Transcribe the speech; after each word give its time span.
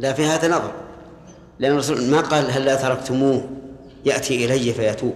لا 0.00 0.12
في 0.12 0.26
هذا 0.26 0.48
نظر. 0.48 0.72
لأن 1.58 1.72
الرسول 1.72 2.02
ما 2.02 2.20
قال 2.20 2.50
هل 2.50 2.64
لا 2.64 2.74
تركتموه 2.74 3.50
يأتي 4.04 4.44
إلي 4.44 4.72
فيتوب. 4.72 5.14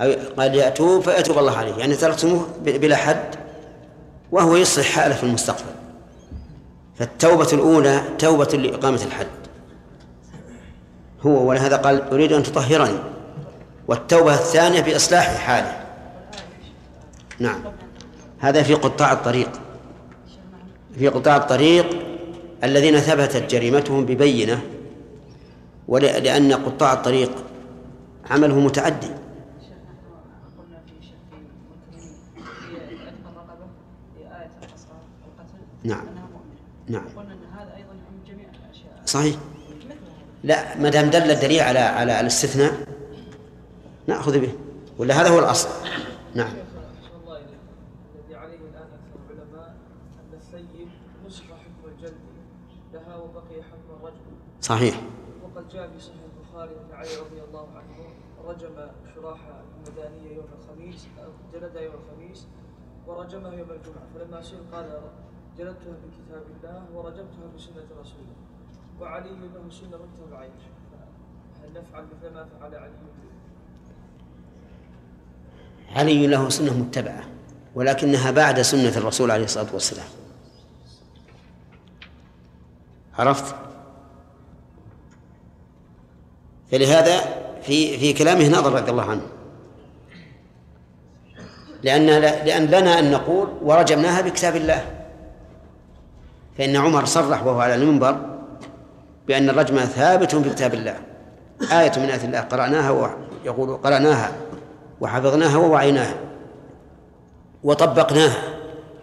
أو 0.00 0.12
قال 0.38 0.54
يأتوب 0.54 1.02
فيتوب 1.02 1.38
الله 1.38 1.56
عليه. 1.56 1.74
يعني 1.74 1.94
تركتموه 1.94 2.46
بلا 2.62 2.96
حد. 2.96 3.34
وهو 4.32 4.56
يصلح 4.56 4.86
حاله 4.86 5.14
في 5.14 5.22
المستقبل. 5.22 5.70
فالتوبة 6.98 7.48
الأولى 7.52 8.02
توبة 8.18 8.44
لإقامة 8.44 9.02
الحد. 9.02 9.26
هو 11.26 11.48
ولهذا 11.48 11.76
قال 11.76 12.10
أريد 12.10 12.32
أن 12.32 12.42
تطهرني. 12.42 12.98
والتوبة 13.88 14.34
الثانية 14.34 14.80
بإصلاح 14.80 15.36
حاله. 15.36 15.84
نعم. 17.38 17.60
هذا 18.38 18.62
في 18.62 18.74
قطاع 18.74 19.12
الطريق. 19.12 19.50
في 20.98 21.08
قطاع 21.08 21.36
الطريق 21.36 22.07
الذين 22.64 23.00
ثبتت 23.00 23.50
جريمتهم 23.50 24.06
ببينة 24.06 24.62
ولأن 25.88 26.52
قطاع 26.52 26.92
الطريق 26.92 27.30
عمله 28.30 28.60
متعدي. 28.60 29.10
نعم. 35.84 36.06
نعم. 36.88 37.04
صحيح. 39.06 39.36
لا 40.44 40.78
ما 40.78 40.88
دام 40.88 41.10
دل 41.10 41.30
الدليل 41.30 41.60
على 41.60 41.78
على 41.78 42.20
الاستثناء 42.20 42.72
نأخذ 44.06 44.38
به. 44.38 44.52
ولا 44.98 45.20
هذا 45.20 45.28
هو 45.28 45.38
الأصل. 45.38 45.68
نعم 46.34 46.52
الذي 48.28 48.36
عليه 48.36 48.56
الان 48.56 48.88
أكثر 48.98 49.18
العلماء 49.30 49.76
ان 50.20 50.38
السيد 50.38 50.88
نسخ 51.26 51.44
حكم 51.44 51.88
الجلد 51.94 52.14
لها 52.94 53.16
وبقي 53.16 53.62
حكم 53.62 53.88
الرجل 54.00 54.20
صحيح. 54.68 55.00
وقد 55.42 55.68
جاء 55.68 55.88
في 55.88 56.00
صحيح 56.00 56.20
البخاري 56.36 56.70
أن 56.70 56.96
علي 56.96 57.16
رضي 57.16 57.40
الله 57.48 57.68
عنه 57.74 57.96
رجم 58.44 58.74
شراح 59.14 59.38
المدانيه 59.76 60.36
يوم 60.36 60.46
الخميس 60.58 61.08
جلد 61.52 61.76
يوم 61.76 61.94
الخميس 61.94 62.46
ورجمه 63.06 63.54
يوم 63.54 63.70
الجمعة. 63.70 64.06
فلما 64.14 64.42
سئل 64.42 64.60
قال 64.72 65.00
جلدتها 65.58 65.92
بكتاب 66.04 66.42
الله 66.56 66.84
ورجمتها 66.94 67.46
بسنة 67.56 67.86
رسوله 68.00 68.34
وعلي 69.00 69.30
له 69.30 69.70
سنة 69.70 69.96
متبعة 69.96 70.48
هل 71.62 71.72
نفعل 71.74 72.04
مثل 72.04 72.34
ما 72.34 72.48
فعل 72.60 72.74
علي؟ 72.74 72.92
علي 75.96 76.26
له 76.26 76.48
سنة 76.48 76.78
متبعة 76.78 77.24
ولكنها 77.74 78.30
بعد 78.30 78.60
سنة 78.60 78.96
الرسول 78.96 79.30
عليه 79.30 79.44
الصلاة 79.44 79.72
والسلام. 79.72 80.08
عرفت؟ 83.18 83.67
فلهذا 86.70 87.20
في 87.62 87.98
في 87.98 88.12
كلامه 88.12 88.48
نظر 88.48 88.72
رضي 88.72 88.90
الله 88.90 89.02
عنه. 89.02 89.22
لأن 91.82 92.06
لأن 92.20 92.66
لنا 92.66 92.98
أن 92.98 93.10
نقول 93.10 93.48
ورجمناها 93.62 94.20
بكتاب 94.20 94.56
الله. 94.56 94.84
فإن 96.58 96.76
عمر 96.76 97.04
صرح 97.04 97.46
وهو 97.46 97.60
على 97.60 97.74
المنبر 97.74 98.16
بأن 99.28 99.50
الرجم 99.50 99.76
ثابت 99.76 100.34
في 100.34 100.50
كتاب 100.50 100.74
الله. 100.74 100.96
آية 101.72 101.92
من 101.96 102.04
آيات 102.04 102.24
الله 102.24 102.40
قرأناها 102.40 102.90
ويقول 102.90 103.76
قرأناها 103.76 104.32
وحفظناها 105.00 105.56
ووعيناها 105.56 106.14
وطبقناها. 107.64 108.42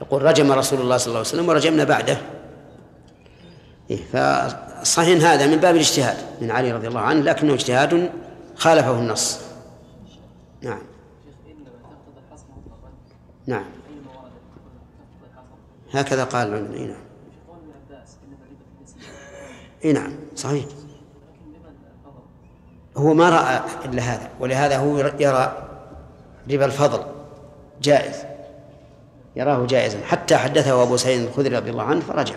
يقول 0.02 0.22
رجم 0.22 0.52
رسول 0.52 0.82
الله 0.82 0.98
صلى 0.98 1.08
الله 1.08 1.20
عليه 1.20 1.30
وسلم 1.30 1.50
ورجمنا 1.50 1.84
بعده. 1.84 2.18
فصحيح 4.86 5.32
هذا 5.32 5.48
من 5.48 5.56
باب 5.56 5.76
الاجتهاد 5.76 6.18
من 6.42 6.52
علي 6.52 6.72
رضي 6.72 6.88
الله 6.88 7.00
عنه 7.00 7.22
لكنه 7.22 7.54
اجتهاد 7.54 8.12
خالفه 8.56 8.92
النص. 8.92 9.40
نعم. 10.62 10.82
نعم. 13.48 13.66
هكذا 15.94 16.24
قال 16.24 16.48
العلماء 16.48 16.80
نعم. 16.80 17.06
إي 19.86 19.94
نعم 19.94 20.14
صحيح. 20.36 20.66
هو 22.98 23.14
ما 23.14 23.30
رأى 23.30 23.62
إلا 23.86 24.02
هذا 24.02 24.30
ولهذا 24.40 24.78
هو 24.78 24.98
يرى 24.98 25.68
ربا 26.52 26.66
الفضل 26.66 27.06
جائز. 27.82 28.16
يراه 29.36 29.66
جائزا. 29.66 30.02
حتى 30.04 30.38
حدثه 30.38 30.84
أبو 30.84 30.98
سعيد 30.98 31.22
الخدري 31.22 31.58
رضي 31.58 31.72
الله 31.72 31.84
عنه 31.84 32.02
فرجع. 32.02 32.36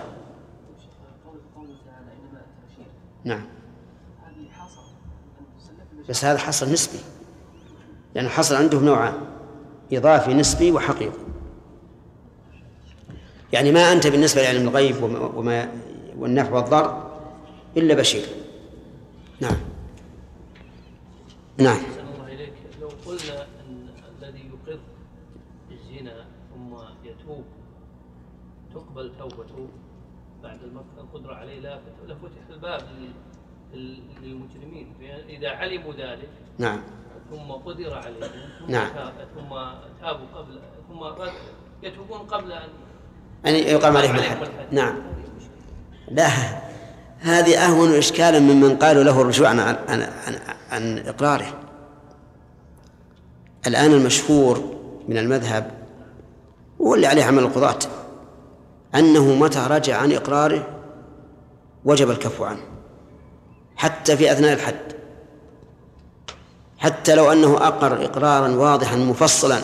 نعم. 3.24 3.44
بس 6.08 6.24
هذا 6.24 6.38
حصل 6.38 6.72
نسبي. 6.72 6.98
لأن 8.14 8.28
حصل 8.28 8.54
عندهم 8.54 8.84
نوعان 8.84 9.14
إضافي 9.92 10.34
نسبي 10.34 10.72
وحقيقي. 10.72 11.18
يعني 13.52 13.72
ما 13.72 13.92
أنت 13.92 14.06
بالنسبة 14.06 14.42
لعلم 14.42 14.68
الغيب 14.68 15.02
وما 15.36 15.72
والنفع 16.18 16.52
والضر 16.52 17.10
إلا 17.76 17.94
بشير. 17.94 18.26
نعم. 19.40 19.56
نعم. 21.58 21.80
الله 22.00 22.26
إليك. 22.26 22.52
لو 22.80 22.88
قلنا 23.06 23.42
أن 23.42 23.88
الذي 24.18 24.50
يقر 24.50 24.80
الزنا 25.70 26.24
ثم 26.54 26.76
يتوب 27.04 27.44
تقبل 28.74 29.12
توبته؟ 29.18 29.68
بعد 30.42 30.58
القدرة 30.98 31.34
عليه 31.34 31.80
لفتح 32.06 32.48
الباب 32.50 32.80
للمجرمين. 34.22 34.94
إذا 35.28 35.48
علموا 35.48 35.92
ذلك 35.92 36.28
نعم. 36.58 36.80
ثم 37.30 37.52
قدر 37.52 37.94
عليهم 37.94 38.48
ثم 38.58 38.72
نعم. 38.72 38.88
ثم 39.34 39.48
تابوا 40.00 40.26
قبل 40.34 40.60
ثم 40.88 41.28
يتوبون 41.82 42.18
قبل 42.18 42.52
أن 42.52 42.68
أن 43.46 43.54
يقام 43.54 43.96
عليهم 43.96 44.16
الحد. 44.16 44.48
نعم. 44.70 44.94
لا 46.10 46.28
هذه 47.18 47.64
أهون 47.64 47.94
إشكالا 47.94 48.38
ممن 48.38 48.76
قالوا 48.76 49.04
له 49.04 49.20
الرجوع 49.20 49.48
عن, 49.48 49.60
عن, 49.60 49.76
عن, 49.88 50.38
عن 50.70 50.98
إقراره. 50.98 51.60
الآن 53.66 53.92
المشهور 53.92 54.78
من 55.08 55.18
المذهب 55.18 55.70
هو 56.80 56.94
اللي 56.94 57.06
عليه 57.06 57.24
عمل 57.24 57.42
القضاة. 57.42 57.78
أنه 58.94 59.34
متى 59.34 59.66
رجع 59.70 59.96
عن 59.96 60.12
إقراره 60.12 60.66
وجب 61.84 62.10
الكف 62.10 62.42
عنه 62.42 62.60
حتى 63.76 64.16
في 64.16 64.32
أثناء 64.32 64.52
الحد 64.52 64.92
حتى 66.78 67.14
لو 67.14 67.32
أنه 67.32 67.56
أقر 67.56 68.04
إقرارا 68.04 68.48
واضحا 68.48 68.96
مفصلا 68.96 69.60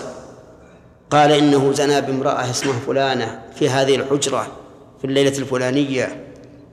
قال 1.10 1.32
إنه 1.32 1.72
زنى 1.72 2.00
بامرأة 2.00 2.50
اسمها 2.50 2.78
فلانة 2.86 3.42
في 3.54 3.68
هذه 3.68 3.96
الحجرة 3.96 4.46
في 4.98 5.04
الليلة 5.04 5.38
الفلانية 5.38 6.24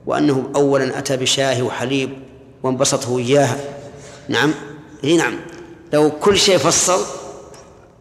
وأنه 0.06 0.50
أولا 0.56 0.98
أتى 0.98 1.16
بشاه 1.16 1.62
وحليب 1.62 2.10
وانبسطه 2.62 3.18
إياها. 3.18 3.56
نعم؟ 4.28 4.54
اي 5.04 5.16
نعم. 5.16 5.34
لو 5.92 6.10
كل 6.10 6.38
شيء 6.38 6.58
فصل 6.58 7.04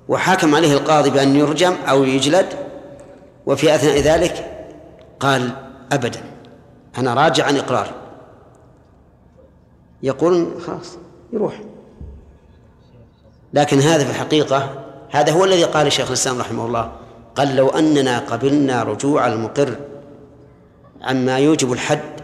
وحكم 0.07 0.55
عليه 0.55 0.73
القاضي 0.73 1.09
بأن 1.09 1.35
يرجم 1.35 1.73
أو 1.89 2.03
يجلد 2.03 2.70
وفي 3.51 3.75
أثناء 3.75 3.99
ذلك 3.99 4.67
قال 5.19 5.51
أبدا 5.91 6.21
أنا 6.97 7.13
راجع 7.13 7.45
عن 7.45 7.57
إقراري 7.57 7.91
يقول 10.03 10.61
خلاص 10.61 10.97
يروح. 11.33 11.61
لكن 13.53 13.79
هذا 13.79 14.03
في 14.03 14.09
الحقيقة 14.09 14.83
هذا 15.09 15.31
هو 15.31 15.45
الذي 15.45 15.63
قال 15.63 15.87
الشيخ 15.87 16.07
الإسلام 16.07 16.39
رحمه 16.39 16.65
الله 16.65 16.91
قال 17.35 17.55
لو 17.55 17.69
أننا 17.69 18.19
قبلنا 18.19 18.83
رجوع 18.83 19.27
المقر 19.27 19.75
عما 21.01 21.39
يوجب 21.39 21.73
الحد 21.73 22.21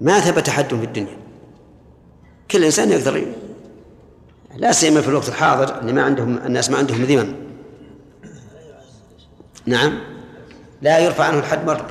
ما 0.00 0.20
ثبت 0.20 0.50
حد 0.50 0.68
في 0.68 0.84
الدنيا. 0.84 1.16
كل 2.50 2.64
إنسان 2.64 2.90
يقدر 2.90 3.26
لا 4.56 4.72
سيما 4.72 5.00
في 5.00 5.08
الوقت 5.08 5.28
الحاضر 5.28 5.80
اللي 5.80 5.92
ما 5.92 6.02
عندهم 6.02 6.38
الناس 6.38 6.70
ما 6.70 6.78
عندهم 6.78 7.02
ذمم. 7.02 7.34
نعم. 9.66 10.11
لا 10.82 10.98
يرفع 10.98 11.24
عنه 11.24 11.38
الحد 11.38 11.66
مرة. 11.66 11.86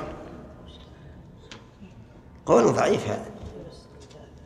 قول 2.45 2.73
ضعيف 2.73 3.07
هذا. 3.07 3.25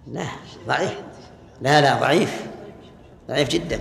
لا 0.07 0.25
ضعيف. 0.68 1.00
لا 1.62 1.81
لا 1.81 2.00
ضعيف. 2.00 2.47
ضعيف 3.27 3.50
جدا. 3.50 3.80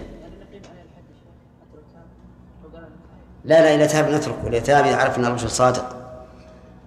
لا 3.45 3.61
لا 3.61 3.75
إذا 3.75 3.87
تاب 3.87 4.11
نتركه. 4.11 4.49
إذا 4.49 4.59
تاب 4.59 4.87
إذا 4.87 4.97
عرف 4.97 5.19
أن 5.19 5.25
الرجل 5.25 5.51
صادق. 5.51 5.97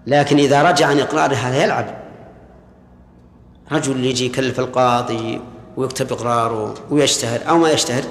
لكن 0.08 0.38
إذا 0.38 0.64
رجع 0.64 0.88
عن 0.88 1.00
إقراره 1.00 1.36
هذا 1.36 1.64
يلعب. 1.64 1.86
رجل 3.72 4.06
يجي 4.06 4.26
يكلف 4.26 4.60
القاضي 4.60 5.42
ويكتب 5.78 6.14
إقراره 6.14 6.76
ويشتهر 6.90 7.50
أو 7.50 7.58
ما 7.58 7.72
يشتهر 7.72 8.04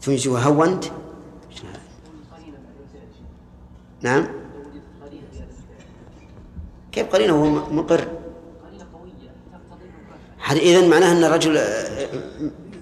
ثم 0.00 0.12
يجي 0.12 0.28
هونت 0.28 0.84
نعم. 4.02 4.39
كيف 6.92 7.06
قرينة 7.06 7.32
وهو 7.32 7.72
مقر؟ 7.72 8.08
هذا 10.44 10.58
إذن 10.58 10.90
معناه 10.90 11.12
أن 11.12 11.24
الرجل 11.24 11.56
آه، 11.56 12.08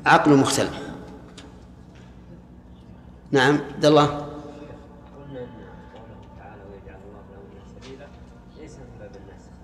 عقله 0.06 0.36
مختلف. 0.36 0.78
نعم 3.30 3.58
عبد 3.74 3.84
الله. 3.84 4.28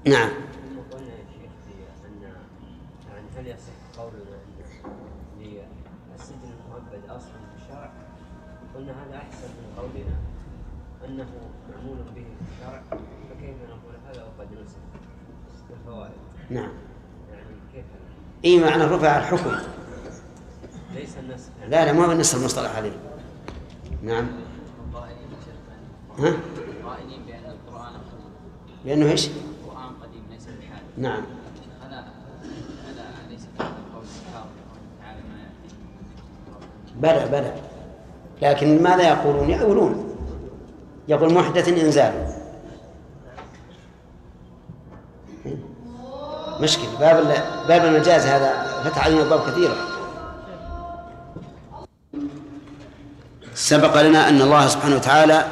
قلنا 0.07 0.44
نعم. 16.51 16.69
اي 18.45 18.61
معنى 18.61 18.85
رفع 18.85 19.19
الحكم. 19.19 19.51
ليس 20.95 21.17
النسخ. 21.19 21.49
لا 21.69 21.85
لا 21.85 21.93
ما 21.93 22.07
هو 22.07 22.13
النسخ 22.13 22.39
المصطلح 22.39 22.77
عليه 22.77 22.93
نعم. 24.03 24.27
ها؟ 26.19 26.33
قائلين 26.85 27.23
بأن 27.27 27.45
القرآن 27.51 27.93
بأنه 28.85 29.11
إيش؟ 29.11 29.27
القرآن 29.27 29.93
قديم 30.03 30.23
ليس 30.31 30.43
بحال 30.43 30.83
نعم. 30.97 31.23
هذا 31.83 32.05
هذا 32.87 33.05
ليس 33.31 33.41
قول 33.59 34.05
تعالى 35.03 35.21
ما 35.29 35.39
يأتي 37.05 37.29
بلى 37.29 37.41
بلى. 37.41 37.55
لكن 38.43 38.83
ماذا 38.83 39.09
يقولون؟ 39.09 39.51
يقولون 39.51 40.17
يقول 41.09 41.35
محدث 41.35 41.69
إنزال. 41.69 42.44
مشكلة. 46.65 46.99
باب 47.01 47.45
باب 47.69 47.85
المجاز 47.85 48.27
هذا 48.27 48.51
فتح 48.85 49.05
علينا 49.05 49.23
أبواب 49.23 49.51
كثيرة 49.51 49.75
سبق 53.55 54.03
لنا 54.03 54.29
أن 54.29 54.43
الله 54.43 54.69
سبحانه 54.69 54.97
وتعالى 54.97 55.45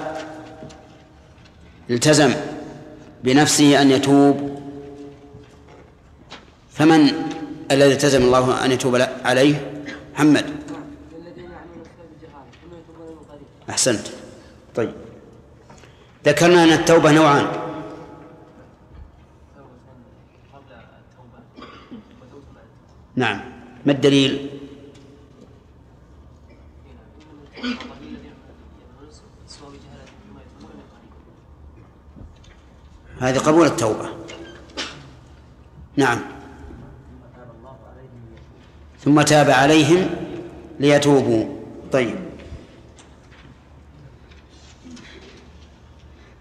التزم 1.90 2.34
بنفسه 3.24 3.82
أن 3.82 3.90
يتوب. 3.90 4.62
فمن 6.70 7.12
الذي 7.70 7.92
التزم 7.92 8.22
الله 8.22 8.64
أن 8.64 8.72
يتوب 8.72 9.02
عليه؟ 9.24 9.72
محمد. 10.14 10.44
أحسنت. 13.70 14.06
طيب. 14.74 14.92
ذكرنا 16.26 16.64
أن 16.64 16.72
التوبة 16.72 17.10
نوعان. 17.10 17.46
نعم. 23.16 23.40
ما 23.86 23.92
الدليل؟ 23.92 24.50
هذه 33.20 33.38
قبول 33.38 33.66
التوبة. 33.66 34.08
نعم. 35.96 36.20
ثم 39.00 39.22
تاب 39.22 39.50
عليهم 39.50 40.10
ليتوبوا. 40.80 41.44
طيب. 41.92 42.16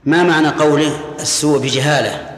ما 0.06 0.24
معنى 0.24 0.48
قوله 0.48 1.16
السوء 1.20 1.60
بجهالة؟ 1.60 2.32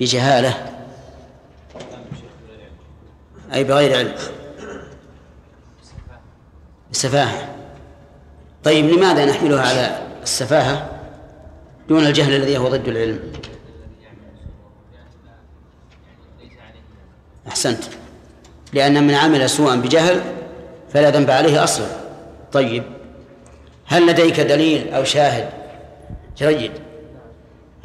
بجهالة. 0.00 0.72
أي 3.54 3.64
بغير 3.64 3.96
علم. 3.96 4.14
السفاهة. 6.90 7.48
طيب 8.64 8.84
لماذا 8.84 9.24
نحملها 9.24 9.62
على 9.68 9.98
السفاهة 10.22 10.90
دون 11.88 12.06
الجهل 12.06 12.34
الذي 12.34 12.58
هو 12.58 12.68
ضد 12.68 12.88
العلم؟ 12.88 13.32
أحسنت. 17.48 17.84
لأن 18.72 19.06
من 19.06 19.14
عمل 19.14 19.50
سوءا 19.50 19.76
بجهل 19.76 20.22
فلا 20.92 21.10
ذنب 21.10 21.30
عليه 21.30 21.64
أصلا. 21.64 21.86
طيب 22.52 22.82
هل 23.86 24.06
لديك 24.06 24.40
دليل 24.40 24.94
أو 24.94 25.04
شاهد 25.04 25.48
جيد 26.38 26.72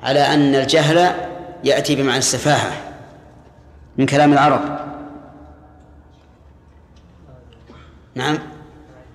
على 0.03 0.19
أن 0.19 0.55
الجهل 0.55 1.15
يأتي 1.63 1.95
بمعنى 1.95 2.17
السفاهة 2.17 2.71
من 3.97 4.05
كلام 4.05 4.33
العرب. 4.33 4.79
نعم. 8.15 8.37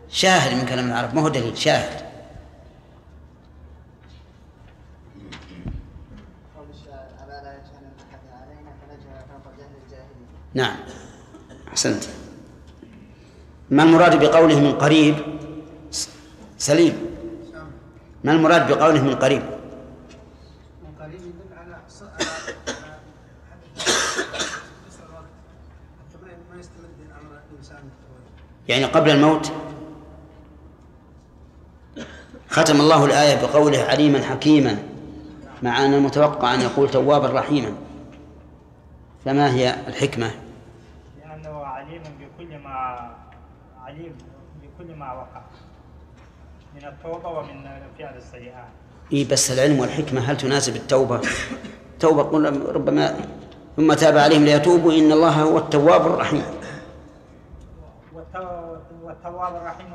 شاهد 0.08 0.55
من 0.58 0.67
كلام 0.67 0.87
العرب 0.87 1.14
ما 1.14 1.23
هو 1.23 1.29
دليل 1.29 1.58
شاهد. 1.58 2.05
نعم. 10.55 10.76
أحسنت. 11.69 12.05
ما 13.70 13.82
المراد 13.82 14.20
بقوله 14.20 14.61
من 14.61 14.73
قريب؟ 14.73 15.14
سليم. 16.58 17.14
ما 18.25 18.32
المراد 18.32 18.73
بقوله 18.73 19.02
من 19.02 19.14
قريب 19.14 19.43
من 20.82 20.94
قريب 21.00 21.20
يدل 21.20 21.52
على 21.58 21.76
ما 26.50 26.61
يستمد 26.61 26.99
أمر 27.20 27.32
الانسان 27.52 27.85
يعني 28.69 28.84
قبل 28.84 29.11
الموت 29.11 29.52
ختم 32.49 32.81
الله 32.81 33.05
الآية 33.05 33.46
بقوله 33.46 33.82
عليما 33.82 34.22
حكيما 34.22 34.78
مع 35.62 35.84
أن 35.84 35.94
المتوقع 35.94 36.55
أن 36.55 36.61
يقول 36.61 36.90
توابا 36.90 37.28
رحيما 37.28 37.72
فما 39.25 39.54
هي 39.54 39.76
الحكمة؟ 39.88 40.30
لأنه 41.21 41.59
عليم 41.59 42.02
بكل 42.02 42.59
ما 42.59 43.11
عليم 43.85 44.12
بكل 44.62 44.94
ما 44.94 45.12
وقع 45.12 45.42
من 46.75 46.85
التوبة 46.88 47.28
ومن 47.28 47.64
فعل 47.99 48.16
السيئات 48.16 48.64
إيه 49.12 49.28
بس 49.28 49.50
العلم 49.50 49.78
والحكمة 49.78 50.21
هل 50.21 50.37
تناسب 50.37 50.76
التوبة؟ 50.76 51.21
توبة 52.00 52.23
ربما 52.73 53.16
ثم 53.76 53.92
تاب 53.92 54.18
عليهم 54.18 54.44
ليتوبوا 54.44 54.92
إن 54.92 55.12
الله 55.12 55.42
هو 55.42 55.59
التواب 55.59 56.06
الرحيم 56.06 56.42
والتواب 59.03 59.57
الرحيم 59.57 59.91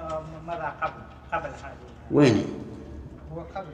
ماذا 0.47 0.73
قبل؟ 0.81 1.01
قبل 1.33 1.49
هذه. 1.49 1.75
وين؟ 2.11 2.45
هو 3.33 3.41
قبل. 3.55 3.73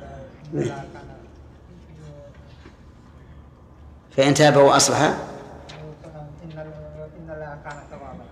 فإن 4.12 4.34
تاب 4.34 4.56
وأصلح؟ 4.58 4.98
إن 4.98 5.16
الله 7.30 7.60
كان 7.64 7.84
توابا 7.92 8.26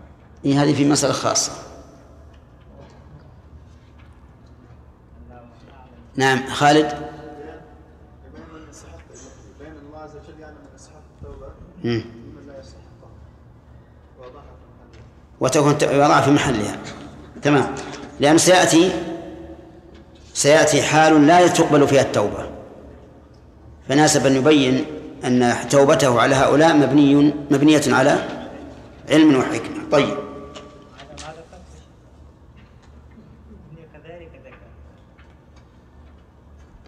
إيه 0.46 0.64
هذه 0.64 0.74
في 0.76 0.90
مسألة 0.90 1.14
خاصة. 1.14 1.52
نعم 6.16 6.48
خالد؟ 6.48 7.14
بين 9.60 9.72
الله 9.88 10.00
عز 10.00 10.16
وجل 10.16 10.40
يعني 10.40 10.56
من 10.56 10.76
يستحق 10.76 11.02
التوبة 11.22 11.48
ومن 11.84 12.44
لا 12.48 12.60
يستحقها 12.60 12.84
وتكون 15.44 15.74
وضعها 15.74 16.22
في 16.22 16.32
محلها. 16.32 16.78
تمام. 17.42 17.76
لأن 18.20 18.38
سيأتي 18.38 18.92
سيأتي 20.34 20.82
حال 20.82 21.28
لا 21.28 21.48
تقبل 21.48 21.88
فيها 21.88 22.02
التوبة. 22.02 22.50
فناسب 23.90 24.26
أن 24.26 24.36
يبين 24.36 24.86
أن 25.26 25.54
توبته 25.70 26.22
على 26.22 26.36
هؤلاء 26.36 26.76
مبني 26.76 27.34
مبنية 27.52 27.82
على 27.88 28.18
علم 29.10 29.36
وحكمة. 29.36 29.90
طيب. 29.92 30.18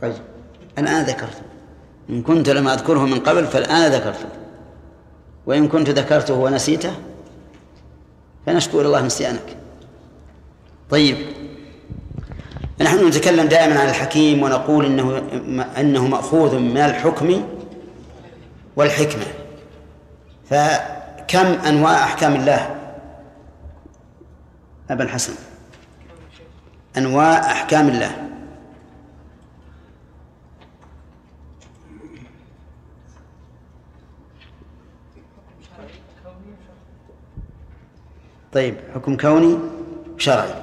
طيب. 0.02 0.16
الآن 0.78 1.04
ذكرت. 1.04 1.42
إن 2.10 2.22
كنت 2.22 2.50
لم 2.50 2.68
أذكره 2.68 3.00
من 3.00 3.20
قبل 3.20 3.48
فالآن 3.48 3.92
ذكرته. 3.92 4.30
وإن 5.46 5.68
كنت 5.68 5.90
ذكرته 5.90 6.34
ونسيته 6.34 6.92
فنشكو 8.46 8.80
إلى 8.80 8.88
الله 8.88 9.02
نسيانك 9.02 9.58
طيب. 10.90 11.18
نحن 12.82 13.08
نتكلم 13.08 13.48
دائما 13.48 13.80
عن 13.80 13.90
الحكيم 13.90 14.44
ونقول 14.44 14.86
إنه 14.86 15.22
إنه 15.78 16.08
مأخوذ 16.08 16.60
من 16.60 16.78
الحكم 16.78 17.44
والحكمة. 18.76 19.26
فكم 20.50 21.48
أنواع 21.68 22.04
أحكام 22.04 22.36
الله؟ 22.36 22.76
أبا 24.90 25.04
الحسن. 25.04 25.34
أنواع 26.98 27.40
أحكام 27.52 27.90
الله. 27.90 28.12
طيب 38.56 38.76
حكم 38.96 39.18
كوني 39.18 39.58
شرعي. 40.18 40.54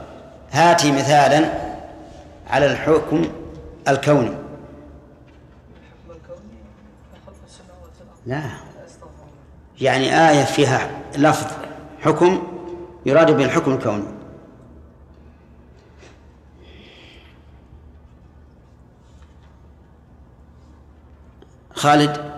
هاتي 0.51 0.93
مثالا 0.93 1.53
على 2.51 2.67
الحكم 2.67 3.25
الكوني. 3.89 4.33
لا. 8.27 8.43
يعني 9.81 10.31
آية 10.31 10.45
فيها 10.45 10.91
لفظ 11.19 11.53
حكم 12.01 12.43
يراد 13.07 13.31
به 13.31 13.45
الحكم 13.45 13.73
الكوني. 13.73 14.05
خالد؟ 21.75 22.32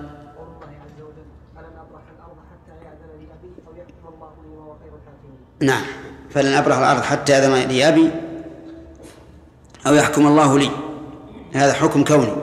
نعم. 5.60 5.82
فلن 6.30 6.54
أبرح 6.54 6.78
الأرض 6.78 7.02
حتى 7.02 7.32
يأذن 7.32 7.68
لي 7.68 7.88
أبي 7.88 8.10
أو 9.86 9.94
يحكم 9.94 10.26
الله 10.26 10.58
لي. 10.58 10.70
هذا 11.54 11.72
حكم 11.72 12.04
كوني. 12.04 12.36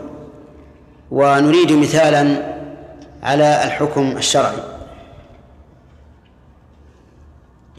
ونريد 1.12 1.72
مثالا 1.72 2.56
على 3.24 3.63
الحكم 3.63 4.18
الشرعي. 4.18 4.58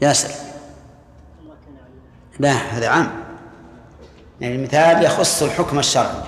ياسر. 0.01 0.29
لا 2.39 2.51
هذا 2.51 2.89
عام. 2.89 3.11
يعني 4.41 4.55
المثال 4.55 5.03
يخص 5.03 5.43
الحكم 5.43 5.79
الشرعي. 5.79 6.23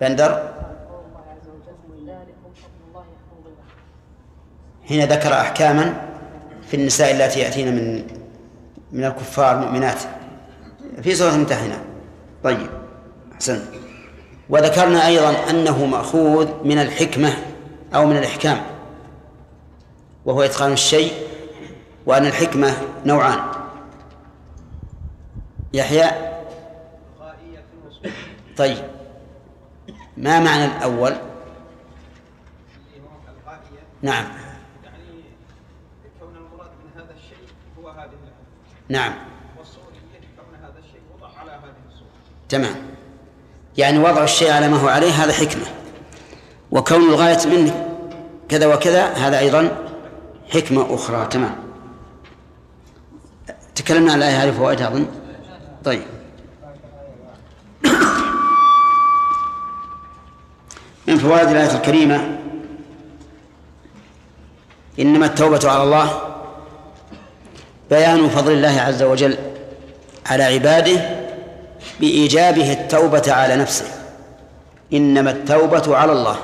بندر. 0.00 0.47
حين 4.88 5.04
ذكر 5.04 5.32
أحكاما 5.32 6.08
في 6.70 6.76
النساء 6.76 7.10
اللاتي 7.10 7.40
يأتين 7.40 7.76
من 7.76 8.06
من 8.92 9.04
الكفار 9.04 9.56
مؤمنات. 9.56 9.98
في 11.02 11.14
سورة 11.14 11.30
الممتحنة 11.30 11.84
طيب 12.44 12.70
أحسن. 13.34 13.64
وذكرنا 14.48 15.06
أيضا 15.06 15.50
أنه 15.50 15.86
مأخوذ 15.86 16.48
من 16.64 16.78
الحكمة 16.78 17.32
أو 17.94 18.06
من 18.06 18.16
الإحكام. 18.16 18.60
وهو 20.24 20.42
إتقان 20.42 20.72
الشيء 20.72 21.12
وأن 22.06 22.26
الحكمة 22.26 22.72
نوعان. 23.06 23.38
يحيى؟ 25.72 26.10
طيب. 28.56 28.84
ما 30.16 30.40
معنى 30.40 30.64
الأول؟ 30.64 31.14
نعم. 34.02 34.37
نعم. 38.88 39.12
هذا 40.62 40.78
الشيء 40.78 41.00
وضع 41.14 41.28
على 41.40 41.50
هذه 41.50 41.74
الصورة؟ 41.88 42.08
تمام. 42.48 42.74
يعني 43.78 43.98
وضع 43.98 44.24
الشيء 44.24 44.50
على 44.50 44.68
ما 44.68 44.76
هو 44.76 44.88
عليه 44.88 45.10
هذا 45.10 45.32
حكمة. 45.32 45.66
وكون 46.70 47.08
الغاية 47.08 47.46
منه 47.46 47.88
كذا 48.48 48.74
وكذا 48.74 49.04
هذا 49.06 49.38
أيضا 49.38 49.90
حكمة 50.50 50.94
أخرى. 50.94 51.26
تمام. 51.26 51.56
تكلمنا 53.74 54.12
عن 54.12 54.18
الآية 54.18 54.44
هذه 54.44 54.50
فوائدها 54.50 54.88
أظن. 54.88 55.06
طيب. 55.84 56.02
من 61.08 61.18
فوائد 61.18 61.48
الآية 61.48 61.76
الكريمة 61.76 62.38
إنما 64.98 65.26
التوبة 65.26 65.70
على 65.70 65.82
الله 65.82 66.27
بيان 67.90 68.28
فضل 68.28 68.52
الله 68.52 68.80
عز 68.80 69.02
وجل 69.02 69.38
على 70.26 70.42
عباده 70.42 71.18
بإيجابه 72.00 72.72
التوبة 72.72 73.32
على 73.32 73.56
نفسه. 73.56 73.84
إنما 74.92 75.30
التوبة 75.30 75.96
على 75.96 76.12
الله. 76.12 76.36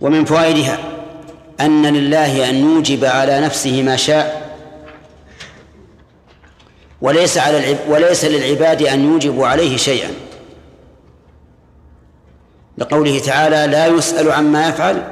ومن 0.00 0.24
فوائدها 0.24 0.78
أن 1.60 1.86
لله 1.86 2.50
أن 2.50 2.54
يوجب 2.54 3.04
على 3.04 3.40
نفسه 3.40 3.82
ما 3.82 3.96
شاء 3.96 4.54
وليس 7.02 7.38
على 7.38 7.58
العب 7.58 7.76
وليس 7.88 8.24
للعباد 8.24 8.82
أن 8.82 9.04
يوجبوا 9.04 9.46
عليه 9.46 9.76
شيئا. 9.76 10.10
لقوله 12.78 13.18
تعالى 13.18 13.72
لا 13.72 13.86
يسأل 13.86 14.32
عما 14.32 14.68
يفعل 14.68 15.02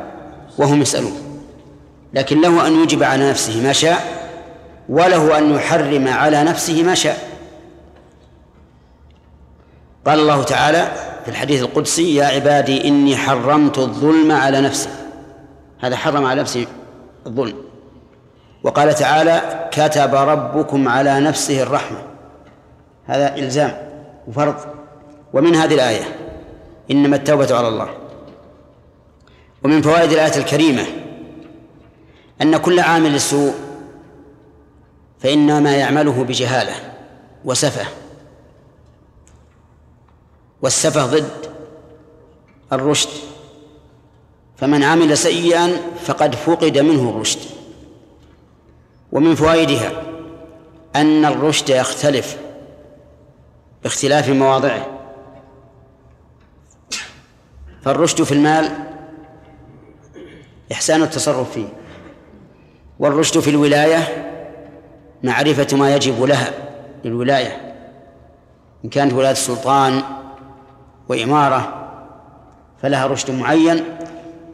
وهم 0.59 0.83
يسألون. 0.83 1.32
لكن 2.15 2.41
له 2.41 2.67
أن 2.67 2.73
يوجب 2.73 3.03
على 3.03 3.31
نفسه 3.31 3.63
ما 3.63 3.73
شاء 3.73 4.23
وله 4.89 5.39
أن 5.39 5.55
يحرم 5.55 6.09
على 6.09 6.45
نفسه 6.45 6.83
ما 6.83 6.95
شاء. 6.95 7.33
قال 10.07 10.19
الله 10.19 10.43
تعالى 10.43 10.93
في 11.25 11.31
الحديث 11.31 11.63
القدسي 11.63 12.15
يا 12.15 12.25
عبادي 12.25 12.89
إني 12.89 13.17
حرمت 13.17 13.79
الظلم 13.79 14.33
على 14.33 14.61
نفسي. 14.61 14.89
هذا 15.81 15.97
حرم 15.97 16.27
على 16.27 16.41
نفسه 16.41 16.67
الظلم. 17.27 17.57
وقال 18.63 18.95
تعالى 18.95 19.69
كتب 19.73 20.15
ربكم 20.15 20.89
على 20.89 21.21
نفسه 21.21 21.63
الرحمة. 21.63 21.99
هذا 23.07 23.37
إلزام 23.37 23.77
وفرض. 24.29 24.57
ومن 25.33 25.55
هذه 25.55 25.75
الآية 25.75 26.05
إنما 26.91 27.17
التوبة 27.17 27.57
على 27.57 27.69
الله. 27.69 27.89
ومن 29.65 29.83
فوائد 29.83 30.13
الآية 30.13 30.37
الكريمة 30.37 30.83
أن 32.43 32.57
كل 32.57 32.81
عامل 32.81 33.21
سوء 33.21 33.55
فإنما 35.21 35.77
يعمله 35.77 36.25
بجهالة 36.25 36.73
وسفة. 37.45 37.87
والسفة 40.63 41.07
ضد 41.07 41.53
الرشد. 42.73 43.09
فمن 44.57 44.83
عمل 44.83 45.19
سيئا 45.19 45.77
فقد 46.05 46.35
فقد 46.35 46.79
منه 46.79 47.11
الرشد. 47.11 47.41
ومن 49.13 49.35
فوائدها 49.35 50.03
أن 50.97 51.25
الرشد 51.25 51.69
يختلف 51.71 52.37
باختلاف 53.83 54.29
مواضعه. 54.29 54.87
فالرشد 57.83 58.23
في 58.23 58.33
المال 58.33 58.73
إحسان 60.73 61.03
التصرف 61.03 61.53
فيه. 61.53 61.82
والرشد 63.03 63.41
في 63.41 63.51
الولاية 63.51 64.33
معرفة 65.23 65.77
ما 65.77 65.95
يجب 65.95 66.23
لها 66.23 66.51
للولاية 67.05 67.75
إن 68.85 68.91
كانت 68.91 69.13
ولاية 69.13 69.35
سلطان 69.35 70.03
وإمارة 71.09 71.91
فلها 72.83 73.07
رشد 73.07 73.31
معين 73.31 73.85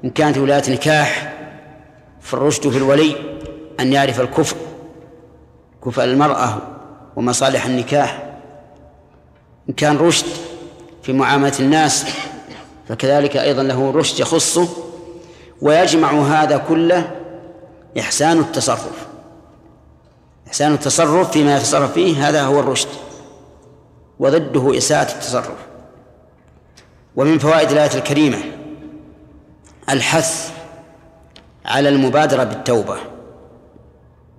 إن 0.05 0.11
كانت 0.11 0.39
ولاية 0.39 0.71
نكاح 0.71 1.33
فالرشد 2.21 2.69
في 2.69 2.77
الولي 2.79 3.17
أن 3.81 3.93
يعرف 3.93 4.21
الكفء 4.21 4.57
كفء 5.85 6.05
المرأة 6.05 6.59
ومصالح 7.17 7.67
النكاح. 7.67 8.23
إن 9.69 9.75
كان 9.75 9.97
رشد 9.97 10.27
في 11.03 11.13
معاملة 11.13 11.53
الناس 11.61 12.07
فكذلك 12.89 13.37
أيضا 13.37 13.63
له 13.63 13.91
رشد 13.91 14.21
يخصه 14.21 14.69
ويجمع 15.63 16.13
هذا 16.13 16.57
كله 16.69 17.11
إحسان 18.01 18.39
التصرف. 18.39 19.09
إحسان 20.47 20.73
التصرف 20.73 21.31
فيما 21.31 21.57
يتصرف 21.57 21.93
فيه 21.93 22.29
هذا 22.29 22.43
هو 22.43 22.61
الرشد. 22.61 22.89
وضده 24.19 24.79
إساءة 24.79 25.13
التصرف. 25.13 25.67
ومن 27.17 27.39
فوائد 27.39 27.71
الآية 27.71 27.95
الكريمة 27.95 28.39
الحث 29.91 30.53
على 31.65 31.89
المبادرة 31.89 32.45
بالتوبة. 32.45 32.97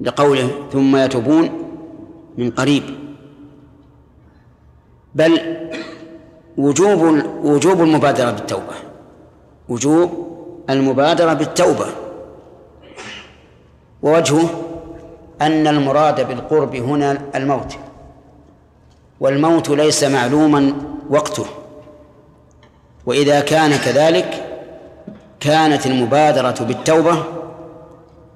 لقوله 0.02 0.50
ثم 0.72 0.96
يتوبون 0.98 1.72
من 2.38 2.52
قريب. 2.52 2.84
بل 5.16 5.58
وجوب 6.58 7.02
وجوب 7.44 7.82
المبادرة 7.82 8.32
بالتوبة. 8.32 8.76
وجوب 9.70 10.30
المبادرة 10.70 11.34
بالتوبة. 11.34 11.86
ووجهه 14.04 14.50
أن 15.42 15.68
المراد 15.68 16.28
بالقرب 16.28 16.76
هنا 16.76 17.22
الموت 17.36 17.76
والموت 19.20 19.70
ليس 19.70 20.04
معلوما 20.04 20.74
وقته. 21.10 21.46
وإذا 23.06 23.40
كان 23.40 23.76
كذلك 23.78 24.46
كانت 25.40 25.86
المبادرة 25.86 26.56
بالتوبة 26.66 27.24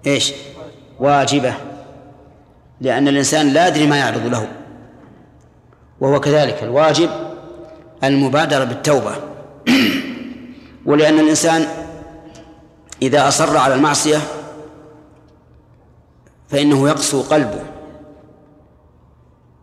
إيش؟ 0.08 0.34
واجبة 1.00 1.54
لأن 2.82 3.08
الإنسان 3.08 3.50
لا 3.54 3.68
يدري 3.68 3.88
ما 3.88 3.98
يعرض 3.98 4.26
له. 4.26 4.48
وهو 6.00 6.20
كذلك 6.20 6.64
الواجب 6.64 7.10
المبادرة 8.04 8.64
بالتوبة. 8.64 9.16
ولأن 10.86 11.20
الإنسان 11.20 11.66
إذا 13.02 13.28
أصر 13.28 13.58
على 13.58 13.74
المعصية 13.76 14.18
فإنه 16.54 16.90
يقسو 16.90 17.22
قلبه. 17.22 17.64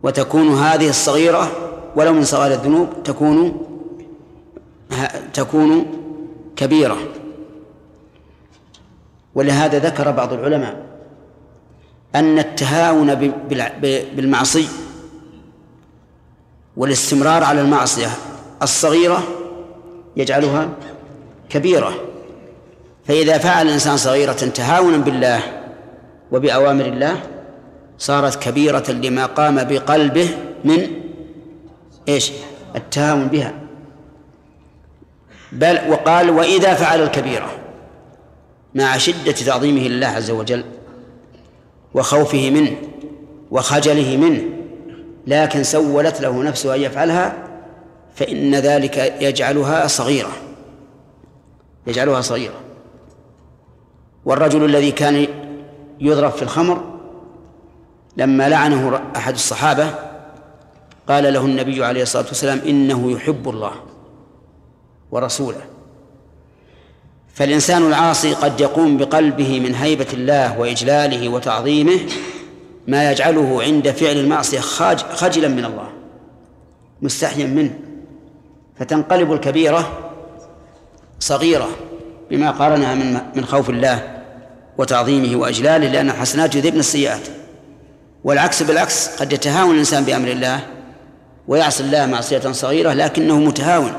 وتكون 0.03 0.53
هذه 0.53 0.89
الصغيرة 0.89 1.51
ولو 1.95 2.13
من 2.13 2.23
صغار 2.23 2.51
الذنوب 2.51 3.03
تكون 3.03 3.67
تكون 5.33 5.85
كبيرة. 6.55 6.97
ولهذا 9.35 9.79
ذكر 9.79 10.11
بعض 10.11 10.33
العلماء 10.33 10.85
أن 12.15 12.39
التهاون 12.39 13.15
بالمعصي 14.15 14.67
والاستمرار 16.77 17.43
على 17.43 17.61
المعصية 17.61 18.09
الصغيرة 18.61 19.23
يجعلها 20.17 20.69
كبيرة. 21.49 21.93
فإذا 23.05 23.37
فعل 23.37 23.67
الإنسان 23.67 23.97
صغيرة 23.97 24.31
تهاونا 24.33 24.97
بالله 24.97 25.60
وبأوامر 26.31 26.85
الله 26.85 27.23
صارت 27.97 28.43
كبيرة 28.43 28.91
لما 28.91 29.25
قام 29.25 29.63
بقلبه 29.63 30.29
من 30.63 30.87
إيش؟ 32.07 32.31
التهاون 32.75 33.27
بها. 33.27 33.53
بل 35.51 35.79
وقال 35.89 36.29
وإذا 36.29 36.73
فعل 36.73 37.03
الكبيرة 37.03 37.51
مع 38.75 38.97
شدة 38.97 39.31
تعظيمه 39.31 39.81
لله 39.81 40.07
عز 40.07 40.31
وجل 40.31 40.63
وخوفه 41.93 42.49
منه 42.49 42.77
وخجله 43.51 44.17
منه 44.17 44.43
لكن 45.27 45.63
سولت 45.63 46.21
له 46.21 46.43
نفسه 46.43 46.75
أن 46.75 46.81
يفعلها 46.81 47.47
فإن 48.15 48.55
ذلك 48.55 48.97
يجعلها 49.21 49.87
صغيرة. 49.87 50.31
يجعلها 51.87 52.21
صغيرة. 52.21 52.61
والرجل 54.25 54.65
الذي 54.65 54.91
كان 54.91 55.27
يضرب 56.01 56.31
في 56.31 56.41
الخمر. 56.41 56.83
لما 58.17 58.49
لعنه 58.49 59.01
أحد 59.15 59.33
الصحابة 59.33 59.95
قال 61.07 61.33
له 61.33 61.45
النبي 61.45 61.85
عليه 61.85 62.01
الصلاة 62.01 62.25
والسلام 62.25 62.61
إنه 62.67 63.11
يحب 63.11 63.49
الله 63.49 63.71
ورسوله. 65.11 65.61
فالإنسان 67.33 67.87
العاصي 67.87 68.33
قد 68.33 68.61
يقوم 68.61 68.97
بقلبه 68.97 69.59
من 69.59 69.75
هيبة 69.75 70.07
الله 70.13 70.59
وإجلاله 70.59 71.29
وتعظيمه 71.29 71.99
ما 72.87 73.11
يجعله 73.11 73.63
عند 73.63 73.91
فعل 73.91 74.17
المعصية 74.17 74.59
خجلا 74.59 75.47
من 75.47 75.65
الله 75.65 75.89
مستحيا 77.01 77.45
منه. 77.47 77.79
فتنقلب 78.79 79.33
الكبيرة 79.33 80.11
صغيرة 81.19 81.69
بما 82.29 82.51
قارنها 82.51 82.95
من 82.95 83.21
من 83.35 83.45
خوف 83.45 83.69
الله. 83.69 84.20
وتعظيمه 84.77 85.35
وإجلاله 85.35 85.87
لأن 85.87 86.09
الحسنات 86.09 86.55
يذهبن 86.55 86.79
السيئات. 86.79 87.27
والعكس 88.23 88.63
بالعكس 88.63 89.21
قد 89.21 89.33
يتهاون 89.33 89.71
الإنسان 89.71 90.03
بأمر 90.03 90.27
الله 90.27 90.59
ويعصي 91.47 91.83
الله 91.83 92.05
معصية 92.05 92.51
صغيرة 92.51 92.93
لكنه 92.93 93.39
متهاون 93.39 93.93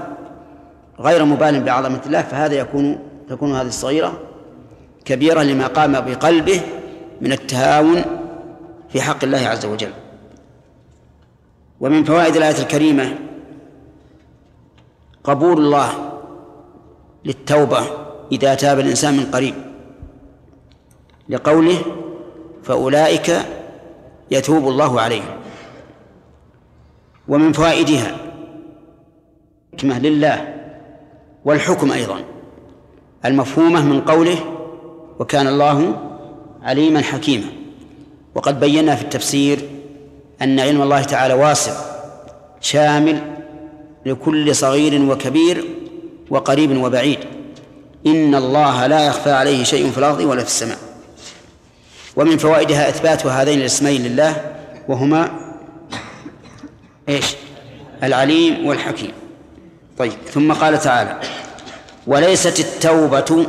غير 1.01 1.25
مبال 1.25 1.63
بعظمة 1.63 2.01
الله 2.07 2.23
فهذا 2.23 2.55
يكون 2.55 2.99
تكون 3.29 3.57
هذه 3.57 3.67
الصغيرة 3.67 4.21
كبيرة 5.05 5.43
لما 5.43 5.67
قام 5.67 6.01
بقلبه 6.01 6.61
من 7.21 7.33
التهاون 7.33 8.05
في 8.93 9.03
حق 9.03 9.25
الله 9.25 9.39
عز 9.39 9.65
وجل. 9.67 9.93
ومن 11.81 12.05
فوائد 12.05 12.37
الآية 12.37 12.59
الكريمة 12.59 13.19
قبول 15.25 15.59
الله 15.59 16.13
للتوبة 17.25 17.81
إذا 18.33 18.55
تاب 18.55 18.81
الإنسان 18.81 19.17
من 19.17 19.25
قريب. 19.25 19.55
لقوله 21.29 21.79
فأولئك 22.65 23.33
يتوب 24.31 24.69
الله 24.69 25.01
عليهم. 25.01 25.37
ومن 27.29 27.53
فوائدها 27.53 28.17
حكمة 29.73 29.99
لله 29.99 30.55
والحكم 31.45 31.93
أيضا. 31.93 32.21
المفهومة 33.25 33.85
من 33.85 34.01
قوله 34.01 34.39
وكان 35.19 35.47
الله 35.47 35.97
عليما 36.63 37.03
حكيما. 37.03 37.47
وقد 38.35 38.61
بينا 38.61 38.97
في 38.97 39.03
التفسير 39.03 39.59
أن 40.43 40.61
علم 40.61 40.83
الله 40.83 41.03
تعالى 41.03 41.35
واسع 41.35 41.73
شامل 42.61 43.21
لكل 44.07 44.57
صغير 44.57 45.03
وكبير 45.11 45.65
وقريب 46.31 46.85
وبعيد. 46.85 47.19
إن 48.07 48.35
الله 48.35 48.87
لا 48.87 49.07
يخفى 49.07 49.31
عليه 49.31 49.65
شيء 49.65 49.91
في 49.91 49.99
الأرض 49.99 50.21
ولا 50.21 50.41
في 50.41 50.47
السماء. 50.47 50.79
ومن 52.17 52.39
فوائدها 52.39 52.89
إثبات 52.89 53.27
هذين 53.27 53.61
الاسمين 53.61 54.03
لله 54.03 54.55
وهما 54.89 55.31
إيش؟ 57.09 57.37
العليم 58.03 58.67
والحكيم. 58.67 59.13
طيب 59.99 60.13
ثم 60.13 60.53
قال 60.53 60.79
تعالى 60.79 61.21
وليست 62.07 62.61
التوبة 62.61 63.47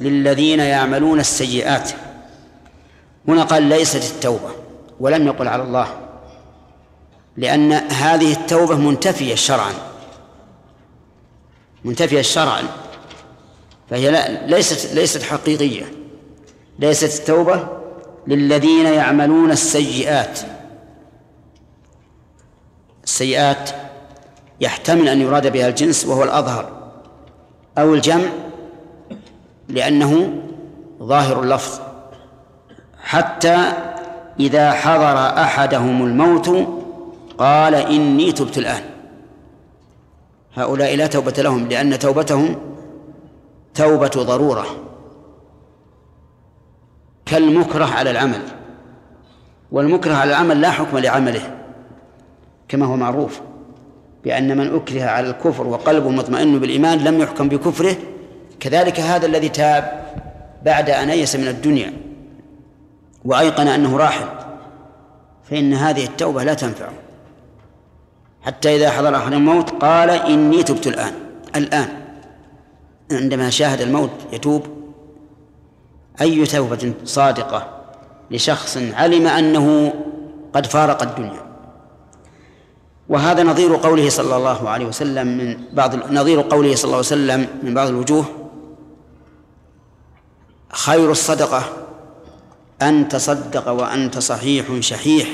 للذين 0.00 0.60
يعملون 0.60 1.20
السيئات. 1.20 1.90
هنا 3.28 3.42
قال 3.42 3.62
ليست 3.62 4.14
التوبة. 4.14 4.50
ولم 5.00 5.26
يقل 5.26 5.48
على 5.48 5.62
الله. 5.62 5.88
لأن 7.36 7.72
هذه 7.72 8.32
التوبة 8.32 8.76
منتفية 8.76 9.34
شرعا. 9.34 9.72
منتفية 11.84 12.22
شرعا. 12.22 12.62
فهي 13.90 14.10
لا 14.10 14.46
ليست 14.46 14.94
ليست 14.94 15.22
حقيقية. 15.22 15.92
ليست 16.78 17.20
التوبة 17.20 17.75
للذين 18.26 18.86
يعملون 18.86 19.50
السيئات. 19.50 20.40
السيئات 23.04 23.70
يحتمل 24.60 25.08
أن 25.08 25.20
يراد 25.20 25.52
بها 25.52 25.68
الجنس 25.68 26.06
وهو 26.06 26.24
الأظهر 26.24 26.90
أو 27.78 27.94
الجمع 27.94 28.28
لأنه 29.68 30.42
ظاهر 31.02 31.42
اللفظ. 31.42 31.80
حتى 33.02 33.72
إذا 34.40 34.72
حضر 34.72 35.42
أحدهم 35.42 36.04
الموت 36.04 36.68
قال 37.38 37.74
إني 37.74 38.32
تبت 38.32 38.58
الآن. 38.58 38.82
هؤلاء 40.54 40.96
لا 40.96 41.06
توبة 41.06 41.32
لهم 41.38 41.68
لأن 41.68 41.98
توبتهم 41.98 42.56
توبة 43.74 44.08
ضرورة. 44.08 44.85
كالمكره 47.26 47.84
على 47.84 48.10
العمل. 48.10 48.42
والمكره 49.72 50.14
على 50.14 50.30
العمل 50.30 50.60
لا 50.60 50.70
حكم 50.70 50.98
لعمله 50.98 51.56
كما 52.68 52.86
هو 52.86 52.96
معروف 52.96 53.40
بأن 54.24 54.56
من 54.56 54.74
أكره 54.74 55.02
على 55.02 55.30
الكفر 55.30 55.66
وقلبه 55.66 56.10
مطمئن 56.10 56.58
بالإيمان 56.58 56.98
لم 56.98 57.20
يحكم 57.20 57.48
بكفره 57.48 57.96
كذلك 58.60 59.00
هذا 59.00 59.26
الذي 59.26 59.48
تاب 59.48 60.06
بعد 60.64 60.90
أن 60.90 61.10
أيس 61.10 61.36
من 61.36 61.48
الدنيا 61.48 61.92
وأيقن 63.24 63.68
أنه 63.68 63.96
راحل 63.96 64.26
فإن 65.50 65.74
هذه 65.74 66.04
التوبة 66.04 66.44
لا 66.44 66.54
تنفعه 66.54 66.92
حتى 68.42 68.76
إذا 68.76 68.90
حضر 68.90 69.16
أحد 69.16 69.32
الموت 69.32 69.70
قال 69.70 70.10
إني 70.10 70.62
تبت 70.62 70.86
الآن 70.86 71.12
الآن. 71.56 71.88
عندما 73.12 73.50
شاهد 73.50 73.80
الموت 73.80 74.10
يتوب 74.32 74.75
أي 76.20 76.46
توبة 76.46 76.94
صادقة 77.04 77.68
لشخص 78.30 78.76
علم 78.76 79.26
أنه 79.26 79.94
قد 80.52 80.66
فارق 80.66 81.02
الدنيا. 81.02 81.46
وهذا 83.08 83.42
نظير 83.42 83.76
قوله 83.76 84.08
صلى 84.08 84.36
الله 84.36 84.68
عليه 84.68 84.86
وسلم 84.86 85.26
من 85.26 85.58
بعض 85.72 86.12
نظير 86.12 86.40
قوله 86.40 86.74
صلى 86.74 86.84
الله 86.84 86.96
عليه 86.96 87.06
وسلم 87.06 87.48
من 87.62 87.74
بعض 87.74 87.88
الوجوه 87.88 88.24
خير 90.72 91.10
الصدقة 91.10 91.62
أن 92.82 93.08
تصدق 93.08 93.68
وأنت 93.68 94.18
صحيح 94.18 94.80
شحيح 94.80 95.28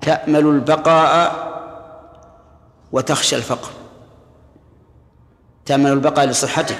تأمل 0.00 0.46
البقاء 0.46 1.52
وتخشى 2.92 3.36
الفقر. 3.36 3.70
تأمل 5.66 5.92
البقاء 5.92 6.26
لصحتك 6.26 6.78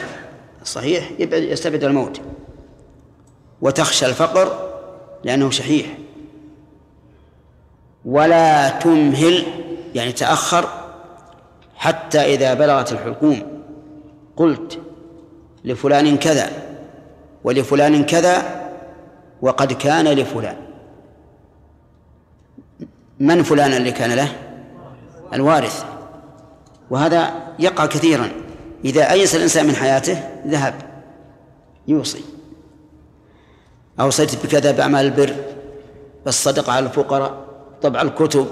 الصحيح 0.62 1.10
يستبعد 1.18 1.84
الموت. 1.84 2.20
وتخشى 3.62 4.06
الفقر 4.06 4.72
لأنه 5.24 5.50
شحيح. 5.50 5.86
ولا 8.04 8.68
تمهل 8.68 9.46
يعني 9.94 10.12
تأخر 10.12 10.68
حتى 11.76 12.18
إذا 12.18 12.54
بلغت 12.54 12.92
الحلقوم. 12.92 13.62
قلت 14.36 14.78
لفلان 15.64 16.16
كذا 16.16 16.50
ولفلان 17.44 18.04
كذا 18.04 18.62
وقد 19.42 19.72
كان 19.72 20.08
لفلان. 20.08 20.56
من 23.20 23.42
فلان 23.42 23.72
اللي 23.72 23.92
كان 23.92 24.12
له؟ 24.12 24.28
الوارث. 25.34 25.84
وهذا 26.90 27.32
يقع 27.58 27.86
كثيرا. 27.86 28.28
إذا 28.84 29.10
أيس 29.10 29.34
الإنسان 29.34 29.66
من 29.66 29.76
حياته 29.76 30.22
ذهب 30.46 30.74
يوصي. 31.88 32.24
أوصيت 34.00 34.46
بكذا 34.46 34.70
بأعمال 34.70 35.04
البر 35.04 35.34
بالصدقة 36.24 36.72
على 36.72 36.86
الفقراء 36.86 37.44
طبع 37.82 38.02
الكتب 38.02 38.46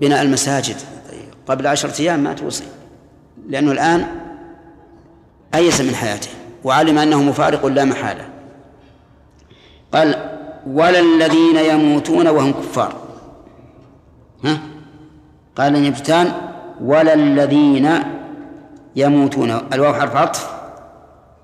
بناء 0.00 0.22
المساجد. 0.22 0.76
قبل 1.46 1.66
عشرة 1.66 2.02
أيام 2.02 2.20
ما 2.20 2.32
توصي 2.32 2.64
لأنه 3.48 3.72
الآن 3.72 4.06
أيس 5.54 5.80
من 5.80 5.94
حياته 5.94 6.28
وعلم 6.64 6.98
أنه 6.98 7.22
مفارق 7.22 7.66
لا 7.66 7.84
محالة. 7.84 8.28
قال 9.92 10.30
ولا 10.66 11.00
الذين 11.00 11.56
يموتون 11.56 12.28
وهم 12.28 12.52
كفار. 12.52 12.94
ها؟ 14.44 14.60
قال 15.56 15.82
نبتان 15.82 16.32
ولا 16.80 17.14
الذين 17.14 17.90
يموتون. 18.96 19.50
الواو 19.72 19.94
حرف 19.94 20.16
عطف 20.16 20.50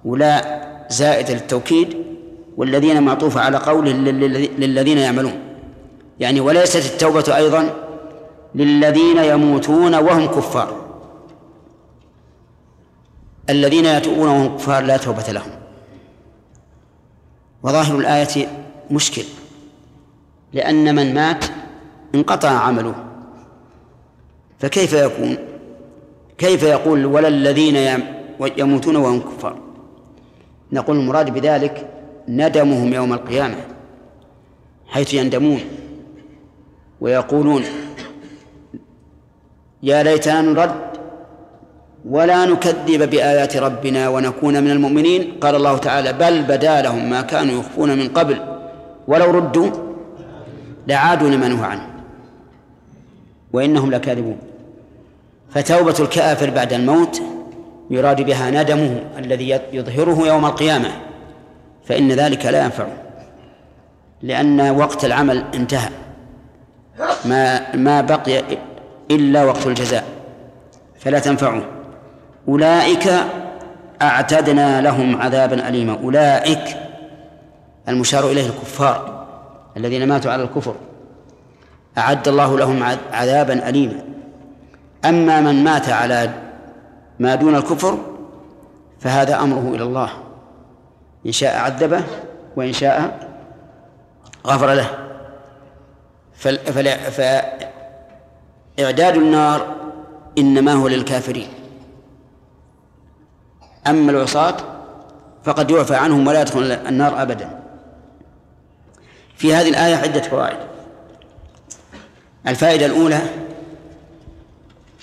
ولا 0.05 0.61
زائد 0.91 1.31
للتوكيد 1.31 2.10
والذين 2.61 3.03
معطوفة 3.03 3.41
على 3.41 3.57
قوله 3.57 3.93
للذين 4.59 4.99
يعملون. 4.99 5.33
يعني 6.21 6.41
وليست 6.41 6.93
التوبة 6.93 7.37
أيضا 7.37 7.71
للذين 8.55 9.17
يموتون 9.17 9.95
وهم 9.95 10.27
كفار. 10.27 10.81
الذين 13.51 13.85
يتوبون 13.85 14.29
وهم 14.29 14.57
كفار 14.57 14.83
لا 14.83 14.97
توبة 14.97 15.23
لهم. 15.23 15.51
وظاهر 17.63 17.99
الآية 17.99 18.49
مشكل 18.91 19.25
لأن 20.53 20.95
من 20.95 21.15
مات 21.15 21.45
انقطع 22.15 22.51
عمله. 22.51 22.95
فكيف 24.59 24.93
يكون؟ 24.93 25.37
كيف 26.39 26.63
يقول 26.63 27.07
ولا 27.07 27.29
الذين 27.29 28.03
يموتون 28.57 28.97
وهم 28.97 29.21
كفار؟ 29.21 29.57
نقول 30.73 30.97
المراد 30.97 31.35
بذلك 31.35 31.87
ندمهم 32.31 32.93
يوم 32.93 33.13
القيامة 33.13 33.57
حيث 34.87 35.15
يندمون 35.15 35.61
ويقولون 37.01 37.63
يا 39.83 40.03
ليتنا 40.03 40.41
نرد 40.41 40.91
ولا 42.09 42.47
نكذب 42.47 43.11
بآيات 43.11 43.57
ربنا 43.57 44.09
ونكون 44.09 44.65
من 44.65 44.71
المؤمنين. 44.71 45.33
قال 45.41 45.55
الله 45.55 45.79
تعالى 45.79 46.13
بل 46.13 46.43
بدا 46.43 46.83
لهم 46.83 47.11
ما 47.11 47.21
كانوا 47.23 47.61
يخفون 47.61 47.99
من 47.99 48.09
قبل 48.09 48.37
ولو 49.09 49.31
ردوا 49.31 49.71
لعادوا 50.87 51.29
لما 51.29 51.49
نهوا 51.49 51.67
عنه. 51.67 51.87
وإنهم 53.53 53.91
لكاذبون. 53.91 54.39
فتوبة 55.51 55.95
الكافر 56.01 56.51
بعد 56.51 56.73
الموت 56.73 57.23
يراد 57.91 58.23
بها 58.23 58.51
ندمه 58.51 59.01
الذي 59.19 59.61
يظهره 59.73 60.27
يوم 60.27 60.45
القيامة. 60.47 61.10
فإن 61.91 62.13
ذلك 62.13 62.47
لا 62.47 62.65
ينفعه 62.65 62.97
لأن 64.23 64.71
وقت 64.71 65.05
العمل 65.05 65.45
انتهى. 65.55 65.89
ما 67.25 67.77
ما 67.77 68.01
بقي 68.01 68.43
إلا 69.11 69.45
وقت 69.45 69.67
الجزاء 69.67 70.05
فلا 71.01 71.19
تنفعه. 71.19 71.63
أولئك 72.49 73.13
أعتدنا 74.03 74.81
لهم 74.81 75.23
عذابا 75.23 75.69
أليما. 75.69 75.99
أولئك 76.03 76.77
المشار 77.89 78.31
إليه 78.31 78.47
الكفار 78.47 79.27
الذين 79.77 80.09
ماتوا 80.09 80.33
على 80.33 80.43
الكفر. 80.43 80.75
أعد 81.99 82.29
الله 82.29 82.59
لهم 82.59 82.83
عذابا 83.13 83.69
أليما. 83.69 84.05
أما 85.05 85.41
من 85.41 85.65
مات 85.65 85.89
على 85.89 86.31
ما 87.19 87.35
دون 87.35 87.55
الكفر 87.55 87.99
فهذا 89.01 89.41
أمره 89.41 89.75
إلى 89.75 89.83
الله. 89.83 90.30
إن 91.27 91.33
شاء 91.33 91.59
عذبه 91.59 92.05
وإن 92.57 92.73
شاء 92.73 93.29
غفر 94.47 94.75
له. 94.75 95.09
فإعداد 98.77 99.17
النار 99.17 99.77
إنما 100.39 100.73
هو 100.73 100.89
للكافرين. 100.89 101.49
أما 103.87 104.13
العصاة 104.13 104.57
فقد 105.45 105.71
يعفى 105.71 105.95
عنهم 105.95 106.27
ولا 106.27 106.41
يدخل 106.41 106.63
النار 106.73 107.23
أبدا. 107.23 107.61
في 109.37 109.55
هذه 109.55 109.69
الآية 109.69 109.97
عدة 109.97 110.21
فوائد. 110.21 110.59
الفائدة 112.47 112.87
الأولى 112.87 113.21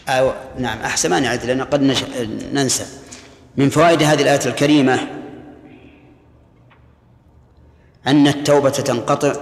أو 0.08 0.32
نعم 0.58 0.78
أحسن 0.80 1.10
ما 1.10 1.20
نعد 1.20 1.46
لأن 1.46 1.62
قد 1.62 1.82
ننسى. 2.54 2.86
من 3.58 3.70
فوائد 3.70 4.04
هذه 4.04 4.22
الآية 4.22 4.46
الكريمة 4.46 5.17
أن 8.08 8.28
التوبة 8.28 8.70
تنقطع 8.70 9.34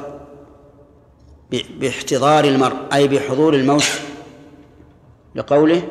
باحتضار 1.52 2.46
المرء 2.46 2.76
أي 2.94 3.08
بحضور 3.08 3.54
الموت 3.54 3.86
لقوله 5.36 5.88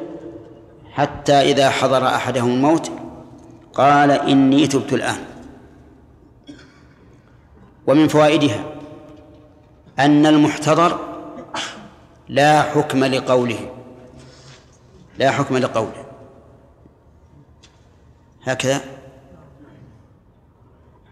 حتى 0.93 1.33
إذا 1.33 1.71
حضر 1.71 2.07
أحدهم 2.07 2.51
الموت 2.51 2.91
قال 3.75 4.11
إني 4.11 4.67
تبت 4.67 4.93
الآن. 4.93 5.25
ومن 7.87 8.09
فوائدها 8.09 8.65
أن 9.99 10.27
المحتضر 10.27 10.99
لا 12.29 12.63
حكم 12.63 13.05
لقوله 13.05 13.71
لا 15.19 15.31
حكم 15.31 15.57
لقوله. 15.57 16.05
هكذا. 18.45 18.81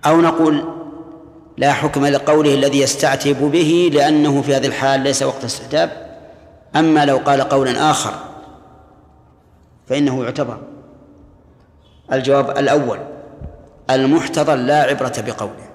أو 0.07 0.21
نقول 0.21 0.82
لا 1.63 1.73
حكم 1.73 2.07
لقوله 2.07 2.55
الذي 2.55 2.81
يستعتب 2.81 3.51
به 3.51 3.91
لأنه 3.95 4.43
في 4.43 4.55
هذه 4.55 4.67
الحال 4.67 5.01
ليس 5.01 5.23
وقت 5.23 5.45
استعتاب. 5.45 6.19
أما 6.77 7.05
لو 7.05 7.17
قال 7.17 7.41
قولا 7.41 7.91
آخر 7.91 8.15
فإنه 9.87 10.25
يعتبر 10.25 10.59
الجواب 12.13 12.59
الأول 12.59 12.99
المحتضر 13.91 14.55
لا 14.55 14.83
عبرة 14.83 15.13
بقوله 15.19 15.69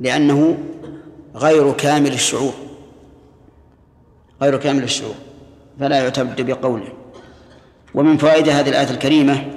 لأنه 0.00 0.58
غير 1.34 1.72
كامل 1.72 2.12
الشعور 2.12 2.54
غير 4.42 4.56
كامل 4.56 4.82
الشعور 4.82 5.14
فلا 5.80 6.02
يعتبر 6.02 6.42
بقوله. 6.42 6.92
ومن 7.94 8.16
فوائد 8.16 8.48
هذه 8.48 8.68
الآية 8.68 8.90
الكريمة 8.90 9.52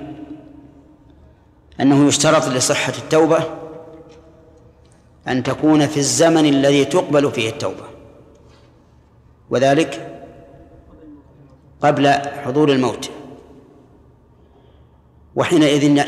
أنه 1.81 2.07
يشترط 2.07 2.47
لصحة 2.47 2.93
التوبة 2.97 3.68
أن 5.27 5.43
تكون 5.43 5.87
في 5.87 5.97
الزمن 5.97 6.45
الذي 6.45 6.85
تقبل 6.85 7.31
فيه 7.31 7.49
التوبة. 7.49 7.83
وذلك 9.49 10.21
قبل 11.81 12.11
حضور 12.13 12.71
الموت. 12.71 13.09
وحينئذ 15.35 16.03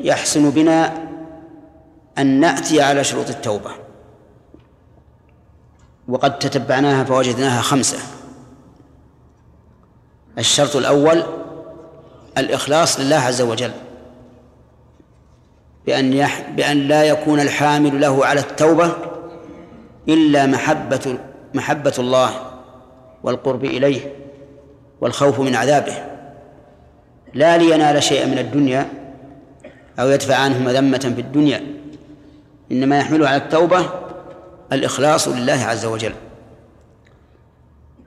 يحسن 0.00 0.50
بنا 0.50 1.08
أن 2.18 2.40
نأتي 2.40 2.82
على 2.82 3.04
شروط 3.04 3.28
التوبة. 3.28 3.70
وقد 6.08 6.38
تتبعناها 6.38 7.04
فوجدناها 7.04 7.62
خمسة. 7.62 7.98
الشرط 10.38 10.76
الأول 10.76 11.22
الإخلاص 12.38 13.00
لله 13.00 13.16
عز 13.16 13.42
وجل. 13.42 13.72
بأن 15.86 16.12
يح... 16.12 16.50
بأن 16.50 16.76
لا 16.76 17.04
يكون 17.04 17.40
الحامل 17.40 18.00
له 18.00 18.26
على 18.26 18.40
التوبة 18.40 18.92
إلا 20.08 20.46
محبة 20.46 21.18
محبة 21.54 21.94
الله 21.98 22.30
والقرب 23.22 23.64
إليه 23.64 24.00
والخوف 25.00 25.40
من 25.40 25.54
عذابه. 25.54 25.94
لا 27.34 27.56
لينال 27.56 28.02
شيئا 28.02 28.26
من 28.26 28.38
الدنيا 28.38 28.88
أو 30.00 30.08
يدفع 30.08 30.36
عنه 30.36 30.58
مذمة 30.58 31.12
في 31.16 31.20
الدنيا. 31.20 31.60
إنما 32.72 32.98
يحمله 32.98 33.28
على 33.28 33.36
التوبة 33.36 33.90
الإخلاص 34.72 35.28
لله 35.28 35.64
عز 35.64 35.86
وجل. 35.86 36.12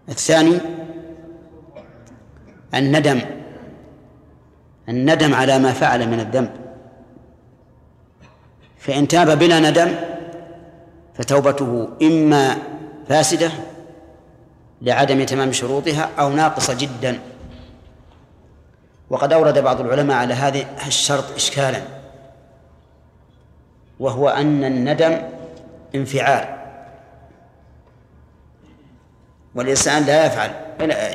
الثاني 0.10 0.58
الندم. 2.74 3.22
الندم 4.90 5.34
على 5.34 5.60
ما 5.60 5.72
فعل 5.74 6.08
من 6.08 6.20
الذنب. 6.20 6.69
فإن 8.80 9.08
تاب 9.08 9.40
بلا 9.40 9.60
ندم 9.60 9.96
فتوبته 11.16 11.90
إما 12.02 12.58
فاسدة 13.10 13.52
لعدم 14.82 15.24
تمام 15.24 15.52
شروطها 15.52 16.10
أو 16.20 16.30
ناقصة 16.30 16.74
جدا. 16.74 17.20
وقد 19.10 19.34
أورد 19.34 19.60
بعض 19.60 19.82
العلماء 19.82 20.18
على 20.18 20.34
هذا 20.34 20.66
الشرط 20.88 21.32
إشكالا 21.36 21.82
وهو 24.00 24.30
أن 24.30 24.64
الندم 24.64 25.22
انفعال. 25.96 26.56
والإنسان 29.56 30.04
لا 30.04 30.26
يفعل 30.26 30.52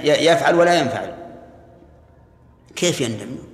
يفعل 0.05 0.55
ولا 0.55 0.75
ينفعل. 0.75 1.15
كيف 2.77 3.01
يندم؟ 3.01 3.54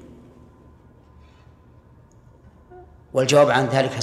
والجواب 3.14 3.50
عن 3.50 3.66
ذلك 3.66 3.98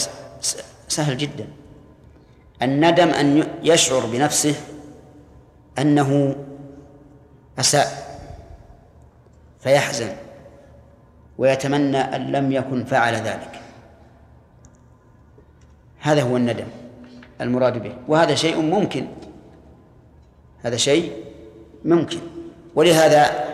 سهل 0.88 1.18
جدا. 1.18 1.48
الندم 2.62 3.10
أن 3.10 3.48
يشعر 3.64 4.06
بنفسه 4.06 4.56
أنه 5.80 6.36
أساء 7.60 8.08
فيحزن 9.60 10.10
ويتمنى 11.38 11.98
أن 11.98 12.32
لم 12.32 12.52
يكن 12.52 12.86
فعل 12.86 13.14
ذلك. 13.14 13.62
هذا 16.00 16.22
هو 16.22 16.38
الندم 16.38 16.68
المراد 17.42 17.84
به 17.84 17.96
وهذا 18.08 18.36
شيء 18.36 18.62
ممكن. 18.62 19.08
هذا 20.64 20.78
شيء 20.78 21.12
ممكن. 21.86 22.20
ولهذا 22.76 23.48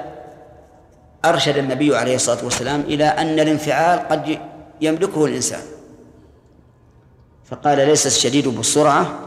أرشد 1.25 1.57
النبي 1.57 1.97
عليه 1.97 2.15
الصلاة 2.15 2.43
والسلام 2.45 2.81
إلى 2.81 3.05
أن 3.05 3.39
الانفعال 3.39 4.07
قد 4.07 4.39
يملكه 4.85 5.25
الإنسان. 5.25 5.61
فقال 7.45 7.77
ليس 7.77 8.07
الشديد 8.07 8.47
بالسرعة 8.47 9.19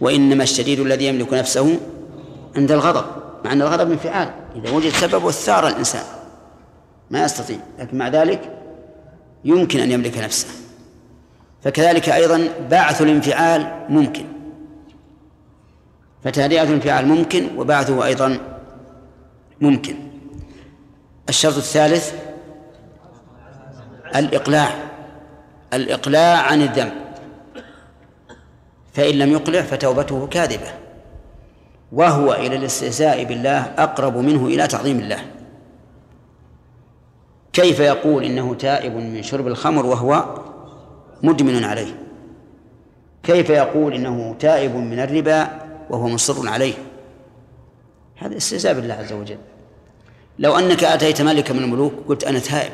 وإنما 0.00 0.42
الشديد 0.42 0.80
الذي 0.80 1.06
يملك 1.06 1.34
نفسه 1.34 1.80
عند 2.56 2.72
الغضب 2.72 3.04
مع 3.44 3.52
أن 3.52 3.62
الغضب 3.62 3.90
انفعال. 3.90 4.30
إذا 4.56 4.70
وجد 4.70 4.92
سبب 4.92 5.24
والثار 5.24 5.68
الإنسان. 5.68 6.04
ما 7.10 7.24
يستطيع. 7.24 7.58
لكن 7.78 7.98
مع 7.98 8.08
ذلك 8.08 8.58
يمكن 9.44 9.80
أن 9.80 9.90
يملك 9.90 10.18
نفسه. 10.18 10.48
فكذلك 11.62 12.08
أيضا 12.08 12.48
بعث 12.70 13.02
الانفعال 13.02 13.86
ممكن. 13.88 14.24
فتهدئة 16.24 16.62
الانفعال 16.62 17.08
ممكن 17.08 17.48
وبعثه 17.56 18.04
أيضا 18.04 18.38
ممكن. 19.60 19.96
الشرط 21.28 21.56
الثالث 21.56 22.12
الإقلاع 24.16 24.74
الإقلاع 25.72 26.42
عن 26.42 26.62
الذنب. 26.62 26.92
فإن 28.92 29.14
لم 29.14 29.32
يقلع 29.32 29.62
فتوبته 29.62 30.26
كاذبة. 30.26 30.68
وهو 31.92 32.32
إلى 32.32 32.56
الاستهزاء 32.56 33.24
بالله 33.24 33.60
أقرب 33.60 34.16
منه 34.16 34.46
إلى 34.46 34.66
تعظيم 34.66 34.98
الله. 34.98 35.24
كيف 37.52 37.80
يقول 37.80 38.24
إنه 38.24 38.54
تائب 38.54 38.96
من 38.96 39.22
شرب 39.22 39.46
الخمر 39.46 39.86
وهو 39.86 40.24
مدمن 41.22 41.64
عليه؟ 41.64 41.96
كيف 43.22 43.50
يقول 43.50 43.94
إنه 43.94 44.36
تائب 44.38 44.76
من 44.76 45.00
الربا 45.00 45.48
وهو 45.90 46.08
مصر 46.08 46.48
عليه؟ 46.48 46.74
هذا 48.16 48.36
استهزاء 48.36 48.74
بالله 48.74 48.94
عز 48.94 49.12
وجل. 49.12 49.38
لو 50.38 50.58
أنك 50.58 50.84
أتيت 50.84 51.22
ملك 51.22 51.50
من 51.50 51.58
الملوك 51.58 51.92
قلت 52.08 52.24
أنا 52.24 52.38
تائب. 52.38 52.72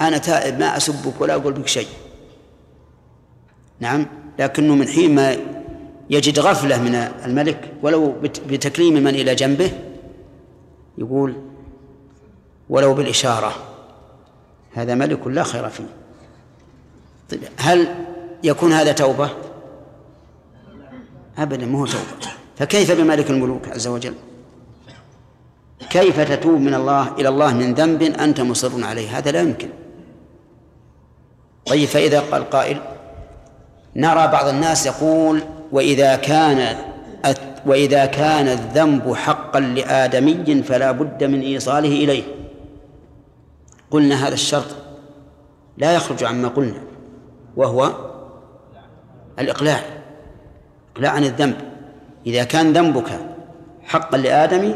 أنا 0.00 0.18
تائب 0.18 0.58
ما 0.58 0.76
أسبك 0.76 1.20
ولا 1.20 1.34
أقول 1.34 1.52
بك 1.52 1.66
شيء. 1.68 1.88
نعم 3.80 4.06
لكنه 4.38 4.74
من 4.74 4.88
حين 4.88 5.14
ما 5.14 5.36
يجد 6.10 6.38
غفلة 6.38 6.82
من 6.82 6.94
الملك 6.94 7.72
ولو 7.82 8.14
بتكريم 8.22 8.94
من 8.94 9.08
إلى 9.08 9.34
جنبه 9.34 9.70
يقول 10.98 11.36
ولو 12.68 12.94
بالإشارة 12.94 13.52
هذا 14.74 14.94
ملك 14.94 15.26
لا 15.26 15.42
خير 15.42 15.68
فيه. 15.68 15.84
طيب 17.30 17.40
هل 17.56 17.94
يكون 18.42 18.72
هذا 18.72 18.92
توبة؟ 18.92 19.30
أبدا 21.38 21.66
ما 21.66 21.78
هو 21.78 21.86
توبة. 21.86 22.32
فكيف 22.56 22.92
بملك 22.92 23.30
الملوك 23.30 23.68
عز 23.68 23.86
وجل؟ 23.86 24.14
كيف 25.90 26.20
تتوب 26.20 26.60
من 26.60 26.74
الله 26.74 27.14
إلى 27.14 27.28
الله 27.28 27.54
من 27.54 27.74
ذنب 27.74 28.02
أنت 28.02 28.40
مصر 28.40 28.84
عليه؟ 28.84 29.18
هذا 29.18 29.30
لا 29.30 29.40
يمكن. 29.40 29.68
طيب 31.66 31.88
فإذا 31.88 32.20
قال 32.20 32.50
قائل 32.50 32.80
نرى 33.96 34.26
بعض 34.26 34.48
الناس 34.48 34.86
يقول 34.86 35.42
وإذا 35.72 36.16
كان 36.16 36.76
وإذا 37.66 38.06
كان 38.06 38.48
الذنب 38.48 39.14
حقا 39.14 39.60
لآدمي 39.60 40.62
فلا 40.62 40.90
بد 40.90 41.24
من 41.24 41.40
إيصاله 41.40 41.88
إليه. 41.88 42.22
قلنا 43.90 44.28
هذا 44.28 44.34
الشرط 44.34 44.76
لا 45.78 45.94
يخرج 45.94 46.24
عما 46.24 46.48
قلنا 46.48 46.80
وهو 47.56 47.90
الإقلاع 49.38 49.80
إقلاع 50.96 51.12
عن 51.12 51.24
الذنب. 51.24 51.56
إذا 52.26 52.44
كان 52.44 52.72
ذنبك 52.72 53.18
حقا 53.84 54.18
لآدم 54.18 54.74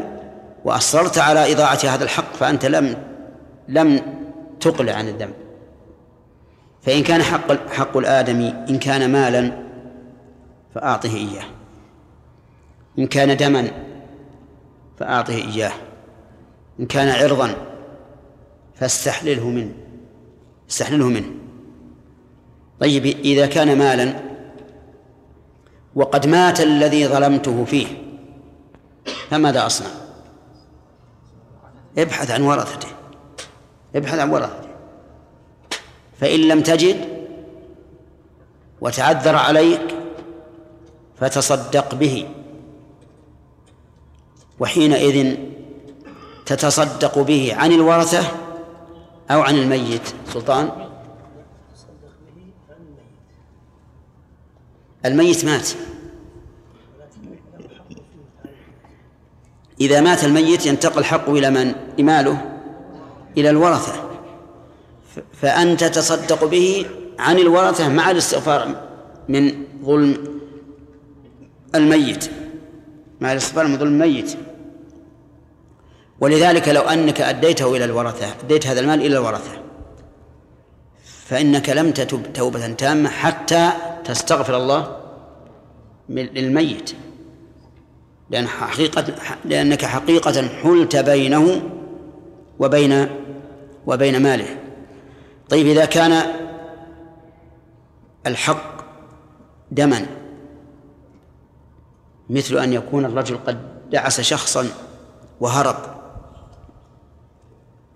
وأصررت 0.65 1.17
على 1.17 1.53
إضاعة 1.53 1.79
هذا 1.83 2.03
الحق 2.03 2.33
فأنت 2.33 2.65
لم 2.65 2.95
لم 3.67 4.01
تقلع 4.59 4.93
عن 4.93 5.07
الذنب. 5.07 5.33
فإن 6.89 7.03
كان 7.03 7.23
حق 7.23 7.69
حق 7.69 7.97
الآدمي 7.97 8.49
إن 8.69 8.79
كان 8.79 9.11
مالا 9.11 9.51
فأعطه 10.75 11.15
إياه. 11.15 11.45
إن 12.99 13.07
كان 13.07 13.37
دما 13.37 13.71
فأعطه 14.99 15.33
إياه. 15.33 15.71
إن 16.79 16.85
كان 16.85 17.09
عرضا 17.09 17.55
فاستحلله 18.75 19.49
منه 19.49 19.71
استحلله 20.69 21.07
منه. 21.07 21.31
طيب 22.79 23.05
إذا 23.05 23.45
كان 23.45 23.77
مالا 23.77 24.19
وقد 25.95 26.27
مات 26.27 26.61
الذي 26.61 27.07
ظلمته 27.07 27.65
فيه 27.65 27.87
فماذا 29.29 29.65
أصنع؟ 29.65 29.89
ابحث 31.97 32.31
عن 32.31 32.41
ورثته. 32.41 32.87
ابحث 33.95 34.19
عن 34.19 34.29
ورثته. 34.29 34.68
فإن 36.19 36.39
لم 36.39 36.61
تجد 36.61 36.97
وتعذر 38.81 39.35
عليك 39.35 39.95
فتصدق 41.19 41.95
به. 41.95 42.29
وحينئذ 44.59 45.37
تتصدق 46.45 47.19
به 47.19 47.53
عن 47.55 47.71
الورثة 47.71 48.23
أو 49.31 49.41
عن 49.41 49.55
الميت. 49.55 50.01
سلطان؟ 50.33 50.71
الميت 55.05 55.45
مات. 55.45 55.69
إذا 59.81 60.01
مات 60.01 60.23
الميت 60.23 60.65
ينتقل 60.65 61.03
حقه 61.03 61.31
إلى 61.31 61.49
من؟ 61.49 61.75
إماله. 61.99 62.59
إلى 63.37 63.49
الورثة. 63.49 64.08
فأنت 65.41 65.83
تصدق 65.83 66.45
به 66.45 66.85
عن 67.19 67.37
الورثة 67.37 67.89
مع 67.89 68.11
الاستغفار 68.11 68.89
من 69.29 69.65
ظلم 69.85 70.17
الميت. 71.75 72.29
مع 73.21 73.31
الاستغفار 73.31 73.67
من 73.67 73.77
ظلم 73.77 74.01
الميت. 74.01 74.37
ولذلك 76.19 76.69
لو 76.69 76.81
أنك 76.81 77.21
أديته 77.21 77.75
إلى 77.75 77.85
الورثة 77.85 78.27
أديت 78.43 78.67
هذا 78.67 78.79
المال 78.79 79.01
إلى 79.01 79.17
الورثة 79.17 79.51
فإنك 81.25 81.69
لم 81.69 81.91
تتب 81.91 82.33
توبة 82.33 82.67
تامة 82.67 83.09
حتى 83.09 83.69
تستغفر 84.05 84.57
الله 84.57 84.97
للميت. 86.09 86.91
لأن 88.29 88.47
حقيقة 88.47 89.05
لأنك 89.45 89.85
حقيقة 89.85 90.47
حلت 90.47 90.95
بينه 90.95 91.61
وبين 92.59 93.07
وبين 93.87 94.21
ماله. 94.21 94.57
طيب 95.49 95.67
إذا 95.67 95.85
كان 95.85 96.23
الحق 98.27 98.81
دما 99.71 100.05
مثل 102.29 102.57
أن 102.57 102.73
يكون 102.73 103.05
الرجل 103.05 103.37
قد 103.37 103.57
دعس 103.91 104.21
شخصا 104.21 104.67
وهرب 105.39 105.75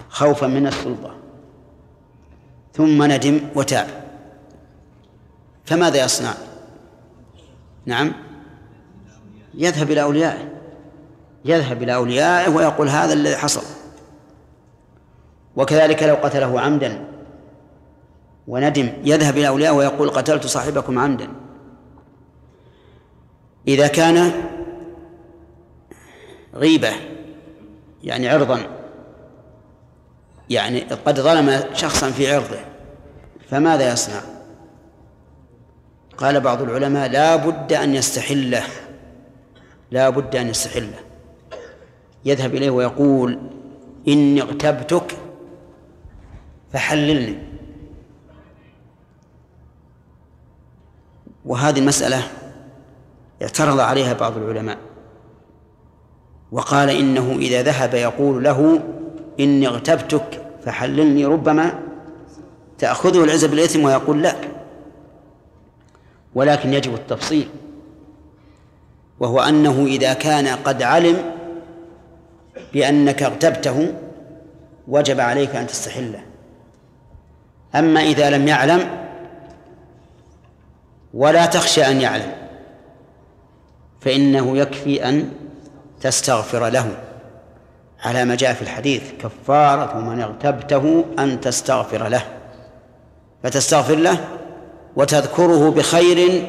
خوفا 0.10 0.48
من 0.48 0.68
السلطة 0.68 1.16
ثم 2.74 3.04
ندم 3.04 3.42
وتاب 3.56 3.88
فماذا 5.66 6.06
يصنع؟ 6.06 6.34
نعم 7.86 8.14
يذهب 9.54 9.92
إلى 9.92 10.02
أوليائه 10.02 10.50
يذهب 11.46 11.84
إلى 11.84 11.96
أوليائه 11.96 12.50
ويقول 12.50 12.90
هذا 12.90 13.14
الذي 13.14 13.38
حصل 13.38 13.64
وكذلك 15.56 16.04
لو 16.04 16.16
قتله 16.16 16.62
عمدا 16.62 17.13
وندم 18.48 18.90
يذهب 19.04 19.38
إلى 19.38 19.48
أوليائه 19.48 19.72
ويقول 19.72 20.10
قتلت 20.10 20.48
صاحبكم 20.48 21.00
عمدا. 21.00 21.28
إذا 23.68 23.88
كان 23.88 24.32
غيبة 26.56 26.92
يعني 28.04 28.30
عرضا 28.30 28.68
يعني 30.50 30.80
قد 30.80 31.20
ظلم 31.20 31.64
شخصا 31.74 32.12
في 32.12 32.34
عرضه 32.34 32.60
فماذا 33.50 33.94
يصنع؟ 33.94 34.22
قال 36.18 36.40
بعض 36.40 36.62
العلماء 36.62 37.10
لا 37.10 37.36
بد 37.36 37.74
أن 37.74 37.96
يستحله 37.96 38.64
لا 39.92 40.10
بد 40.10 40.36
أن 40.36 40.48
يستحله. 40.48 41.00
يذهب 42.26 42.56
إليه 42.56 42.70
ويقول 42.70 43.40
إني 44.08 44.42
اغتبتك 44.42 45.18
فحللني. 46.74 47.53
وهذه 51.46 51.80
المسألة 51.80 52.24
اعترض 53.42 53.80
عليها 53.80 54.14
بعض 54.14 54.38
العلماء 54.38 54.78
وقال 56.52 56.90
إنه 56.90 57.36
إذا 57.40 57.62
ذهب 57.62 57.94
يقول 57.94 58.44
له 58.44 58.80
إني 59.40 59.68
اغتبتك 59.68 60.42
فحللني 60.66 61.26
ربما 61.26 61.80
تأخذه 62.78 63.24
العزة 63.24 63.48
بالإثم 63.48 63.84
ويقول 63.84 64.22
لا 64.22 64.36
ولكن 66.36 66.74
يجب 66.74 66.94
التفصيل 66.94 67.48
وهو 69.20 69.40
أنه 69.40 69.86
إذا 69.86 70.14
كان 70.14 70.48
قد 70.48 70.82
علم 70.82 71.18
بأنك 72.74 73.24
اغتبته 73.24 73.94
وجب 74.88 75.20
عليك 75.20 75.56
أن 75.56 75.68
تستحله. 75.68 76.24
أما 77.76 78.00
إذا 78.00 78.30
لم 78.30 78.48
يعلم 78.48 79.03
ولا 81.14 81.46
تخشى 81.46 81.86
أن 81.88 82.02
يعلم 82.02 82.32
فإنه 84.02 84.58
يكفي 84.58 85.10
أن 85.10 85.32
تستغفر 86.02 86.70
له. 86.70 86.98
على 88.00 88.26
ما 88.26 88.36
جاء 88.36 88.54
في 88.54 88.62
الحديث 88.62 89.12
كفارة 89.20 90.00
من 90.00 90.22
اغتبته 90.22 91.06
أن 91.20 91.42
تستغفر 91.42 92.08
له. 92.08 92.24
فتستغفر 93.44 93.96
له 93.96 94.18
وتذكره 94.96 95.70
بخير 95.70 96.46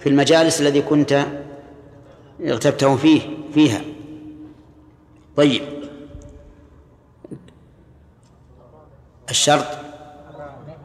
في 0.00 0.08
المجالس 0.08 0.60
الذي 0.60 0.82
كنت 0.82 1.26
اغتبته 2.44 2.96
فيه 2.96 3.20
فيها. 3.54 3.80
طيب. 5.36 5.62
الشرط 9.30 9.66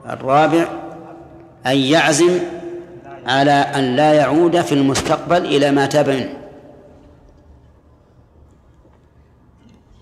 الرابع 0.09 0.67
أن 1.65 1.77
يعزم 1.77 2.39
على 3.25 3.51
أن 3.51 3.95
لا 3.95 4.13
يعود 4.13 4.61
في 4.61 4.71
المستقبل 4.71 5.45
إلى 5.45 5.71
ما 5.71 5.85
تاب 5.85 6.09
منه 6.09 6.43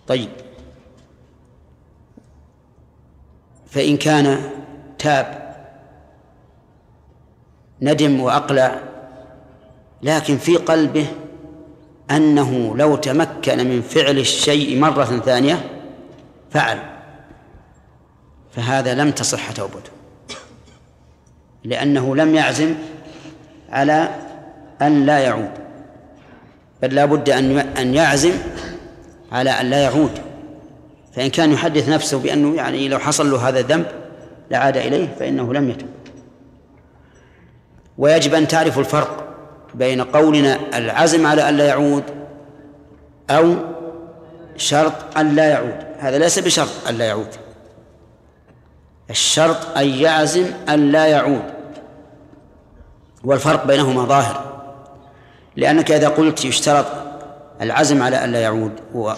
طيب. 0.08 0.30
فإن 3.68 3.98
كان 3.98 4.50
تاب 5.00 5.56
ندم 7.82 8.20
وأقلع 8.20 8.80
لكن 10.02 10.38
في 10.38 10.58
قلبه 10.58 11.08
أنه 12.12 12.78
لو 12.78 12.96
تمكن 12.96 13.68
من 13.68 13.82
فعل 13.82 14.18
الشيء 14.18 14.80
مرة 14.80 15.04
ثانية 15.06 15.70
فعل. 16.52 16.80
فهذا 18.52 18.94
لم 18.94 19.12
تصح 19.12 19.52
توبته. 19.52 19.92
لأنه 21.64 22.16
لم 22.16 22.36
يعزم 22.36 22.76
على 23.72 24.10
أن 24.82 25.06
لا 25.06 25.20
يعود. 25.20 25.52
بل 26.82 26.96
لا 26.96 27.06
بد 27.06 27.30
أن 27.30 27.58
أن 27.60 27.94
يعزم 27.94 28.34
على 29.32 29.50
أن 29.50 29.66
لا 29.66 29.84
يعود. 29.84 30.20
فإن 31.16 31.30
كان 31.30 31.52
يحدث 31.52 31.90
نفسه 31.90 32.20
بأنه 32.20 32.56
يعني 32.56 32.88
لو 32.88 33.00
حصل 33.00 33.32
له 33.32 33.48
هذا 33.48 33.60
الذنب 33.60 33.86
لعاد 34.52 34.78
إليه 34.78 35.08
فإنه 35.20 35.54
لم 35.54 35.70
يتب 35.70 35.88
ويجب 37.98 38.34
أن 38.34 38.48
تعرف 38.48 38.80
الفرق 38.80 39.28
بين 39.74 40.02
قولنا 40.02 40.60
العزم 40.78 41.26
على 41.28 41.50
أن 41.50 41.58
لا 41.58 41.66
يعود 41.66 42.04
أو 43.30 43.56
شرط 44.58 45.18
أن 45.18 45.36
لا 45.36 45.50
يعود. 45.50 45.76
هذا 46.00 46.18
ليس 46.18 46.40
بشرط 46.40 46.88
أن 46.90 46.98
لا 46.98 47.06
يعود. 47.06 47.28
الشرط 49.10 49.78
أن 49.78 49.88
يعزم 49.88 50.46
أن 50.70 50.92
لا 50.92 51.06
يعود. 51.06 51.61
والفرق 53.24 53.68
بينهما 53.68 54.06
ظاهر. 54.06 54.52
لأنك 55.56 55.92
إذا 55.92 56.08
قلت 56.08 56.46
يشترط 56.46 56.86
العزم 57.62 58.04
على 58.04 58.24
أن 58.24 58.32
لا 58.32 58.40
يعود 58.40 58.72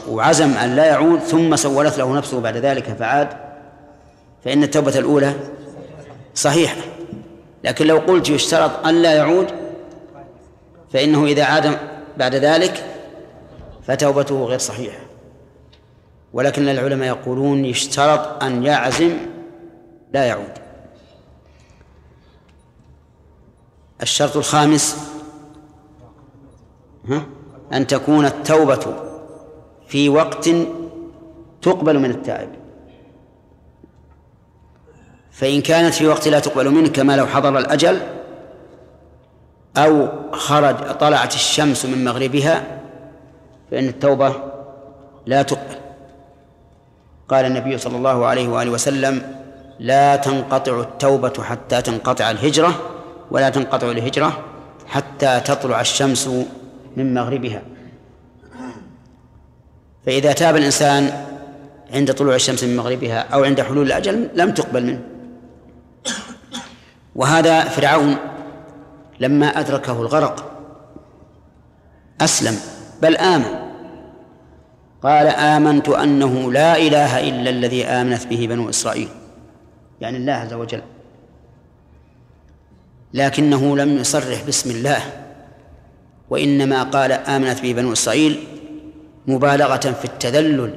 وعزم 0.08 0.50
أن 0.50 0.76
لا 0.76 0.86
يعود 0.86 1.20
ثم 1.20 1.56
سولت 1.56 1.98
له 1.98 2.18
نفسه 2.18 2.42
بعد 2.42 2.58
ذلك 2.58 2.84
فعاد 2.84 3.28
فإن 4.46 4.63
التوبة 4.63 5.00
الأولى 5.00 5.34
صحيحة. 6.36 6.82
لكن 7.63 7.88
لو 7.88 7.98
قلت 7.98 8.30
يشترط 8.30 8.88
أن 8.88 9.02
لا 9.02 9.13
يعود 9.13 9.48
فإنه 10.94 11.26
إذا 11.26 11.44
عاد 11.44 11.78
بعد 12.18 12.36
ذلك 12.36 12.84
فتوبته 13.88 14.46
غير 14.46 14.60
صحيحة. 14.60 15.00
ولكن 16.34 16.70
العلماء 16.70 17.08
يقولون 17.08 17.66
يشترط 17.66 18.44
أن 18.44 18.63
يعزم 18.63 19.18
لا 20.13 20.26
يعود. 20.26 20.62
الشرط 24.04 24.38
الخامس 24.38 24.98
أن 27.74 27.88
تكون 27.88 28.26
التوبة 28.26 28.96
في 29.88 30.10
وقت 30.10 30.50
تقبل 31.62 32.00
من 32.00 32.12
التائب. 32.12 32.50
فإن 35.32 35.62
كانت 35.62 35.94
في 35.94 36.08
وقت 36.08 36.28
لا 36.28 36.39
تقبل 36.39 36.70
منه 36.70 36.89
كما 36.89 37.18
لو 37.18 37.28
حضر 37.28 37.58
الأجل 37.58 38.02
أو 39.78 40.08
خرج 40.32 40.76
طلعت 40.92 41.36
الشمس 41.36 41.86
من 41.86 42.04
مغربها 42.04 42.80
فإن 43.72 43.88
التوبة 43.88 44.36
لا 45.26 45.42
تقبل 45.42 45.76
قال 47.30 47.46
النبي 47.46 47.78
صلى 47.78 47.98
الله 47.98 48.26
عليه 48.26 48.48
وآله 48.50 48.72
وسلم 48.72 49.36
لا 49.80 50.16
تنقطع 50.16 50.80
التوبة 50.80 51.44
حتى 51.44 51.82
تنقطع 51.82 52.32
الهجرة 52.32 52.92
ولا 53.34 53.50
تنقطع 53.50 53.91
الهجرة 53.91 54.46
حتى 54.88 55.39
تطلع 55.39 55.82
الشمس 55.82 56.30
من 56.98 57.13
مغربها. 57.13 57.62
فإذا 60.06 60.32
تاب 60.34 60.56
الإنسان 60.56 61.26
عند 61.93 62.13
طلوع 62.13 62.36
الشمس 62.36 62.63
من 62.63 62.78
مغربها 62.78 63.19
أو 63.19 63.43
عند 63.43 63.62
حلول 63.62 63.86
الأجل 63.88 64.30
لم 64.36 64.52
تقبل 64.52 64.86
منه. 64.86 65.02
وهذا 67.15 67.63
فرعون 67.63 68.17
لما 69.19 69.48
أدركه 69.60 70.02
الغرق 70.02 70.52
أسلم 72.22 72.56
بل 73.02 73.17
آمن. 73.17 73.63
قال 75.04 75.28
آمنت 75.28 75.89
أنه 75.89 76.52
لا 76.52 76.78
إله 76.78 77.30
إلا 77.30 77.50
الذي 77.50 77.86
آمنت 77.86 78.28
به 78.28 78.48
بنو 78.48 78.69
إسرائيل. 78.69 79.10
يعني 80.02 80.17
الله 80.17 80.34
عز 80.34 80.54
وجل 80.54 80.82
لكنه 83.13 83.78
لم 83.78 83.97
يصرح 83.97 84.43
باسم 84.45 84.71
الله. 84.71 85.02
وإنما 86.30 86.84
قال 86.84 87.12
آمنت 87.12 87.62
به 87.62 87.73
بنو 87.73 87.93
إسرائيل 87.93 88.43
مبالغة 89.28 89.78
في 89.78 90.06
التذلل 90.06 90.73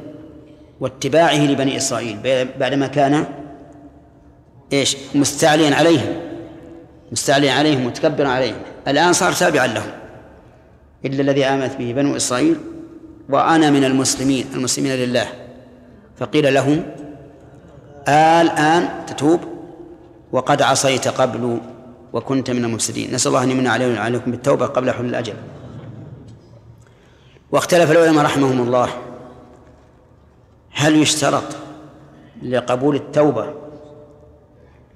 واتباعه 0.81 1.47
لبني 1.47 1.77
إسرائيل. 1.77 2.19
بعدما 2.61 2.87
كان 2.87 3.25
إيش؟ 4.73 4.97
مستعليا 5.15 5.75
عليهم. 5.75 6.21
مستعليا 7.13 7.53
عليهم 7.53 7.87
متكبرا 7.87 8.29
عليهم. 8.29 8.57
الآن 8.89 9.13
صار 9.13 9.33
تابعا 9.33 9.67
لهم. 9.67 9.91
إلا 11.05 11.21
الذي 11.23 11.45
آمنت 11.45 11.77
به 11.77 11.93
بنو 11.93 12.17
إسرائيل 12.17 12.57
وأنا 13.29 13.71
من 13.71 13.85
المسلمين 13.85 14.47
المسلمين 14.55 14.93
لله. 14.93 15.27
فقيل 16.17 16.55
لهم 16.55 16.83
الآن 18.09 18.89
تتوب 19.07 19.41
وقد 20.33 20.63
عصيت 20.63 21.09
قبل 21.09 21.61
وكنت 22.17 22.51
من 22.51 22.65
المفسدين. 22.65 23.15
نسأل 23.15 23.29
الله 23.29 23.43
أن 23.43 23.51
يمن 23.51 23.67
علينا 23.67 24.01
وعليكم 24.01 24.31
بالتوبة 24.31 24.67
قبل 24.67 24.91
حلول 24.91 25.09
الأجل. 25.09 25.35
واختلف 27.53 27.91
العلماء 27.91 28.25
رحمهم 28.25 28.61
الله. 28.61 28.89
هل 30.71 30.97
يشترط 30.97 31.57
لقبول 32.43 32.97
التوبة 32.97 33.55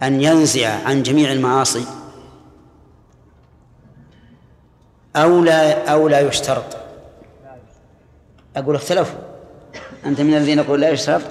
أن 0.03 0.23
ينزع 0.23 0.69
عن 0.69 1.03
جميع 1.03 1.33
المعاصي؟ 1.33 1.85
أو 5.17 5.45
لا 5.45 5.93
أو 5.93 6.09
لا 6.09 6.21
يشترط؟ 6.21 6.77
أقول 8.57 8.75
اختلفوا. 8.75 9.19
أنت 10.07 10.21
من 10.21 10.35
الذين 10.35 10.59
يقول 10.59 10.81
لا 10.81 10.91
يشترط؟ 10.91 11.23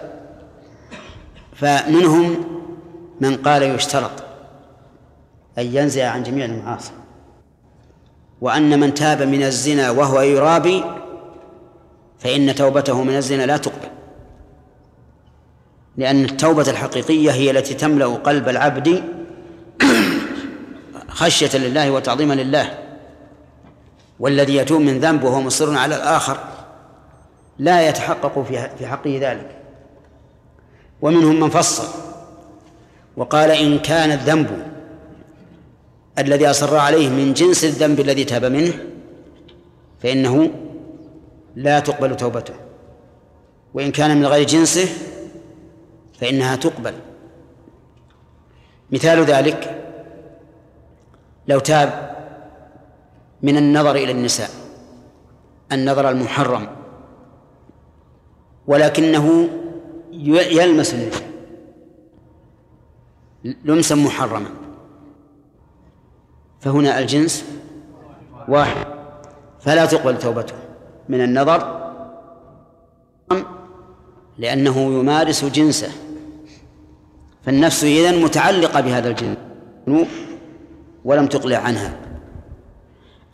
فمنهم 1.55 2.45
من 3.21 3.37
قال 3.37 3.63
يشترط. 3.63 4.28
أن 5.57 5.75
ينزع 5.75 6.09
عن 6.09 6.23
جميع 6.23 6.45
المعاصي. 6.45 6.91
وأن 8.41 8.79
من 8.79 8.93
تاب 8.93 9.21
من 9.21 9.43
الزنا 9.43 9.91
وهو 9.91 10.21
يرابي 10.21 10.83
فإن 12.19 12.55
توبته 12.55 13.03
من 13.03 13.15
الزنا 13.15 13.43
لا 13.43 13.57
تقبل. 13.57 13.89
لأن 15.97 16.25
التوبة 16.25 16.69
الحقيقية 16.69 17.31
هي 17.31 17.51
التي 17.51 17.73
تملأ 17.73 18.05
قلب 18.05 18.49
العبد 18.49 19.03
خشية 21.19 21.57
لله 21.57 21.91
وتعظيما 21.91 22.33
لله. 22.33 22.77
والذي 24.19 24.55
يتوب 24.55 24.81
من 24.81 24.99
ذنب 24.99 25.23
وهو 25.23 25.41
مصر 25.41 25.77
على 25.77 25.95
الآخر 25.95 26.37
لا 27.59 27.89
يتحقق 27.89 28.45
في 28.77 28.87
حقه 28.87 29.19
ذلك. 29.21 29.59
ومنهم 31.01 31.39
من 31.39 31.49
فصل 31.49 31.83
وقال 33.17 33.51
إن 33.51 33.79
كان 33.79 34.11
الذنب 34.11 34.67
الذي 36.19 36.49
أصر 36.49 36.77
عليه 36.77 37.09
من 37.09 37.33
جنس 37.33 37.63
الذنب 37.63 37.99
الذي 37.99 38.23
تاب 38.23 38.45
منه 38.45 38.73
فإنه 39.99 40.51
لا 41.55 41.79
تقبل 41.79 42.17
توبته. 42.17 42.53
وإن 43.73 43.91
كان 43.91 44.17
من 44.17 44.25
غير 44.25 44.47
جنسه 44.47 44.87
فإنها 46.19 46.55
تقبل. 46.55 46.93
مثال 48.91 49.23
ذلك 49.23 49.85
لو 51.47 51.59
تاب 51.59 52.15
من 53.41 53.57
النظر 53.57 53.95
إلى 53.95 54.11
النساء 54.11 54.49
النظر 55.71 56.09
المحرم 56.09 56.67
ولكنه 58.67 59.49
يلمس 60.11 60.93
النساء 60.93 61.29
لمسا 63.43 63.95
محرما. 63.95 64.58
فهنا 66.59 66.99
الجنس 66.99 67.45
واحد. 68.47 68.87
فلا 69.59 69.85
تقبل 69.85 70.19
توبته. 70.19 70.53
من 71.09 71.21
النظر 71.23 71.89
لأنه 74.37 74.77
يمارس 74.77 75.45
جنسه. 75.45 75.91
فالنفس 77.45 77.83
إذن 77.83 78.21
متعلقة 78.21 78.81
بهذا 78.81 79.09
الجنس. 79.09 79.37
ولم 81.05 81.27
تقلع 81.27 81.57
عنها. 81.57 81.97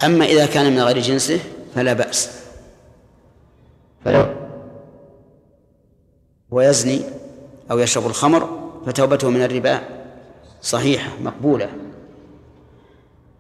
أما 0.04 0.26
إذا 0.26 0.46
كان 0.46 0.74
من 0.74 0.80
غير 0.80 1.00
جنسه 1.00 1.40
فلا 1.76 1.94
بأس. 1.94 2.46
فلو 4.06 4.26
ويزني 6.52 7.02
أو 7.72 7.80
يشرب 7.80 8.06
الخمر 8.06 8.72
فتوبته 8.86 9.30
من 9.30 9.44
الربا 9.44 9.80
صحيحة 10.62 11.10
مقبولة. 11.22 11.70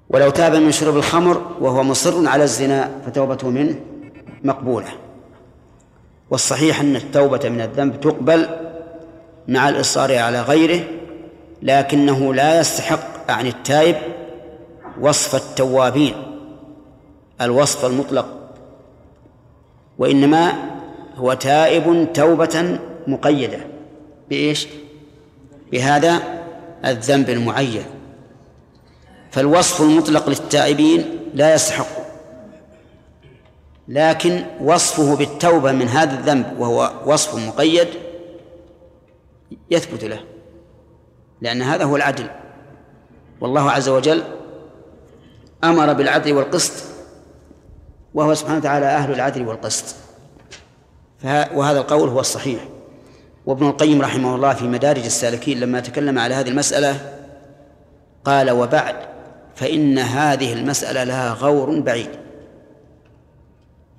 ولو 0.09 0.29
تاب 0.29 0.55
من 0.55 0.71
شرب 0.71 0.97
الخمر 0.97 1.41
وهو 1.61 1.83
مصر 1.83 2.27
على 2.27 2.43
الزنا 2.43 2.91
فتوبته 3.05 3.49
منه 3.49 3.75
مقبولة. 4.43 4.87
والصحيح 6.29 6.79
أن 6.79 6.95
التوبة 6.95 7.49
من 7.49 7.61
الذنب 7.61 7.99
تقبل 8.01 8.47
مع 9.47 9.69
الإصرار 9.69 10.17
على 10.17 10.41
غيره 10.41 10.83
لكنه 11.61 12.33
لا 12.33 12.59
يستحق 12.59 13.31
عن 13.31 13.47
التائب 13.47 13.95
وصف 15.01 15.35
التوابين 15.35 16.15
الوصف 17.41 17.85
المطلق. 17.85 18.25
وإنما 19.97 20.53
هو 21.15 21.33
تائب 21.33 22.13
توبة 22.13 22.79
مقيدة. 23.07 23.59
بإيش؟ 24.29 24.67
بهذا 25.71 26.23
الذنب 26.85 27.29
المعين. 27.29 27.83
فالوصف 29.35 29.81
المطلق 29.81 30.29
للتائبين 30.29 31.19
لا 31.33 31.53
يستحق. 31.53 32.05
لكن 33.87 34.45
وصفه 34.61 35.15
بالتوبة 35.15 35.71
من 35.71 35.87
هذا 35.87 36.19
الذنب 36.19 36.59
وهو 36.59 36.91
وصف 37.05 37.35
مقيد 37.35 37.87
يثبت 39.71 40.03
له 40.03 40.19
لأن 41.41 41.61
هذا 41.61 41.83
هو 41.83 41.95
العدل. 41.95 42.27
والله 43.41 43.71
عز 43.71 43.89
وجل 43.89 44.23
أمر 45.63 45.93
بالعدل 45.93 46.33
والقسط 46.33 46.83
وهو 48.13 48.33
سبحانه 48.33 48.57
وتعالى 48.57 48.85
أهل 48.85 49.11
العدل 49.11 49.47
والقسط. 49.47 49.95
وهذا 51.53 51.79
القول 51.79 52.09
هو 52.09 52.19
الصحيح. 52.19 52.67
وابن 53.45 53.67
القيم 53.67 54.01
رحمه 54.01 54.35
الله 54.35 54.53
في 54.53 54.63
مدارج 54.63 55.05
السالكين 55.05 55.59
لما 55.59 55.79
تكلم 55.79 56.19
على 56.19 56.35
هذه 56.35 56.49
المسألة 56.49 57.19
قال 58.25 58.51
وبعد 58.51 59.14
فإن 59.55 59.97
هذه 59.97 60.53
المسألة 60.53 61.03
لها 61.03 61.33
غور 61.33 61.79
بعيد. 61.79 62.09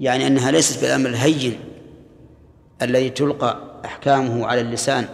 يعني 0.00 0.26
أنها 0.26 0.50
ليست 0.50 0.80
بالأمر 0.80 1.08
الهين 1.08 1.60
الذي 2.82 3.10
تلقى 3.10 3.80
أحكامه 3.84 4.46
على 4.46 4.60
اللسان 4.60 5.08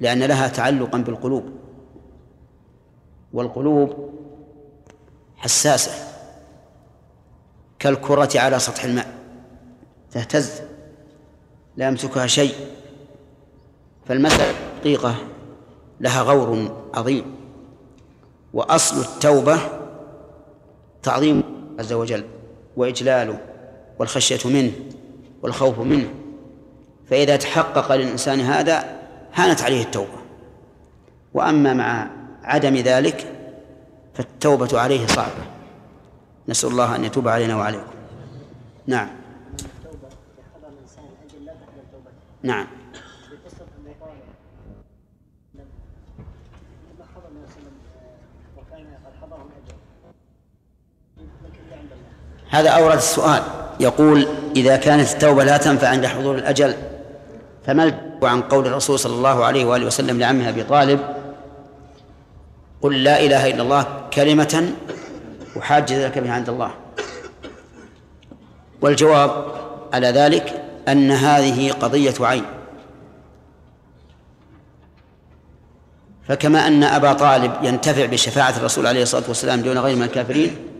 لأن 0.00 0.22
لها 0.22 0.48
تعلقا 0.48 0.98
بالقلوب. 0.98 1.44
والقلوب 3.32 4.10
حساسة 5.36 5.92
كالكرة 7.78 8.40
على 8.40 8.58
سطح 8.58 8.84
الماء 8.84 9.14
تهتز 10.10 10.62
لا 11.76 11.88
يمسكها 11.88 12.26
شيء. 12.26 12.54
فالمسألة 14.06 14.54
دقيقة 14.80 15.16
لها 16.00 16.22
غور 16.22 16.76
عظيم. 16.94 17.43
وأصل 18.54 19.00
التوبة 19.00 19.58
تعظيم 21.02 21.42
عز 21.78 21.92
وجل 21.92 22.24
وإجلاله 22.76 23.38
والخشية 23.98 24.50
منه 24.50 24.72
والخوف 25.42 25.78
منه. 25.78 26.08
فإذا 27.10 27.36
تحقق 27.36 27.94
للإنسان 27.94 28.40
هذا 28.40 28.98
هانت 29.34 29.62
عليه 29.62 29.82
التوبة. 29.82 30.18
وأما 31.34 31.74
مع 31.74 32.10
عدم 32.42 32.76
ذلك 32.76 33.32
فالتوبة 34.14 34.80
عليه 34.80 35.06
صعبة. 35.06 35.44
نسأل 36.48 36.70
الله 36.70 36.96
أن 36.96 37.04
يتوب 37.04 37.28
علينا 37.28 37.56
وعليكم. 37.56 37.94
نعم. 38.86 39.08
نعم. 42.42 42.66
هذا 52.54 52.70
أورد 52.70 52.96
السؤال. 52.96 53.42
يقول 53.80 54.26
إذا 54.56 54.76
كانت 54.76 55.12
التوبة 55.12 55.44
لا 55.44 55.56
تنفع 55.56 55.88
عند 55.88 56.06
حضور 56.06 56.34
الأجل 56.34 56.74
فما 57.66 57.98
عن 58.22 58.42
قول 58.42 58.66
الرسول 58.66 58.98
صلى 58.98 59.14
الله 59.14 59.44
عليه 59.44 59.64
وآله 59.64 59.86
وسلم 59.86 60.20
لعمه 60.20 60.48
أبي 60.48 60.62
طالب؟ 60.62 61.00
قل 62.82 63.04
لا 63.04 63.20
إله 63.20 63.50
إلا 63.50 63.62
الله 63.62 63.86
كلمة 64.12 64.72
أحاج 65.58 65.92
ذلك 65.92 66.18
بها 66.18 66.32
عند 66.32 66.48
الله. 66.48 66.70
والجواب 68.82 69.44
على 69.92 70.08
ذلك 70.08 70.62
أن 70.88 71.10
هذه 71.10 71.72
قضية 71.72 72.14
عين. 72.20 72.44
فكما 76.28 76.66
أن 76.66 76.82
أبا 76.82 77.12
طالب 77.12 77.52
ينتفع 77.62 78.06
بشفاعة 78.06 78.56
الرسول 78.56 78.86
عليه 78.86 79.02
الصلاة 79.02 79.24
والسلام 79.28 79.60
دون 79.60 79.78
غير 79.78 79.96
من 79.96 80.02
الكافرين 80.02 80.73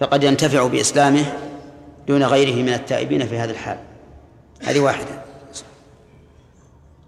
فقد 0.00 0.24
ينتفع 0.24 0.66
بإسلامه 0.66 1.24
دون 2.08 2.22
غيره 2.22 2.62
من 2.62 2.72
التائبين 2.72 3.26
في 3.26 3.38
هذا 3.38 3.50
الحال. 3.50 3.78
هذه 4.62 4.80
واحدة. 4.80 5.22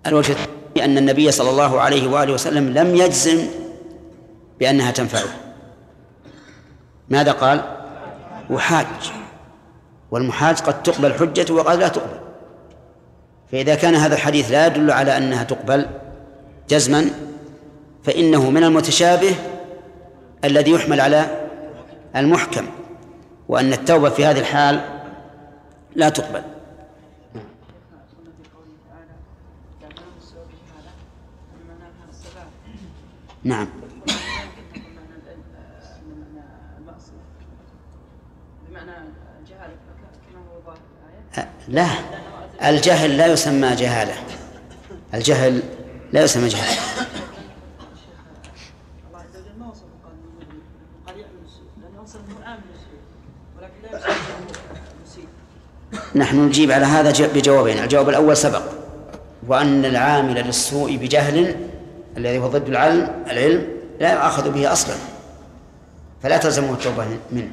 الوجه 0.06 0.32
الثاني 0.32 0.84
أن 0.84 0.98
النبي 0.98 1.30
صلى 1.30 1.50
الله 1.50 1.80
عليه 1.80 2.08
وآله 2.08 2.32
وسلم 2.32 2.74
لم 2.78 2.96
يجزم 2.96 3.46
بأنها 4.60 4.90
تنفعه 4.90 5.28
ماذا 7.08 7.32
قال؟ 7.32 7.62
وحاج 8.50 8.86
والمحاج 10.10 10.58
قد 10.58 10.82
تقبل 10.82 11.14
حجته 11.14 11.54
وقد 11.54 11.78
لا 11.78 11.88
تقبل. 11.88 12.20
فإذا 13.52 13.74
كان 13.74 13.94
هذا 13.94 14.14
الحديث 14.14 14.50
لا 14.50 14.66
يدل 14.66 14.90
على 14.90 15.16
أنها 15.16 15.44
تقبل 15.44 15.86
جزما 16.68 17.10
فإنه 18.04 18.50
من 18.50 18.64
المتشابه 18.64 19.34
الذي 20.44 20.70
يحمل 20.70 21.00
على 21.00 21.26
المحكم. 22.16 22.66
وأن 23.50 23.72
التوبة 23.72 24.10
في 24.10 24.26
هذه 24.26 24.38
الحال 24.38 24.80
لا 25.94 26.08
تقبل. 26.08 26.42
نعم. 33.44 33.68
لا. 41.68 41.86
الجهل 42.64 43.16
لا 43.16 43.26
يسمى 43.26 43.74
جهالة. 43.74 44.14
الجهل 45.14 45.62
لا 46.12 46.22
يسمى 46.22 46.48
جهالة. 46.48 46.89
نحن 56.14 56.46
نجيب 56.46 56.70
على 56.70 56.84
هذا 56.84 57.26
بجوابين 57.34 57.78
الجواب 57.78 58.08
الأول 58.08 58.36
سبق. 58.36 58.62
وأن 59.48 59.84
العامل 59.84 60.34
للسوء 60.34 60.96
بجهل 60.96 61.56
الذي 62.16 62.38
هو 62.38 62.46
ضد 62.46 62.68
العلم 62.68 63.24
العلم 63.30 63.68
لا 64.00 64.12
يؤاخذ 64.12 64.50
به 64.50 64.72
أصلا. 64.72 64.96
فلا 66.22 66.38
تلزمه 66.38 66.72
التوبة 66.72 67.06
منه. 67.32 67.50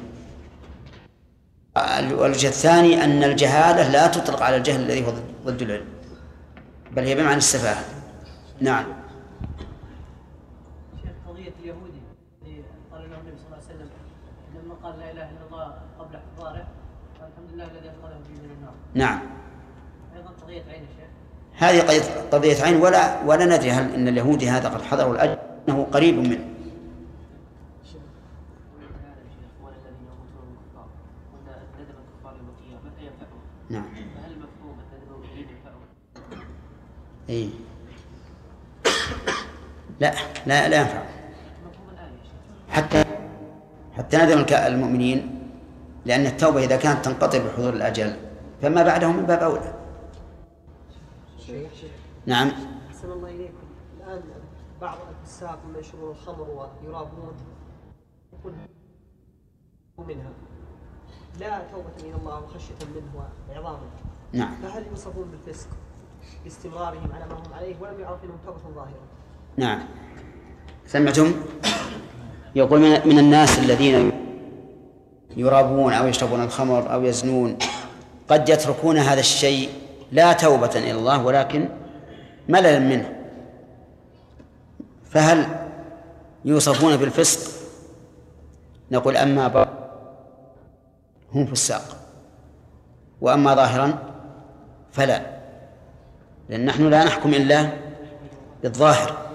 الوجه 1.76 2.48
الثاني 2.48 3.04
أن 3.04 3.24
الجهالة 3.24 3.88
لا 3.88 4.06
تطلق 4.06 4.42
على 4.42 4.56
الجهل 4.56 4.80
الذي 4.80 5.06
هو 5.06 5.12
ضد 5.46 5.62
العلم. 5.62 5.86
بل 6.92 7.04
هي 7.04 7.14
بمعنى 7.14 7.36
السفاهة. 7.36 7.84
نعم 8.60 8.84
قضية 11.28 11.52
اليهودي 11.60 12.02
قال 14.82 14.98
لا 14.98 15.10
اله 15.10 15.30
الا 15.30 15.44
الله 15.50 15.74
قبل 15.98 16.16
احضاره 16.16 16.66
الحمد 17.16 17.50
لله 17.54 17.64
الذي 17.64 17.88
انقذه 17.88 18.18
من 18.44 18.50
النار 18.56 18.74
نعم 18.98 19.20
أيضا 20.16 20.30
قضية 20.42 20.62
عين 20.72 20.86
هذه 21.56 21.80
قضية 21.80 22.02
قضية 22.32 22.62
عين 22.62 22.76
ولا 22.76 23.22
ولا 23.24 23.44
ندري 23.44 23.70
هل 23.70 23.94
إن 23.94 24.08
اليهودي 24.08 24.50
هذا 24.50 24.68
قد 24.68 24.82
حضروا 24.82 25.14
الاجر 25.14 25.38
إنه 25.68 25.86
قريب 25.92 26.18
منه. 26.18 26.44
نعم. 33.70 33.84
اي 37.30 37.50
لا 40.00 40.14
لا 40.46 40.68
لا 40.68 40.80
ينفع 40.80 41.02
حتى 42.68 43.04
حتى 43.96 44.16
ندم 44.16 44.44
المؤمنين 44.52 45.38
لأن 46.06 46.26
التوبة 46.26 46.64
إذا 46.64 46.76
كانت 46.76 47.04
تنقطع 47.04 47.38
بحضور 47.38 47.72
الأجل 47.72 48.27
فما 48.62 48.82
بعده 48.82 49.12
من 49.12 49.26
باب 49.26 49.38
أولى. 49.38 49.74
نعم. 52.26 52.50
أحسن 52.88 53.12
الله 53.12 53.28
إليكم. 53.28 53.66
الآن 53.96 54.22
بعض 54.80 54.98
الفساق 55.10 55.58
من 55.68 55.80
يشربون 55.80 56.10
الخمر 56.10 56.68
ويرابون 56.82 57.32
يقول 58.32 58.52
منها. 59.98 60.30
لا 61.40 61.62
توبة 61.72 62.08
من 62.08 62.14
الله 62.20 62.44
وخشية 62.44 62.74
منه 62.94 63.26
وعظاما 63.48 63.78
نعم. 64.32 64.54
فهل 64.62 64.86
يوصفون 64.90 65.30
بالفسق 65.30 65.68
باستمرارهم 66.44 67.12
على 67.12 67.26
ما 67.26 67.34
هم 67.34 67.54
عليه 67.54 67.74
ولم 67.80 68.00
يعرف 68.00 68.24
منهم 68.24 68.38
توبة 68.46 68.74
ظاهرة؟ 68.74 69.00
نعم. 69.56 69.80
سمعتم؟ 70.86 71.32
يقول 72.54 72.80
من 72.80 73.18
الناس 73.18 73.58
الذين 73.58 74.12
يرابون 75.36 75.92
أو 75.92 76.06
يشربون 76.06 76.42
الخمر 76.42 76.92
أو 76.92 77.04
يزنون 77.04 77.58
قد 78.28 78.48
يتركون 78.48 78.98
هذا 78.98 79.20
الشيء 79.20 79.70
لا 80.12 80.32
توبة 80.32 80.70
إلى 80.76 80.90
الله 80.90 81.24
ولكن 81.24 81.68
مللا 82.48 82.78
منه. 82.78 83.16
فهل 85.10 85.68
يوصفون 86.44 86.96
بالفسق؟ 86.96 87.50
نقول 88.90 89.16
أما 89.16 89.68
هم 91.32 91.46
فساق. 91.46 91.96
وأما 93.20 93.54
ظاهرا 93.54 93.98
فلا. 94.92 95.38
لأن 96.48 96.64
نحن 96.64 96.90
لا 96.90 97.04
نحكم 97.04 97.34
إلا 97.34 97.72
بالظاهر. 98.62 99.28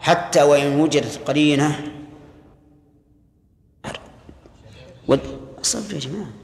حتى 0.00 0.42
وإن 0.42 0.80
وجدت 0.80 1.20
قرينة 1.26 1.92
صبر 5.62 5.94
يا 5.94 5.98
جماعة. 5.98 6.41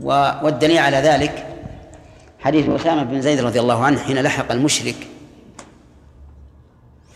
والدليل 0.00 0.78
على 0.78 0.96
ذلك 0.96 1.46
حديث 2.40 2.68
أسامة 2.68 3.02
بن 3.02 3.20
زيد 3.20 3.40
رضي 3.40 3.60
الله 3.60 3.84
عنه 3.84 4.00
حين 4.00 4.22
لحق 4.22 4.52
المشرك 4.52 4.96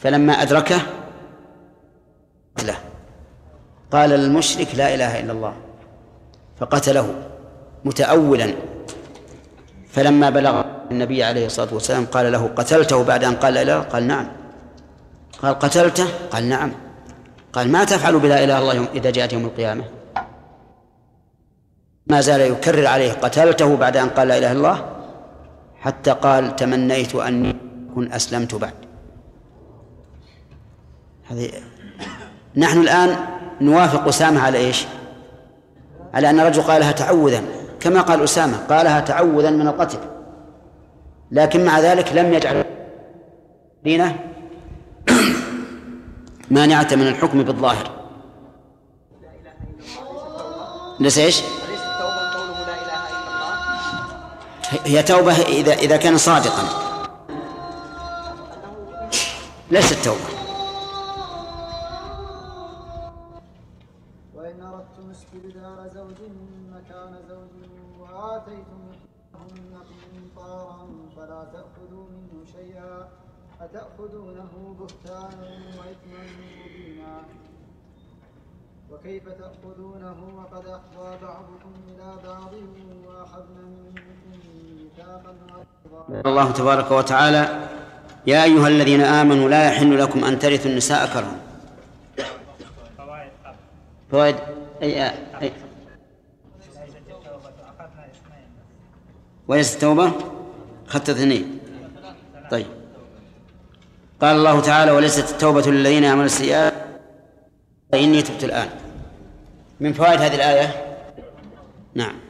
فلما 0.00 0.32
أدركه 0.32 0.78
له 2.64 2.76
قال 3.92 4.10
للمشرك 4.10 4.74
لا 4.74 4.94
إله 4.94 5.20
إلا 5.20 5.32
الله 5.32 5.54
فقتله 6.60 7.14
متأولا. 7.84 8.54
فلما 9.96 10.30
بلغ 10.30 10.64
النبي 10.90 11.24
عليه 11.24 11.46
الصلاة 11.46 11.74
والسلام 11.74 12.06
قال 12.06 12.32
له 12.32 12.50
قتلته 12.56 13.04
بعد 13.04 13.24
أن 13.24 13.36
قال 13.36 13.54
لا 13.54 13.62
إله 13.62 13.78
قال 13.78 14.06
نعم. 14.06 14.28
قال 15.42 15.58
قتلته؟ 15.58 16.06
قال 16.30 16.48
نعم. 16.48 16.72
قال 17.52 17.72
ما 17.72 17.84
تفعل 17.84 18.18
بلا 18.18 18.44
إله 18.44 18.58
الله 18.58 18.88
إذا 18.94 19.10
جاءت 19.10 19.32
يوم 19.32 19.44
القيامة؟ 19.44 19.84
ما 22.06 22.20
زال 22.20 22.40
يكرر 22.40 22.86
عليه 22.86 23.12
قتلته 23.12 23.76
بعد 23.76 23.96
أن 23.96 24.08
قال 24.08 24.28
لا 24.28 24.38
إله 24.38 24.52
إلا 24.52 24.58
الله 24.58 24.84
حتى 25.80 26.10
قال 26.10 26.56
تمنيت 26.56 27.14
أني 27.14 27.56
كن 27.94 28.12
أسلمت 28.12 28.54
بعد. 28.54 28.74
هذه 31.30 31.50
نحن 32.56 32.80
الآن 32.80 33.16
نوافق 33.60 34.08
أسامة 34.08 34.40
على 34.40 34.58
إيش؟ 34.58 34.86
على 36.14 36.30
أن 36.30 36.40
الرجل 36.40 36.62
قالها 36.62 36.92
تعوذا 36.92 37.42
كما 37.80 38.00
قال 38.00 38.24
أسامة 38.24 38.56
قالها 38.56 39.00
تعوذا 39.00 39.50
من 39.50 39.68
القتل. 39.68 39.98
لكن 41.30 41.64
مع 41.64 41.80
ذلك 41.80 42.12
لم 42.12 42.34
يجعل 42.34 42.64
دينه 43.84 44.18
مانعة 46.50 46.88
من 46.92 47.06
الحكم 47.08 47.42
بالظاهر. 47.42 47.90
ليس 51.00 51.18
إيش؟ 51.18 51.42
هي 54.70 55.02
توبة 55.02 55.32
إذا 55.32 55.72
إذا 55.72 55.96
كان 55.96 56.18
صادقا. 56.18 56.64
ليست 59.70 60.04
توبة. 60.04 60.30
وإن 64.34 64.62
أردتم 64.62 65.10
زوج 65.94 66.20
مكان 66.74 67.14
وآتيتم 68.00 68.82
فلا 71.16 71.44
تأخذوا 71.52 72.06
منه 72.08 72.44
شيئا 72.52 73.08
أتأخذونه 73.60 74.76
بهتانا 74.78 75.50
وإثما 75.78 76.22
مبينا. 76.64 77.22
وكيف 78.90 79.28
تأخذونه 79.28 80.18
وقد 80.36 80.66
أفضى 80.66 81.18
بعضكم 81.22 81.72
إلى 81.88 82.16
بعض 82.24 82.54
وأخذنا 83.06 83.62
منكم 83.62 84.15
الله 86.26 86.50
تبارك 86.50 86.90
وتعالى 86.90 87.68
يا 88.26 88.44
أيها 88.44 88.68
الذين 88.68 89.00
آمنوا 89.00 89.48
لا 89.48 89.66
يحل 89.66 89.98
لكم 89.98 90.24
أن 90.24 90.38
ترثوا 90.38 90.70
النساء 90.70 91.06
كرها. 91.06 91.36
فوائد 94.10 94.36
أي 94.82 95.10
أي 95.42 95.52
وليست 99.48 99.74
التوبة 99.74 100.12
أخذت 100.88 101.10
اثنين. 101.10 101.58
طيب. 102.50 102.66
قال 104.20 104.36
الله 104.36 104.60
تعالى 104.60 104.90
وليست 104.90 105.30
التوبة 105.30 105.70
للذين 105.70 106.04
يعملون 106.04 106.26
السيئات. 106.26 106.74
إني 107.94 108.22
تبت 108.22 108.44
الآن. 108.44 108.68
من 109.80 109.92
فوائد 109.92 110.20
هذه 110.20 110.34
الآية؟ 110.34 110.96
نعم. 111.94 112.25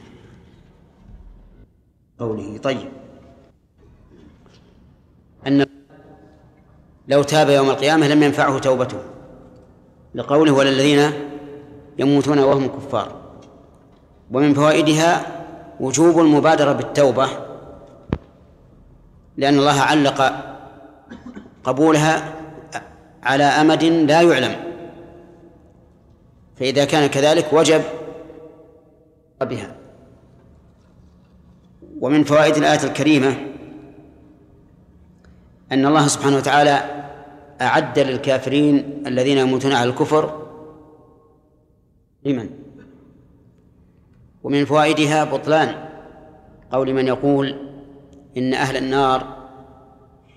قوله. 2.19 2.57
طيب. 2.57 2.89
أن 5.47 5.65
لو 7.07 7.23
تاب 7.23 7.49
يوم 7.49 7.69
القيامة 7.69 8.07
لم 8.07 8.23
ينفعه 8.23 8.59
توبته. 8.59 8.97
لقوله 10.15 10.51
ولا 10.51 10.69
الذين 10.69 11.11
يموتون 11.97 12.39
وهم 12.39 12.67
كفار. 12.67 13.21
ومن 14.31 14.53
فوائدها 14.53 15.25
وجوب 15.79 16.19
المبادرة 16.19 16.71
بالتوبة 16.71 17.27
لأن 19.37 19.59
الله 19.59 19.79
علق 19.81 20.43
قبولها 21.63 22.33
على 23.23 23.43
أمد 23.43 23.83
لا 23.83 24.21
يعلم. 24.21 24.55
فإذا 26.59 26.85
كان 26.85 27.07
كذلك 27.09 27.53
وجب 27.53 27.81
بها. 29.41 29.76
ومن 32.01 32.23
فوائد 32.23 32.57
الآية 32.57 32.83
الكريمة 32.83 33.37
أن 35.71 35.85
الله 35.85 36.07
سبحانه 36.07 36.37
وتعالى 36.37 37.03
أعد 37.61 37.99
للكافرين 37.99 39.03
الذين 39.07 39.37
يموتون 39.37 39.71
على 39.71 39.89
الكفر 39.89 40.47
لمن؟ 42.25 42.49
ومن 44.43 44.65
فوائدها 44.65 45.23
بطلان 45.23 45.89
قول 46.71 46.93
من 46.93 47.07
يقول 47.07 47.55
إن 48.37 48.53
أهل 48.53 48.77
النار 48.77 49.37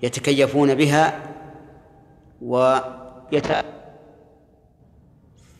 يتكيفون 0.03 0.75
بها 0.75 1.19
ويت 2.41 3.47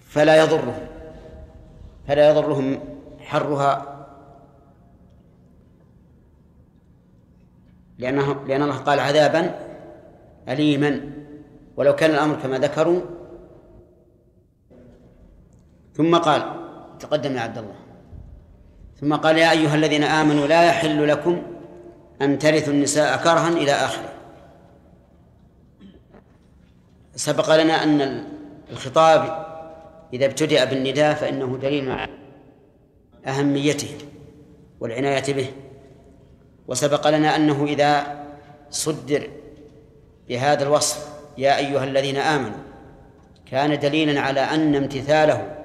فلا 0.08 0.44
يضرهم 0.44 0.74
فلا 2.08 2.30
يضرهم 2.30 2.80
حرها 3.20 3.91
لأنه 8.02 8.46
لأن 8.48 8.62
الله 8.62 8.78
قال 8.78 9.00
عذابا 9.00 9.60
أليما. 10.50 11.02
ولو 11.78 11.96
كان 11.96 12.12
الأمر 12.12 12.36
كما 12.36 12.58
ذكروا. 12.58 13.02
ثم 15.94 16.16
قال 16.18 16.42
تقدم 17.00 17.36
يا 17.36 17.42
عبد 17.42 17.58
الله. 17.58 17.76
ثم 19.02 19.16
قال 19.16 19.38
يا 19.38 19.52
أيها 19.52 19.76
الذين 19.76 20.04
آمنوا 20.04 20.48
لا 20.48 20.64
يحل 20.64 21.08
لكم 21.08 21.42
أن 22.22 22.40
ترثوا 22.40 22.74
النساء 22.74 23.18
كرها 23.24 23.50
إلى 23.50 23.72
آخره. 23.72 24.14
سبق 27.16 27.56
لنا 27.56 27.74
أن 27.74 28.24
الخطاب 28.72 29.22
إذا 30.14 30.26
ابتدأ 30.26 30.66
بالنداء 30.66 31.14
فإنه 31.14 31.58
دليل 31.58 31.92
على 31.92 32.12
أهميته 33.26 33.98
والعناية 34.80 35.34
به. 35.34 35.50
وسبق 36.68 37.08
لنا 37.08 37.36
أنه 37.36 37.66
إذا 37.66 38.24
صدر 38.70 39.30
بهذا 40.30 40.64
الوصف 40.64 41.08
يا 41.38 41.58
أيها 41.58 41.84
الذين 41.84 42.18
آمنوا 42.18 42.60
كان 43.46 43.80
دليلا 43.80 44.22
على 44.22 44.40
أن 44.40 44.76
امتثاله 44.76 45.58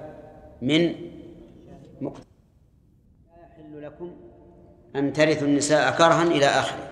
من 0.62 0.94
مقتضى 2.00 2.26
لا 3.26 3.42
يحل 3.42 3.82
لكم 3.82 4.10
أن 4.96 5.12
ترثوا 5.12 5.46
النساء 5.46 5.90
كرها 5.98 6.22
إلى 6.22 6.46
آخره. 6.46 6.88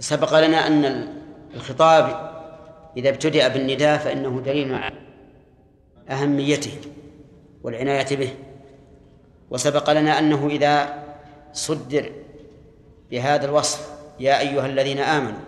سبق 0.00 0.40
لنا 0.46 0.66
أن 0.66 1.08
الخطاب 1.54 2.32
إذا 2.96 3.08
ابتدأ 3.08 3.48
بالنداء 3.48 3.98
فإنه 3.98 4.40
دليل 4.40 4.74
على 4.74 4.96
أهميته 6.10 6.78
والعناية 7.62 8.16
به. 8.16 8.34
وسبق 9.50 9.90
لنا 9.90 10.18
أنه 10.18 10.46
إذا 10.46 11.04
صدر 11.52 12.12
بهذا 13.10 13.44
الوصف 13.44 13.90
يا 14.20 14.40
أيها 14.40 14.66
الذين 14.66 14.98
آمنوا 14.98 15.40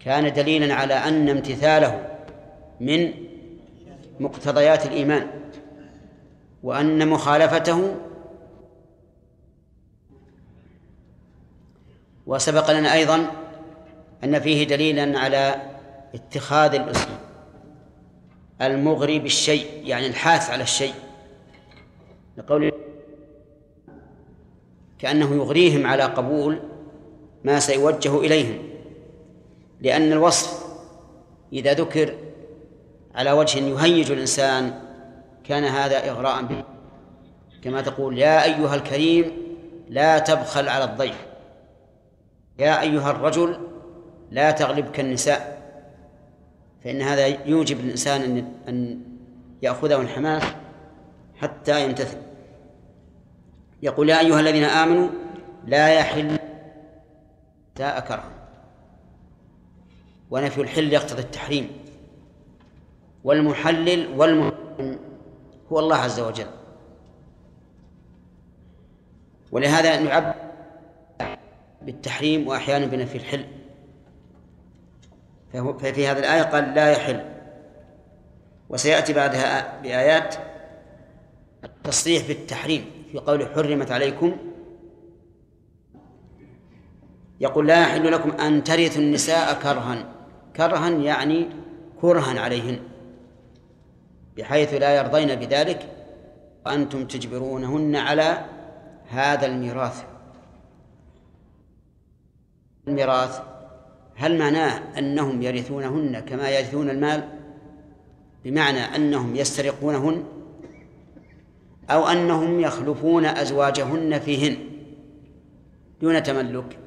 كان 0.00 0.32
دليلا 0.32 0.74
على 0.74 0.94
أن 0.94 1.28
امتثاله 1.28 2.18
من 2.80 3.12
مقتضيات 4.20 4.86
الإيمان 4.86 5.26
وأن 6.62 7.08
مخالفته 7.08 7.94
وسبق 12.26 12.70
لنا 12.70 12.92
أيضا 12.92 13.26
أن 14.24 14.40
فيه 14.40 14.64
دليلا 14.64 15.18
على 15.18 15.62
اتخاذ 16.14 16.74
الأسلوب 16.74 17.18
المغري 18.62 19.18
بالشيء 19.18 19.66
يعني 19.84 20.06
الحاث 20.06 20.50
على 20.50 20.62
الشيء. 20.62 20.94
لقول 22.36 22.72
كأنه 24.98 25.34
يغريهم 25.34 25.86
على 25.86 26.02
قبول 26.02 26.58
ما 27.44 27.58
سيوجه 27.58 28.20
إليهم 28.20 28.58
لأن 29.80 30.12
الوصف 30.12 30.66
إذا 31.52 31.72
ذكر 31.72 32.14
على 33.14 33.32
وجه 33.32 33.58
يهيج 33.58 34.10
الإنسان 34.10 34.80
كان 35.44 35.64
هذا 35.64 36.10
إغراء 36.10 36.42
به. 36.42 36.64
كما 37.62 37.80
تقول 37.80 38.18
يا 38.18 38.44
أيها 38.44 38.74
الكريم 38.74 39.32
لا 39.88 40.18
تبخل 40.18 40.68
على 40.68 40.84
الضيف. 40.84 41.26
يا 42.58 42.80
أيها 42.80 43.10
الرجل 43.10 43.58
لا 44.30 44.50
تغلبك 44.50 45.00
النساء. 45.00 45.58
فإن 46.84 47.02
هذا 47.02 47.26
يوجب 47.26 47.80
الإنسان 47.80 48.52
أن 48.68 49.00
يأخذه 49.62 50.00
الحماس 50.00 50.42
حتى 51.36 51.84
يمتثل. 51.84 52.27
يقول 53.82 54.08
يا 54.08 54.20
أيها 54.20 54.40
الذين 54.40 54.64
آمنوا 54.64 55.08
لا 55.66 55.88
يحل 55.88 56.38
تاء 57.74 58.00
كره 58.00 58.30
ونفي 60.30 60.60
الحل 60.60 60.92
يقتضي 60.92 61.22
التحريم. 61.22 61.70
والمحلل 63.24 64.08
والمحرم 64.16 64.98
هو 65.72 65.78
الله 65.78 65.96
عز 65.96 66.20
وجل. 66.20 66.46
ولهذا 69.52 70.00
نعبر 70.00 70.34
بالتحريم 71.82 72.48
وأحيانا 72.48 72.86
بنفي 72.86 73.18
الحل. 73.18 73.46
ففي 75.52 76.06
هذه 76.06 76.18
الآية 76.18 76.42
قال 76.42 76.74
لا 76.74 76.90
يحل. 76.90 77.24
وسيأتي 78.68 79.12
بعدها 79.12 79.80
بآيات 79.80 80.34
التصريح 81.64 82.28
بالتحريم. 82.28 82.97
في 83.12 83.18
قول 83.18 83.46
حرمت 83.46 83.90
عليكم. 83.90 84.36
يقول 87.40 87.66
لا 87.66 87.80
يحل 87.80 88.12
لكم 88.12 88.30
أن 88.30 88.64
ترثوا 88.64 89.02
النساء 89.02 89.54
كرها. 89.62 90.12
كرها 90.56 90.88
يعني 90.88 91.48
كرها 92.00 92.40
عليهن. 92.40 92.78
بحيث 94.36 94.74
لا 94.74 94.96
يرضين 94.96 95.34
بذلك 95.34 95.92
وأنتم 96.66 97.06
تجبرونهن 97.06 97.96
على 97.96 98.44
هذا 99.08 99.46
الميراث. 99.46 100.04
الميراث 102.88 103.40
هل 104.16 104.38
معناه 104.38 104.98
أنهم 104.98 105.42
يرثونهن 105.42 106.20
كما 106.20 106.48
يرثون 106.48 106.90
المال؟ 106.90 107.28
بمعنى 108.44 108.80
أنهم 108.80 109.36
يسترقونهن؟ 109.36 110.24
أو 111.90 112.06
أنهم 112.08 112.60
يخلفون 112.60 113.24
أزواجهن 113.24 114.18
فيهن 114.18 114.56
دون 116.00 116.22
تملك. 116.22 116.78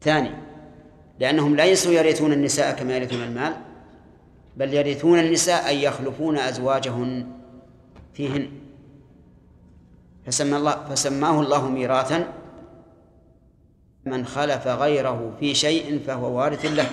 ثاني 0.00 0.30
لأنهم 1.20 1.56
ليسوا 1.56 1.92
يرثون 1.92 2.32
النساء 2.32 2.76
كما 2.76 2.96
يرثون 2.96 3.22
المال 3.22 3.56
بل 4.56 4.74
يرثون 4.74 5.18
النساء 5.18 5.66
أي 5.68 5.82
يخلفون 5.82 6.38
أزواجهن 6.38 7.26
فيهن. 8.14 8.48
فسمى 10.26 10.56
الله 10.56 10.84
فسماه 10.84 11.40
الله 11.40 11.68
ميراثا 11.68 12.32
من 14.04 14.26
خلف 14.26 14.66
غيره 14.66 15.36
في 15.40 15.54
شيء 15.54 16.00
فهو 16.06 16.38
وارث 16.38 16.64
له. 16.64 16.86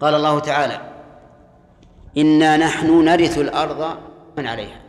قال 0.00 0.14
الله 0.14 0.38
تعالى 0.38 0.97
إنا 2.16 2.56
نحن 2.56 3.04
نرث 3.04 3.38
الأرض 3.38 3.98
من 4.38 4.46
عليها. 4.46 4.80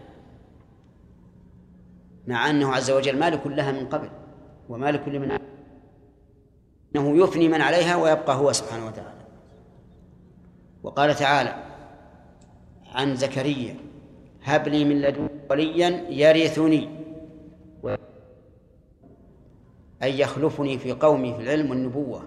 مع 2.27 2.49
أنه 2.49 2.75
عز 2.75 2.91
وجل 2.91 3.19
مالك 3.19 3.47
لها 3.47 3.71
من 3.71 3.85
قبل 3.85 4.09
ومالك 4.69 5.07
لمن 5.07 5.31
عليها. 5.31 5.49
أنه 6.95 7.23
يفني 7.23 7.47
من 7.47 7.61
عليها 7.61 7.95
ويبقى 7.95 8.35
هو 8.35 8.51
سبحانه 8.51 8.87
وتعالى. 8.87 9.19
وقال 10.83 11.15
تعالى 11.15 11.63
عن 12.93 13.15
زكريا 13.15 13.75
هب 14.43 14.67
لي 14.67 14.85
من 14.85 15.01
لدن 15.01 15.29
وليا 15.49 16.05
يرثني. 16.09 16.99
أي 20.03 20.19
يخلفني 20.19 20.77
في 20.77 20.91
قومي 20.91 21.35
في 21.35 21.41
العلم 21.41 21.69
والنبوة. 21.69 22.23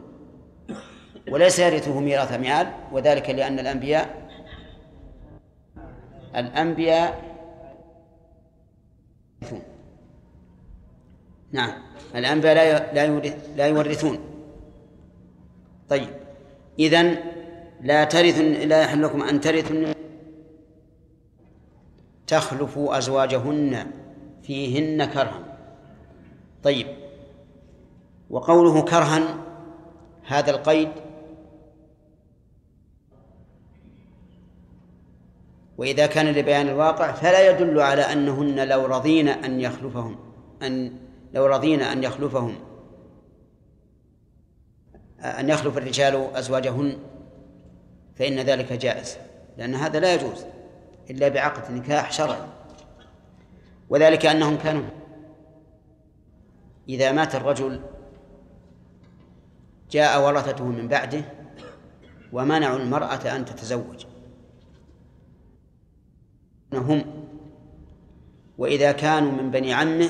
وليس 1.30 1.58
يرثه 1.58 2.00
ميراث 2.00 2.32
ميال 2.32 2.72
وذلك 2.92 3.30
لأن 3.30 3.58
الأنبياء 3.58 4.21
الأنبياء 6.36 7.32
نعم. 11.52 11.72
الأنبياء 12.14 12.54
لا 12.94 13.08
لا 13.56 13.66
يورثون. 13.66 14.18
طيب. 15.88 16.08
إذن 16.78 17.16
لا 17.80 18.04
ترث 18.04 18.38
لا 18.40 18.82
يحل 18.82 19.02
لكم 19.02 19.22
أن 19.22 19.40
ترثوا 19.40 19.92
تخلفوا 22.26 22.98
أزواجهن 22.98 23.86
فيهن 24.42 25.04
كرها. 25.04 25.56
طيب. 26.62 26.86
وقوله 28.30 28.82
كرها 28.82 29.36
هذا 30.26 30.50
القيد 30.50 30.88
وإذا 35.78 36.06
كان 36.06 36.26
لبيان 36.26 36.68
الواقع 36.68 37.12
فلا 37.12 37.50
يدل 37.50 37.80
على 37.80 38.02
أنهن 38.02 38.68
لو 38.68 38.86
رضين 38.86 39.28
أن 39.28 39.60
يخلفهم 39.60 40.16
أن 40.62 40.92
لو 41.34 41.46
رضين 41.46 41.82
أن 41.82 42.02
يخلفهم. 42.02 42.54
أن 45.20 45.48
يخلف 45.48 45.78
الرجال 45.78 46.34
أزواجهن 46.34 46.98
فإن 48.16 48.40
ذلك 48.40 48.72
جائز 48.72 49.16
لأن 49.58 49.74
هذا 49.74 50.00
لا 50.00 50.14
يجوز 50.14 50.44
إلا 51.10 51.28
بعقد 51.28 51.72
نكاح 51.72 52.12
شرعي. 52.12 52.46
وذلك 53.90 54.26
أنهم 54.26 54.56
كانوا 54.56 54.84
إذا 56.88 57.12
مات 57.12 57.34
الرجل 57.34 57.80
جاء 59.90 60.26
ورثته 60.26 60.64
من 60.64 60.88
بعده 60.88 61.24
ومنعوا 62.32 62.78
المرأة 62.78 63.36
أن 63.36 63.44
تتزوج. 63.44 64.11
هم 66.78 67.04
وإذا 68.58 68.92
كانوا 68.92 69.30
من 69.30 69.50
بني 69.50 69.74
عمه 69.74 70.08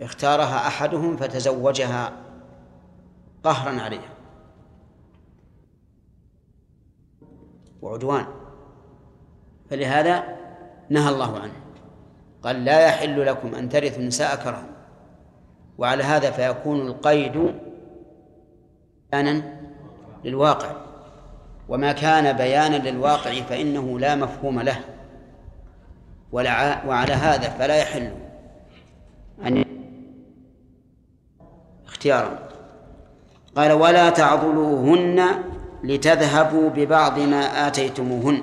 اختارها 0.00 0.66
أحدهم 0.66 1.16
فتزوجها 1.16 2.12
قهرا 3.44 3.80
عليها 3.80 4.16
وعدوان. 7.82 8.26
فلهذا 9.70 10.24
نهى 10.90 11.08
الله 11.08 11.38
عنه. 11.38 11.52
قال 12.42 12.64
لا 12.64 12.86
يحل 12.86 13.26
لكم 13.26 13.54
أن 13.54 13.68
ترثوا 13.68 13.98
النساء 13.98 14.36
كرها. 14.36 14.66
وعلى 15.78 16.02
هذا 16.02 16.30
فيكون 16.30 16.80
القيد 16.86 17.54
بيانا 19.12 19.60
للواقع. 20.24 20.76
وما 21.68 21.92
كان 21.92 22.36
بيانا 22.36 22.90
للواقع 22.90 23.40
فإنه 23.40 23.98
لا 23.98 24.14
مفهوم 24.14 24.60
له. 24.60 24.95
وعلى 26.86 27.12
هذا 27.12 27.48
فلا 27.50 27.76
يحل. 27.76 28.12
أن 29.42 29.64
اختيارا. 31.86 32.38
قال 33.56 33.72
ولا 33.72 34.10
تعضلوهن 34.10 35.24
لتذهبوا 35.84 36.70
ببعض 36.70 37.18
ما 37.18 37.68
آتيتموهن. 37.68 38.42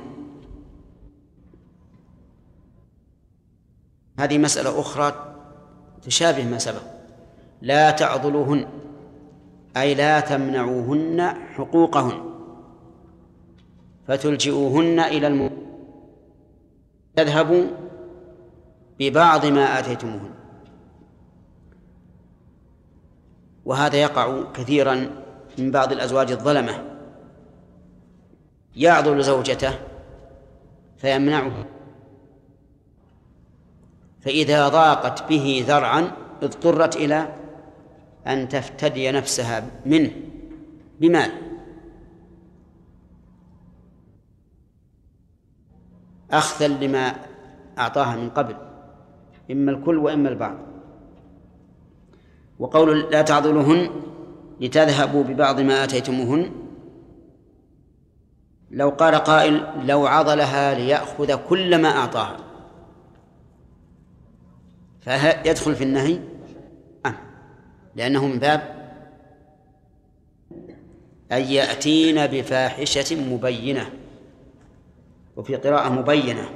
هذه 4.19 4.37
مسألة 4.37 4.79
أخرى 4.79 5.35
تشابه 6.01 6.45
ما 6.45 6.57
سبق. 6.57 6.81
لا 7.61 7.91
تعضلوهن 7.91 8.67
أي 9.77 9.93
لا 9.93 10.19
تمنعوهن 10.19 11.33
حقوقهن. 11.55 12.33
فتلجئوهن 14.07 14.99
إلى 14.99 15.27
الم... 15.27 15.49
تذهبوا 17.15 17.63
ببعض 19.09 19.45
ما 19.45 19.79
آتيتموهن. 19.79 20.33
وهذا 23.65 23.97
يقع 23.97 24.43
كثيرا 24.53 24.95
من 25.57 25.71
بعض 25.71 25.91
الأزواج 25.91 26.31
الظلمة. 26.31 26.83
يعضل 28.75 29.23
زوجته 29.23 29.79
فيمنعه. 30.97 31.65
فإذا 34.21 34.67
ضاقت 34.69 35.29
به 35.29 35.65
ذرعا 35.67 36.11
اضطرت 36.43 36.95
إلى 36.95 37.35
أن 38.27 38.49
تفتدي 38.49 39.11
نفسها 39.11 39.67
منه 39.85 40.11
بمال. 40.99 41.31
أخذا 46.31 46.67
لما 46.67 47.15
أعطاها 47.77 48.15
من 48.15 48.29
قبل. 48.29 48.72
إما 49.53 49.71
الكل 49.71 49.97
وإما 49.97 50.29
البعض. 50.29 50.57
وقول 52.59 52.99
لا 53.11 53.21
تعضلوهن 53.21 53.89
لتذهبوا 54.61 55.23
ببعض 55.23 55.59
ما 55.59 55.83
آتيتموهن. 55.83 56.51
لو 58.71 58.89
قال 58.89 59.15
قائل 59.15 59.67
لو 59.85 60.07
عضلها 60.07 60.73
ليأخذ 60.73 61.35
كل 61.49 61.81
ما 61.81 61.89
أعطاها. 61.89 62.37
فيدخل 65.01 65.75
في 65.75 65.83
النهي؟ 65.83 66.19
نعم 67.05 67.15
لأنه 67.95 68.27
من 68.27 68.39
باب 68.39 68.61
أن 71.31 71.41
يأتين 71.41 72.27
بفاحشة 72.27 73.15
مبينة. 73.15 73.89
وفي 75.35 75.55
قراءة 75.55 75.89
مبينة. 75.89 76.49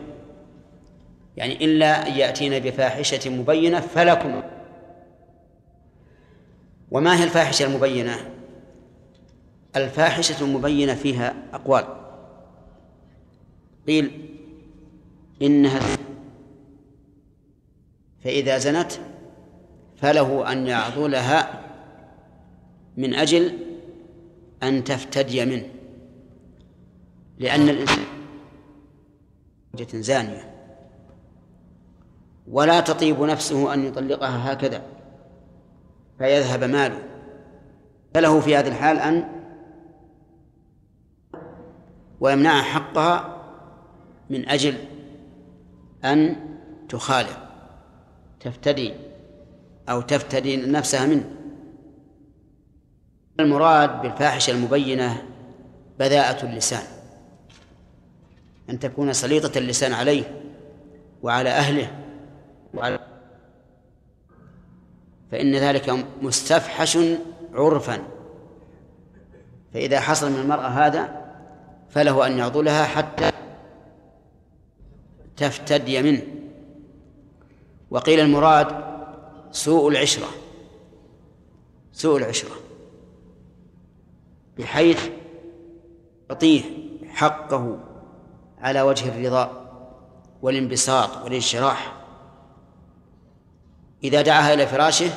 يعني 1.38 1.66
إلا 1.66 2.08
أن 2.08 2.14
يأتين 2.14 2.60
بفاحشة 2.60 3.30
مبينة 3.30 3.80
فلكم. 3.80 4.44
وما 6.92 7.20
هي 7.20 7.24
الفاحشة 7.24 7.66
المبينة؟ 7.66 8.32
الفاحشة 9.76 10.44
المبينة 10.44 10.94
فيها 10.96 11.36
أقوال. 11.54 11.86
قيل 13.88 14.30
إنها 15.42 15.98
فإذا 18.24 18.58
زنت 18.58 18.92
فله 19.96 20.52
أن 20.52 20.68
يعضلها 20.68 21.62
من 22.98 23.14
أجل 23.14 23.58
أن 24.64 24.84
تفتدي 24.84 25.46
منه 25.46 25.70
لأن 27.40 27.70
الإنسان 27.70 28.06
زانية. 30.02 30.57
ولا 32.52 32.80
تطيب 32.80 33.22
نفسه 33.22 33.74
أن 33.74 33.86
يطلقها 33.86 34.54
هكذا 34.54 34.82
فيذهب 36.18 36.64
ماله. 36.64 37.04
فله 38.14 38.40
في 38.40 38.56
هذه 38.56 38.68
الحال 38.68 39.00
أن 39.00 39.28
ويمنع 42.20 42.62
حقها 42.62 43.44
من 44.30 44.50
أجل 44.50 44.76
أن 46.06 46.36
تخالف 46.90 47.38
تفتدي 48.40 48.94
أو 49.90 50.02
تفتدي 50.02 50.58
نفسها 50.58 51.06
منه. 51.06 51.30
المراد 53.40 54.02
بالفاحشة 54.02 54.52
المبينة 54.52 55.24
بذاءة 56.00 56.46
اللسان 56.46 56.84
أن 58.70 58.80
تكون 58.80 59.14
سليطة 59.14 59.58
اللسان 59.58 59.94
عليه 59.94 60.42
وعلى 61.24 61.50
أهله. 61.50 62.07
وعلى 62.74 63.00
فإن 65.32 65.56
ذلك 65.56 66.06
مستفحش 66.22 66.98
عرفا 67.54 68.04
فإذا 69.74 70.00
حصل 70.00 70.32
من 70.32 70.40
المرأة 70.40 70.68
هذا 70.68 71.28
فله 71.90 72.28
أن 72.28 72.38
يعضلها 72.38 72.86
حتى 72.86 73.32
تفتدي 75.38 76.02
منه. 76.02 76.22
وقيل 77.92 78.20
المراد 78.20 78.68
سوء 79.52 79.90
العشرة 79.90 80.28
سوء 81.92 82.18
العشرة 82.18 82.56
بحيث 84.58 85.10
يعطيه 86.30 86.62
حقه 87.08 87.80
على 88.60 88.82
وجه 88.82 89.10
الرضا 89.10 89.68
والانبساط 90.42 91.24
والانشراح. 91.24 91.97
إذا 94.04 94.22
دعاها 94.22 94.54
إلى 94.54 94.68
فراشه 94.68 95.10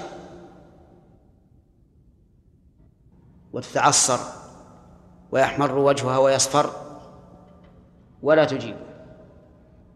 وتتعصر 3.53 4.19
ويحمر 5.33 5.79
وجهها 5.79 6.19
ويصفر 6.19 6.71
ولا 8.23 8.45
تجيب. 8.45 8.77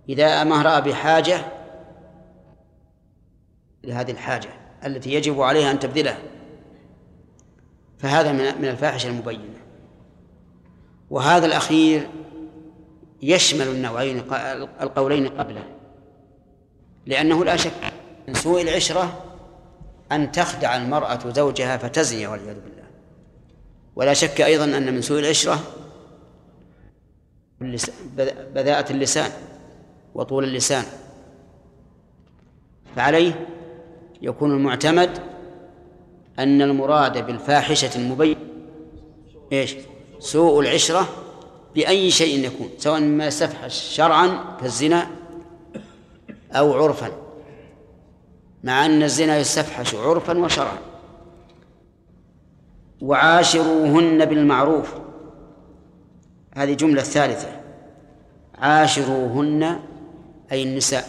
إذا 0.08 0.44
ما 0.44 0.80
بحاجة 0.80 1.44
لهذه 3.84 4.10
الحاجة 4.10 4.48
التي 4.86 5.14
يجب 5.14 5.40
عليها 5.40 5.70
أن 5.70 5.78
تبذلها 5.78 6.18
فهذا 7.98 8.32
من 8.32 8.64
الفاحشة 8.64 9.08
المبينة 9.08 9.60
وهذا 11.10 11.46
الأخير 11.46 12.08
يشمل 13.22 13.68
النوعين 13.68 14.18
القولين 14.80 15.28
قبله 15.28 15.64
لأنه 17.06 17.44
لا 17.44 17.56
شك 17.56 17.93
من 18.28 18.34
سوء 18.34 18.62
العشرة 18.62 19.24
أن 20.12 20.32
تخدع 20.32 20.76
المرأة 20.76 21.18
زوجها 21.30 21.76
فتزني 21.76 22.26
والعياذ 22.26 22.54
بالله. 22.54 22.84
ولا 23.96 24.14
شك 24.14 24.40
أيضا 24.40 24.64
أن 24.64 24.94
من 24.94 25.02
سوء 25.02 25.18
العشرة 25.18 25.60
بذاءة 28.54 28.92
اللسان 28.92 29.30
وطول 30.14 30.44
اللسان. 30.44 30.84
فعليه 32.96 33.46
يكون 34.22 34.50
المعتمد 34.50 35.18
أن 36.38 36.62
المراد 36.62 37.26
بالفاحشة 37.26 37.96
المبين 37.96 38.36
إيش؟ 39.52 39.76
سوء 40.18 40.60
العشرة 40.60 41.08
بأي 41.74 42.10
شيء 42.10 42.44
يكون 42.46 42.68
سواء 42.78 43.00
ما 43.00 43.26
يستفحش 43.26 43.74
شرعا 43.74 44.56
كالزنا 44.60 45.10
أو 46.52 46.84
عرفا. 46.84 47.23
مع 48.64 48.86
أن 48.86 49.02
الزنا 49.02 49.38
يستفحش 49.38 49.94
عرفا 49.94 50.38
وشرعا. 50.38 50.78
وعاشروهن 53.00 54.24
بالمعروف. 54.24 54.94
هذه 56.56 56.74
جملة 56.74 57.02
ثالثة. 57.02 57.60
عاشروهن 58.58 59.80
أي 60.52 60.62
النساء 60.62 61.04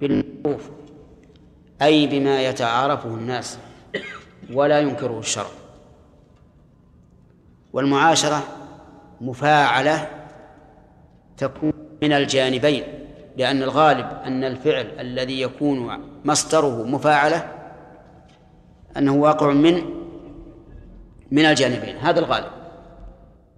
بالمعروف 0.00 0.70
أي 1.82 2.06
بما 2.06 2.42
يتعارفه 2.42 3.08
الناس 3.08 3.58
ولا 4.52 4.80
ينكره 4.80 5.18
الشرع. 5.18 5.50
والمعاشرة 7.72 8.42
مفاعلة 9.20 10.08
تكون 11.36 11.72
من 12.02 12.12
الجانبين. 12.12 12.84
لأن 13.36 13.62
الغالب 13.62 14.06
أن 14.26 14.44
الفعل 14.44 14.86
الذي 15.00 15.40
يكون 15.40 15.98
مصدره 16.24 16.82
مفاعلة 16.82 17.48
أنه 18.96 19.14
واقع 19.14 19.52
من 19.52 19.82
من 21.30 21.44
الجانبين 21.44 21.96
هذا 21.96 22.20
الغالب. 22.20 22.50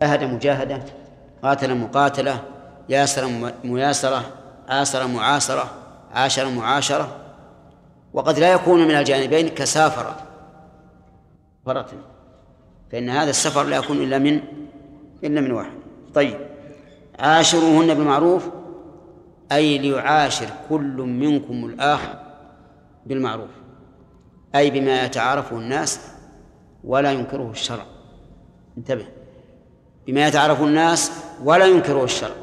جاهد 0.03 0.25
مجاهدة 0.25 0.83
قاتل 1.43 1.75
مقاتلة 1.75 2.43
ياسر 2.89 3.53
مياسرة 3.65 4.25
آسر 4.69 5.07
معاصرة 5.07 5.71
عاشر 6.13 6.51
معاشرة 6.51 7.17
وقد 8.13 8.39
لا 8.39 8.53
يكون 8.53 8.89
من 8.89 8.95
الجانبين 8.95 9.49
كسافر. 9.49 10.15
فرة 11.67 11.87
فإن 12.93 13.11
هذا 13.11 13.31
السفر 13.31 13.63
لا 13.63 13.77
يكون 13.77 13.97
إلا 13.97 14.19
من 14.19 14.41
إلا 15.25 15.41
من 15.41 15.53
واحد. 15.53 15.73
طيب. 16.15 16.37
عاشروهن 17.19 17.95
بالمعروف 17.95 18.49
أي 19.53 19.79
ليعاشر 19.79 20.47
كل 20.69 20.97
منكم 21.03 21.65
الآخر 21.65 22.15
بالمعروف 23.07 23.51
أي 24.55 24.71
بما 24.71 25.05
يتعارفه 25.05 25.57
الناس 25.57 26.01
ولا 26.85 27.13
ينكره 27.13 27.51
الشرع. 27.51 27.85
انتبه 28.79 29.07
بما 30.07 30.27
يتعارفه 30.29 30.65
الناس 30.65 31.13
ولا 31.45 31.67
ينكره 31.67 32.05
الشرع. 32.05 32.35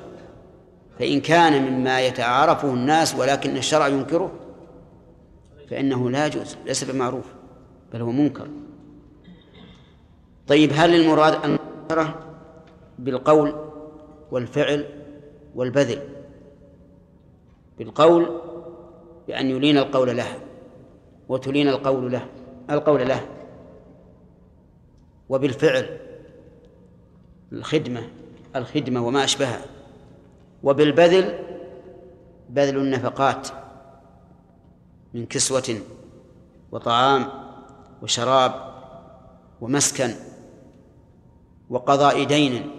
فإن 1.00 1.22
كان 1.22 1.72
مما 1.72 2.02
يتعارفه 2.02 2.74
الناس 2.74 3.16
ولكن 3.16 3.58
الشرع 3.58 3.88
ينكره 3.88 4.32
فإنه 5.70 6.10
لا 6.10 6.26
يجوز 6.26 6.58
ليس 6.66 6.84
بمعروف 6.84 7.26
بل 7.94 8.02
هو 8.02 8.12
منكر. 8.12 8.48
طيب 10.48 10.72
هل 10.76 10.96
المراد 10.96 11.34
أن 11.46 11.58
بالقول 13.00 13.56
والفعل 14.32 14.86
والبذل؟ 15.56 16.13
بالقول 17.78 18.42
بأن 19.28 19.50
يلين 19.50 19.78
القول 19.78 20.18
له 20.18 20.40
وتلين 21.30 21.68
القول 21.68 22.12
له 22.12 22.28
القول 22.70 23.08
له. 23.08 23.28
وبالفعل 25.30 26.00
الخدمة 27.52 28.02
الخدمة 28.56 29.08
وما 29.08 29.24
أشبهها. 29.24 29.66
وبالبذل 30.64 31.40
بذل 32.50 32.78
النفقات 32.78 33.48
من 35.14 35.26
كسوة 35.26 35.82
وطعام 36.72 37.30
وشراب 38.02 38.74
ومسكن 39.62 40.16
وقضاء 41.70 42.24
دين. 42.24 42.72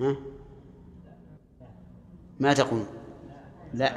ها؟ 0.00 0.16
ما 2.44 2.52
تقول؟ 2.52 2.82
لا. 3.74 3.92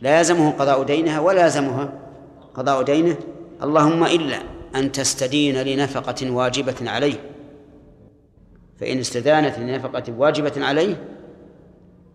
لا 0.00 0.18
يلزمه 0.18 0.50
قضاء 0.50 0.82
دينها 0.82 1.20
ولا 1.20 1.42
يلزمها 1.42 1.92
قضاء 2.54 2.82
دينه. 2.82 3.16
اللهم 3.62 4.04
إلا 4.04 4.38
أن 4.76 4.92
تستدين 4.92 5.62
لنفقة 5.62 6.30
واجبة 6.30 6.90
عليه. 6.90 7.14
فإن 8.78 8.98
استدانت 8.98 9.58
لنفقة 9.58 10.12
واجبة 10.18 10.52
عليه 10.56 11.04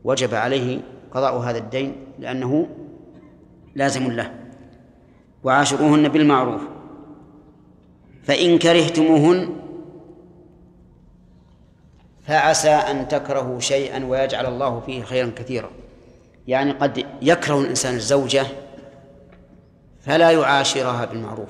وجب 0.03 0.33
عليه 0.33 0.79
قضاء 1.11 1.37
هذا 1.37 1.57
الدين 1.57 1.95
لأنه 2.19 2.67
لازم 3.75 4.11
له. 4.11 4.31
وعاشروهن 5.43 6.07
بالمعروف. 6.07 6.61
فإن 8.23 8.57
كرهتموهن 8.57 9.49
فعسى 12.23 12.69
أن 12.69 13.07
تكرهوا 13.07 13.59
شيئا 13.59 14.05
ويجعل 14.05 14.45
الله 14.45 14.79
فيه 14.79 15.03
خيرا 15.03 15.31
كثيرا. 15.35 15.69
يعني 16.47 16.71
قد 16.71 17.05
يكره 17.21 17.59
الإنسان 17.59 17.95
الزوجة 17.95 18.45
فلا 20.01 20.31
يعاشرها 20.31 21.05
بالمعروف 21.05 21.49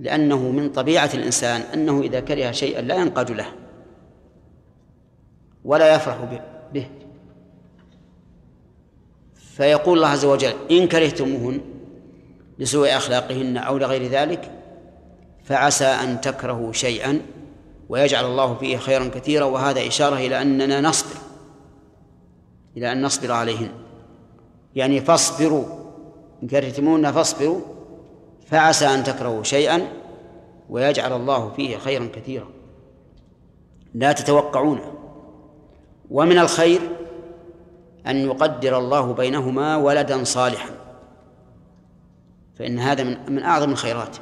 لأنه 0.00 0.38
من 0.50 0.72
طبيعة 0.72 1.10
الإنسان 1.14 1.60
أنه 1.60 2.00
إذا 2.00 2.20
كره 2.20 2.50
شيئا 2.50 2.80
لا 2.80 2.94
ينقاد 2.94 3.30
له 3.30 3.46
ولا 5.64 5.94
يفرح 5.94 6.16
به. 6.72 6.86
فيقول 9.56 9.96
الله 9.96 10.08
عز 10.08 10.24
وجل 10.24 10.54
إن 10.70 10.88
كرهتموهن 10.88 11.60
لسوء 12.58 12.96
أخلاقهن 12.96 13.56
أو 13.56 13.78
لغير 13.78 14.06
ذلك 14.10 14.50
فعسى 15.44 15.84
أن 15.84 16.20
تكرهوا 16.20 16.72
شيئا 16.72 17.20
ويجعل 17.92 18.24
الله 18.24 18.54
فيه 18.54 18.76
خيرا 18.76 19.08
كثيرا 19.08 19.44
وهذا 19.44 19.86
إشارة 19.86 20.16
إلى 20.16 20.42
أننا 20.42 20.80
نصبر 20.80 21.16
إلى 22.76 22.92
أن 22.92 23.02
نصبر 23.02 23.32
عليهن. 23.32 23.70
يعني 24.74 25.00
فاصبروا 25.00 25.64
إن 26.42 26.48
كرهتموهن 26.48 27.12
فاصبروا 27.12 27.60
فعسى 28.46 28.86
أن 28.86 29.04
تكرهوا 29.04 29.42
شيئا 29.42 29.88
ويجعل 30.70 31.12
الله 31.12 31.50
فيه 31.50 31.76
خيرا 31.76 32.08
كثيرا. 32.14 32.48
لا 33.94 34.12
تتوقعونه 34.12 34.92
ومن 36.10 36.38
الخير 36.38 36.80
أن 38.06 38.16
يقدر 38.16 38.78
الله 38.78 39.12
بينهما 39.12 39.76
ولدا 39.76 40.24
صالحا. 40.24 40.70
فإن 42.54 42.78
هذا 42.78 43.04
من 43.04 43.32
من 43.32 43.42
أعظم 43.42 43.70
الخيرات. 43.70 44.16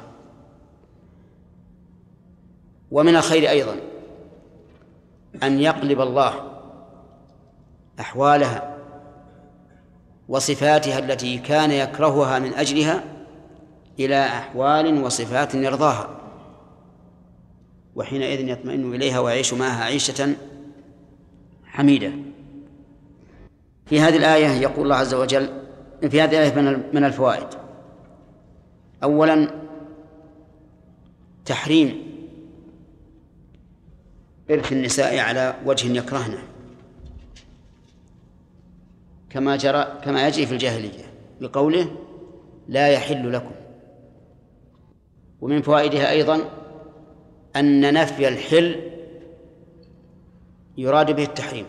ومن 2.91 3.15
الخير 3.15 3.49
أيضا 3.49 3.75
أن 5.43 5.59
يقلب 5.59 6.01
الله 6.01 6.33
أحوالها 7.99 8.77
وصفاتها 10.29 10.99
التي 10.99 11.37
كان 11.37 11.71
يكرهها 11.71 12.39
من 12.39 12.53
أجلها 12.53 13.03
إلى 13.99 14.25
أحوال 14.25 15.03
وصفات 15.03 15.55
يرضاها 15.55 16.09
وحينئذ 17.95 18.47
يطمئن 18.47 18.95
إليها 18.95 19.19
ويعيش 19.19 19.53
معها 19.53 19.83
عيشة 19.83 20.35
حميدة. 21.65 22.11
في 23.85 23.99
هذه 23.99 24.17
الآية 24.17 24.47
يقول 24.47 24.83
الله 24.83 24.95
عز 24.95 25.13
وجل 25.13 25.49
في 26.09 26.21
هذه 26.21 26.29
الآية 26.29 26.55
من 26.93 27.03
الفوائد. 27.03 27.47
أولا 29.03 29.47
تحريم 31.45 32.10
إرث 34.51 34.71
النساء 34.71 35.19
على 35.19 35.55
وجه 35.65 35.97
يكرهنه 35.97 36.43
كما 39.29 39.55
جرى 39.55 39.99
كما 40.03 40.27
يجري 40.27 40.45
في 40.45 40.51
الجاهلية 40.51 41.05
بقوله 41.41 41.91
لا 42.67 42.87
يحل 42.87 43.33
لكم. 43.33 43.51
ومن 45.41 45.61
فوائدها 45.61 46.11
أيضا 46.11 46.49
أن 47.55 47.93
نفي 47.93 48.27
الحل 48.27 48.91
يراد 50.77 51.15
به 51.15 51.23
التحريم. 51.23 51.65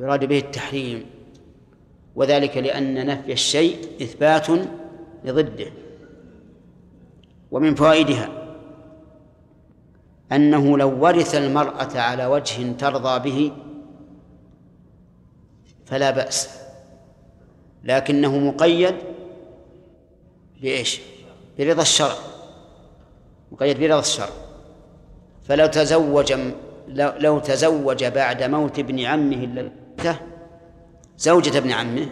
يراد 0.00 0.24
به 0.24 0.38
التحريم. 0.38 1.06
وذلك 2.16 2.56
لأن 2.56 3.06
نفي 3.06 3.32
الشيء 3.32 4.02
إثبات 4.02 4.46
لضده. 5.24 5.72
ومن 7.50 7.74
فوائدها 7.74 8.43
أنه 10.32 10.78
لو 10.78 11.04
ورث 11.04 11.34
المرأة 11.34 11.98
على 12.00 12.26
وجه 12.26 12.72
ترضى 12.72 13.30
به 13.30 13.52
فلا 15.86 16.10
بأس 16.10 16.48
لكنه 17.84 18.38
مقيد 18.38 18.94
بإيش؟ 20.62 21.00
برضا 21.58 21.82
الشرع 21.82 22.14
مقيد 23.52 23.80
برضا 23.80 23.98
الشرع 23.98 24.28
فلو 25.48 25.66
تزوج 25.66 26.34
لو 27.18 27.38
تزوج 27.38 28.04
بعد 28.04 28.42
موت 28.42 28.78
ابن 28.78 29.00
عمه 29.00 29.44
الذي 29.44 29.70
زوجة 31.18 31.58
ابن 31.58 31.70
عمه 31.70 32.06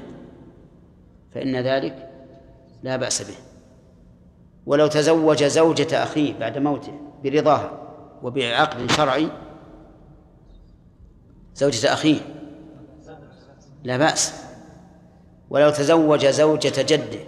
فإن 1.35 1.57
ذلك 1.57 2.09
لا 2.83 2.97
بأس 2.97 3.23
به 3.23 3.35
ولو 4.67 4.87
تزوج 4.87 5.45
زوجة 5.45 6.03
أخيه 6.03 6.39
بعد 6.39 6.59
موته 6.59 7.01
برضاها 7.25 7.82
وبعقد 8.23 8.91
شرعي. 8.91 9.29
زوجة 11.55 11.93
أخيه. 11.93 12.21
لا 13.85 13.97
بأس. 13.97 14.45
ولو 15.51 15.71
تزوج 15.71 16.27
زوجة 16.27 16.83
جده. 16.83 17.21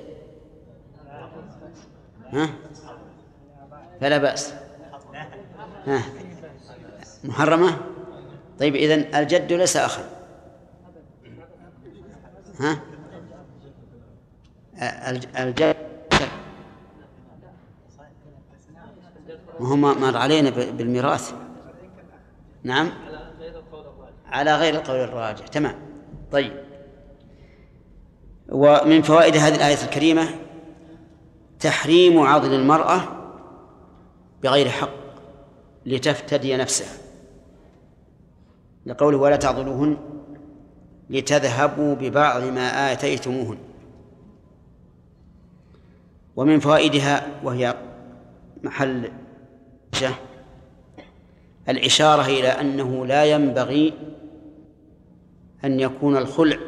ها؟ 2.32 2.48
فلا 4.00 4.18
بأس. 4.18 4.54
ها؟ 5.86 6.02
محرمة؟ 7.24 7.78
طيب 8.58 8.74
إذن 8.74 9.14
الجد 9.14 9.52
ليس 9.52 9.76
أخا. 9.76 10.04
ها؟ 12.60 12.80
الجد 15.38 15.73
وهو 19.64 19.76
مر 19.76 20.16
علينا 20.16 20.50
بالميراث. 20.50 21.34
نعم؟ 22.62 22.90
على 24.26 24.56
غير 24.56 24.74
القول 24.74 25.00
الراجح. 25.00 25.46
تمام. 25.46 25.74
طيب. 26.32 26.52
ومن 28.48 29.02
فوائد 29.02 29.36
هذه 29.36 29.54
الآية 29.54 29.84
الكريمة 29.84 30.28
تحريم 31.60 32.18
عضل 32.18 32.54
المرأة 32.54 33.00
بغير 34.42 34.68
حق 34.68 34.90
لتفتدي 35.86 36.56
نفسها. 36.56 36.98
لقوله 38.86 39.18
ولا 39.18 39.36
تعضلوهن 39.36 39.96
لتذهبوا 41.10 41.94
ببعض 41.94 42.42
ما 42.42 42.92
آتيتموهن. 42.92 43.58
ومن 46.36 46.60
فوائدها 46.60 47.26
وهي 47.44 47.74
محل 48.62 49.23
الإشارة 51.68 52.22
إلى 52.22 52.48
أنه 52.48 53.06
لا 53.06 53.24
ينبغي 53.24 53.92
أن 55.64 55.80
يكون 55.80 56.16
الخلع 56.16 56.58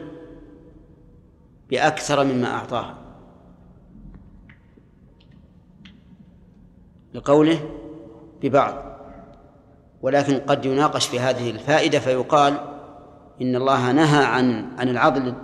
بأكثر 1.70 2.24
مما 2.24 2.54
أعطاه 2.54 2.94
لقوله 7.14 7.70
ببعض 8.42 8.86
ولكن 10.02 10.38
قد 10.38 10.64
يناقش 10.64 11.06
في 11.06 11.20
هذه 11.20 11.50
الفائدة 11.50 11.98
فيقال 11.98 12.54
إن 13.42 13.56
الله 13.56 13.92
نهى 13.92 14.24
عن 14.24 14.66
عن 14.78 14.88
العضل 14.88 15.34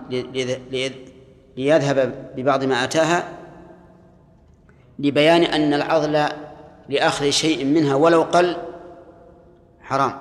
ليذهب 1.56 2.30
ببعض 2.36 2.64
ما 2.64 2.84
أتاها 2.84 3.28
لبيان 4.98 5.42
أن 5.42 5.74
العضل 5.74 6.28
لأخذ 6.92 7.30
شيء 7.30 7.64
منها 7.64 7.94
ولو 7.94 8.22
قل 8.22 8.56
حرام. 9.80 10.12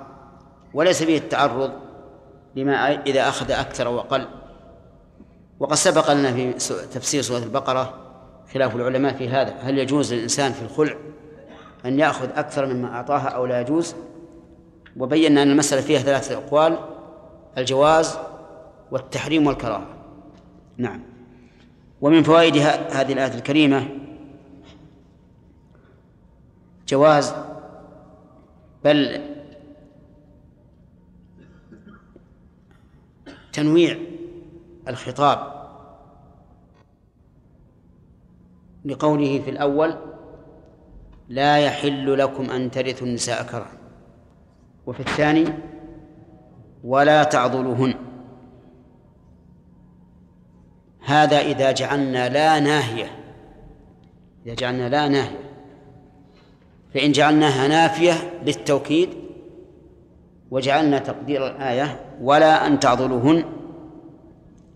وليس 0.74 1.04
فيه 1.04 1.18
التعرض 1.18 1.72
لما 2.56 3.02
إذا 3.02 3.30
أخذ 3.30 3.52
أكثر 3.52 3.88
وأقل 3.88 4.28
وقد 5.60 5.76
سبق 5.76 6.12
لنا 6.12 6.34
في 6.34 6.54
تفسير 6.94 7.22
سورة 7.22 7.38
البقرة 7.38 7.94
خلاف 8.54 8.76
العلماء 8.76 9.14
في 9.14 9.30
هذا. 9.30 9.54
هل 9.62 9.78
يجوز 9.78 10.14
للإنسان 10.14 10.52
في 10.52 10.62
الخلع 10.62 10.96
أن 11.86 12.00
يأخذ 12.00 12.30
أكثر 12.36 12.66
مما 12.66 12.96
أعطاها 12.96 13.28
أو 13.28 13.46
لا 13.46 13.62
يجوز؟ 13.62 13.96
وبينا 14.98 15.44
أن 15.44 15.52
المسألة 15.52 15.82
فيها 15.82 16.00
ثلاثة 16.00 16.38
أقوال 16.38 16.78
الجواز 17.58 18.18
والتحريم 18.92 19.48
والكراهة. 19.48 19.88
نعم. 20.78 21.02
ومن 22.02 22.24
فوائد 22.24 22.58
هذه 22.58 23.14
الآية 23.14 23.34
الكريمة 23.34 23.88
جواز 26.92 27.34
بل 28.84 29.22
تنويع 33.54 33.98
الخطاب 34.88 35.62
لقوله 38.86 39.40
في 39.40 39.50
الأول 39.50 39.96
لا 41.30 41.58
يحل 41.58 42.18
لكم 42.18 42.50
أن 42.50 42.72
ترثوا 42.72 43.08
النساء 43.08 43.44
كرها 43.44 43.78
وفي 44.86 45.00
الثاني 45.00 45.54
ولا 46.84 47.24
تعضلوهن 47.24 47.94
هذا 51.06 51.40
إذا 51.40 51.72
جعلنا 51.72 52.30
لا 52.30 52.60
ناهية 52.60 53.36
إذا 54.46 54.56
جعلنا 54.56 54.90
لا 54.90 55.08
ناهية 55.08 55.51
فإن 56.94 57.12
جعلناها 57.12 57.68
نافية 57.68 58.14
للتوكيد 58.46 59.10
وجعلنا 60.52 61.00
تقدير 61.00 61.48
الآية 61.48 62.06
ولا 62.22 62.68
أن 62.68 62.80
تعضلوهن 62.80 63.44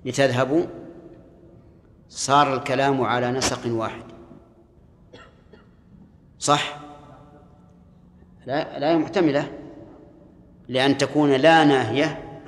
لتذهبوا 0.05 0.65
صار 2.09 2.53
الكلام 2.53 3.01
على 3.01 3.31
نسق 3.31 3.59
واحد. 3.67 4.03
صح؟ 6.39 6.79
لا 8.45 8.79
لا 8.79 8.97
محتملة. 8.97 9.51
لأن 10.67 10.97
تكون 10.97 11.31
لا 11.31 11.63
ناهية 11.63 12.39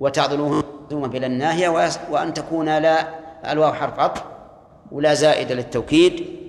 وتعضلوهن 0.00 0.62
بلا 0.90 1.26
الناهية 1.26 1.68
وأن 2.10 2.34
تكون 2.34 2.78
لا 2.78 3.08
الواو 3.52 3.72
حرف 3.72 3.98
عطف 3.98 4.24
ولا 4.92 5.14
زائدة 5.14 5.54
للتوكيد. 5.54 6.43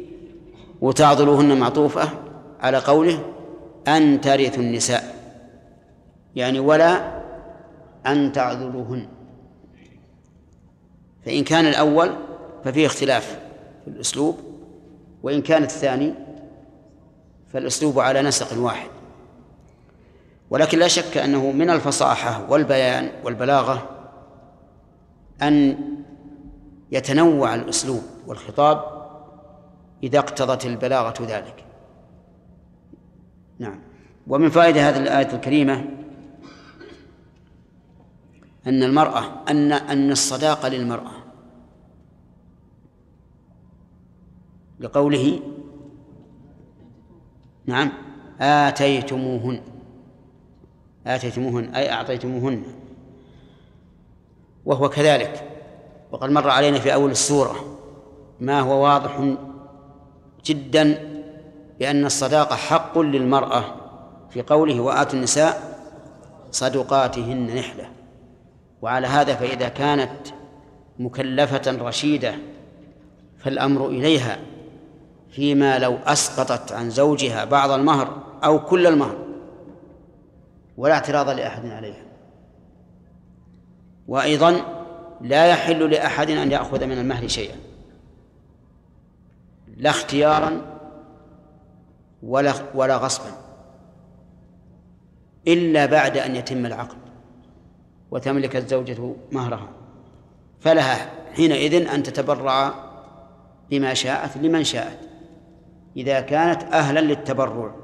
وتعضلوهن 0.86 1.60
معطوفة 1.60 2.10
على 2.60 2.78
قوله 2.78 3.20
أن 3.88 4.22
ترثوا 4.22 4.64
النساء. 4.64 5.16
يعني 6.36 6.60
ولا 6.60 7.22
أن 8.08 8.32
تعذلوهن 8.32 9.08
فإن 11.26 11.44
كان 11.44 11.66
الأول 11.66 12.16
ففيه 12.64 12.86
اختلاف 12.86 13.40
في 13.86 13.90
الأسلوب 13.92 14.38
وإن 15.24 15.42
كان 15.42 15.64
الثاني 15.64 16.14
فالأسلوب 17.54 18.00
على 18.00 18.22
نسق 18.22 18.58
واحد. 18.58 18.90
ولكن 20.50 20.80
لا 20.80 20.88
شك 20.88 21.18
أنه 21.18 21.52
من 21.52 21.70
الفصاحة 21.70 22.52
والبيان 22.52 23.10
والبلاغة 23.24 23.90
أن 25.42 25.78
يتنوع 26.92 27.56
الأسلوب 27.56 28.02
والخطاب 28.28 28.95
إذا 30.04 30.20
اقتضت 30.20 30.66
البلاغة 30.66 31.24
ذلك. 31.24 31.66
نعم. 33.60 33.80
ومن 34.28 34.50
فائدة 34.50 34.90
هذه 34.90 34.98
الآية 34.98 35.34
الكريمة 35.34 35.86
أن 38.68 38.84
المرأة 38.84 39.24
أن 39.50 39.72
أن 39.72 40.12
الصداقة 40.12 40.68
للمرأة. 40.70 41.12
لقوله 44.80 45.40
نعم 47.66 47.92
آتيتموهن. 48.42 49.62
آتيتموهن 51.08 51.76
أي 51.76 51.92
أعطيتموهن. 51.92 52.64
وهو 54.66 54.90
كذلك. 54.90 55.52
وقد 56.12 56.30
مر 56.30 56.50
علينا 56.50 56.80
في 56.80 56.94
أول 56.94 57.12
السورة 57.12 57.78
ما 58.40 58.60
هو 58.60 58.84
واضح 58.84 59.36
جدا 60.46 60.98
بأن 61.80 62.06
الصداقة 62.06 62.56
حق 62.56 63.00
للمرأة 63.00 63.64
في 64.30 64.42
قوله 64.42 64.80
وآتوا 64.80 65.14
النساء 65.14 65.80
صدقاتهن 66.52 67.56
نحلة. 67.56 67.90
وعلى 68.82 69.08
هذا 69.08 69.36
فإذا 69.36 69.70
كانت 69.70 70.12
مكلفة 71.00 71.72
رشيدة 71.88 72.36
فالأمر 73.38 73.88
إليها 73.88 74.38
فيما 75.30 75.80
لو 75.80 75.98
أسقطت 76.06 76.72
عن 76.72 76.90
زوجها 76.90 77.46
بعض 77.46 77.72
المهر 77.72 78.24
أو 78.44 78.60
كل 78.60 78.88
المهر 78.88 79.18
ولا 80.78 80.94
اعتراض 80.94 81.30
لأحد 81.30 81.66
عليها. 81.66 82.06
وأيضا 84.08 84.62
لا 85.22 85.46
يحل 85.46 85.92
لأحد 85.92 86.30
أن 86.30 86.52
يأخذ 86.52 86.86
من 86.86 86.98
المهر 86.98 87.28
شيئا. 87.28 87.56
لا 89.76 89.90
اختيارا 89.90 90.62
ولا 92.24 92.54
ولا 92.76 92.98
غصبا 92.98 93.32
إلا 95.48 95.86
بعد 95.86 96.18
أن 96.18 96.36
يتم 96.36 96.66
العقد 96.66 96.98
وتملك 98.12 98.56
الزوجة 98.56 99.16
مهرها. 99.32 99.70
فلها 100.60 101.12
حينئذ 101.34 101.88
أن 101.90 102.04
تتبرع 102.04 102.74
بما 103.70 103.94
شاءت 103.94 104.38
لمن 104.38 104.64
شاءت 104.64 105.00
إذا 105.98 106.22
كانت 106.22 106.64
أهلا 106.64 107.00
للتبرع. 107.00 107.76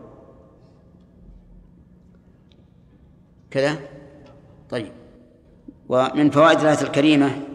كذا؟ 3.51 3.79
طيب. 4.69 4.91
ومن 5.89 6.29
فوائد 6.29 6.59
الآية 6.59 6.81
الكريمة 6.81 7.50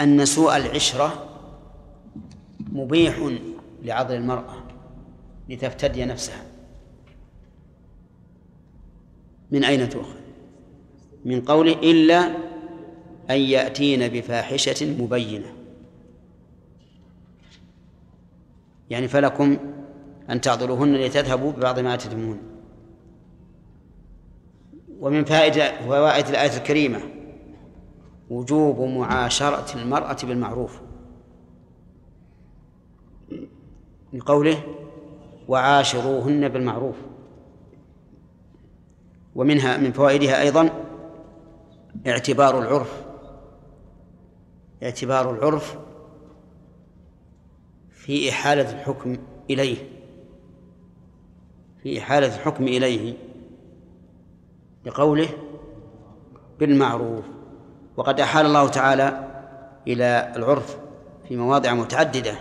أن 0.00 0.24
سوء 0.24 0.56
العشرة 0.56 1.28
مبيح 2.72 3.30
لعضل 3.82 4.14
المرأة 4.14 4.56
لتفتدي 5.48 6.04
نفسها. 6.04 6.42
من 9.50 9.64
أين 9.64 9.88
تؤخذ؟ 9.88 10.16
من 11.24 11.40
قوله 11.40 11.72
إلا 11.72 12.26
أن 13.30 13.40
يأتين 13.40 14.08
بفاحشة 14.08 14.96
مبينة. 14.98 15.52
يعني 18.90 19.08
فلكم 19.08 19.56
أن 20.30 20.40
تعضلوهن 20.40 20.94
لتذهبوا 20.94 21.52
ببعض 21.52 21.78
ما 21.78 21.96
تتمون 21.96 22.38
ومن 25.00 25.24
فائدة 25.24 25.80
فوائد 25.80 26.26
الآية 26.26 26.56
الكريمة 26.56 27.00
وجوب 28.30 28.80
معاشرة 28.80 29.82
المرأة 29.82 30.16
بالمعروف. 30.22 30.80
لقوله 34.12 34.62
وعاشروهن 35.48 36.48
بالمعروف. 36.48 36.96
ومنها 39.34 39.76
من 39.76 39.92
فوائدها 39.92 40.42
أيضا 40.42 40.70
اعتبار 42.06 42.58
العرف. 42.58 43.06
اعتبار 44.82 45.34
العرف 45.34 45.78
في 47.90 48.30
إحالة 48.30 48.70
الحكم 48.70 49.18
إليه. 49.50 49.76
في 51.82 51.98
إحالة 51.98 52.26
الحكم 52.26 52.64
إليه. 52.64 53.14
لقوله 54.84 55.28
بالمعروف. 56.58 57.35
وقد 57.96 58.20
أحال 58.20 58.46
الله 58.46 58.68
تعالى 58.68 59.28
إلى 59.86 60.32
العرف 60.36 60.76
في 61.28 61.36
مواضع 61.36 61.74
متعددة 61.74 62.34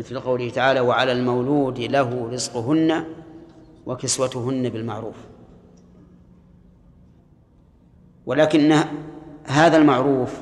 مثل 0.00 0.20
قوله 0.20 0.50
تعالى 0.50 0.80
وعلى 0.80 1.12
المولود 1.12 1.80
له 1.80 2.28
رزقهن 2.32 3.04
وكسوتهن 3.86 4.68
بالمعروف. 4.68 5.16
ولكن 8.26 8.78
هذا 9.44 9.76
المعروف 9.76 10.40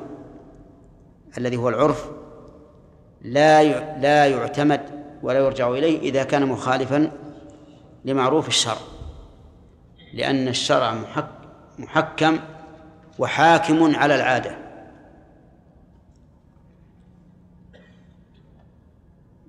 الذي 1.38 1.56
هو 1.56 1.68
العرف 1.68 2.10
لا 3.22 3.62
لا 3.98 4.26
يعتمد 4.26 4.80
ولا 5.22 5.38
يرجع 5.38 5.70
إليه 5.70 5.98
إذا 5.98 6.24
كان 6.24 6.46
مخالفا 6.46 7.10
لمعروف 8.04 8.48
الشرع 8.48 8.76
لأن 10.14 10.48
الشرع 10.48 10.94
محكم 11.78 12.38
وحاكم 13.18 13.96
على 13.96 14.14
العادة. 14.14 14.58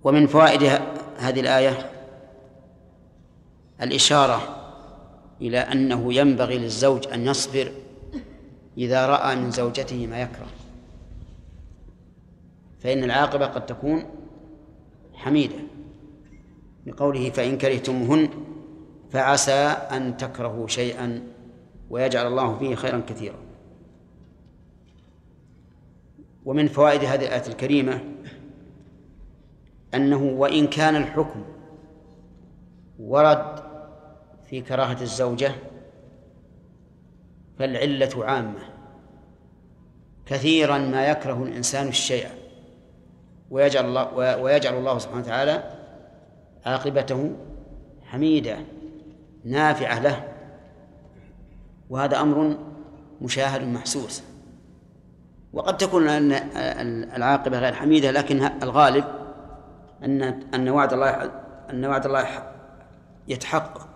ومن 0.03 0.27
فوائد 0.27 0.63
هذه 1.17 1.39
الآية 1.39 1.89
الإشارة 3.81 4.59
إلى 5.41 5.57
أنه 5.59 6.13
ينبغي 6.13 6.57
للزوج 6.57 7.07
أن 7.07 7.27
يصبر 7.27 7.71
إذا 8.77 9.05
رأى 9.05 9.35
من 9.35 9.51
زوجته 9.51 10.07
ما 10.07 10.21
يكره. 10.21 10.47
فإن 12.79 13.03
العاقبة 13.03 13.45
قد 13.45 13.65
تكون 13.65 14.05
حميدة. 15.13 15.55
بقوله 16.85 17.29
فإن 17.29 17.57
كرهتموهن 17.57 18.29
فعسى 19.11 19.75
أن 19.91 20.17
تكرهوا 20.17 20.67
شيئا 20.67 21.23
ويجعل 21.89 22.27
الله 22.27 22.57
فيه 22.59 22.75
خيرا 22.75 23.01
كثيرا. 23.07 23.42
ومن 26.45 26.67
فوائد 26.67 27.03
هذه 27.03 27.25
الآية 27.25 27.47
الكريمة 27.47 28.01
أنه 29.93 30.23
وإن 30.23 30.67
كان 30.67 30.95
الحكم 30.95 31.43
ورد 32.99 33.63
في 34.49 34.61
كراهة 34.61 35.01
الزوجة 35.01 35.51
فالعلة 37.59 38.25
عامة 38.25 38.59
كثيرا 40.25 40.77
ما 40.77 41.07
يكره 41.07 41.43
الإنسان 41.43 41.87
الشيء 41.87 42.27
ويجعل 43.51 43.85
الله 43.85 44.37
ويجعل 44.37 44.77
الله 44.77 44.97
سبحانه 44.97 45.21
وتعالى 45.21 45.63
عاقبته 46.65 47.31
حميدة 48.03 48.57
نافعة 49.45 49.99
له 49.99 50.27
وهذا 51.89 52.21
أمر 52.21 52.57
مشاهد 53.21 53.61
محسوس. 53.61 54.23
وقد 55.53 55.77
تكون 55.77 56.09
العاقبة 57.15 57.59
غير 57.59 57.73
حميدة 57.73 58.11
لكن 58.11 58.43
الغالب 58.63 59.05
أن 60.03 60.21
أن 60.53 60.69
وعد 60.69 60.93
الله 60.93 61.31
أن 61.69 61.85
وعد 61.85 62.05
الله 62.05 62.27
يتحقق. 63.27 63.87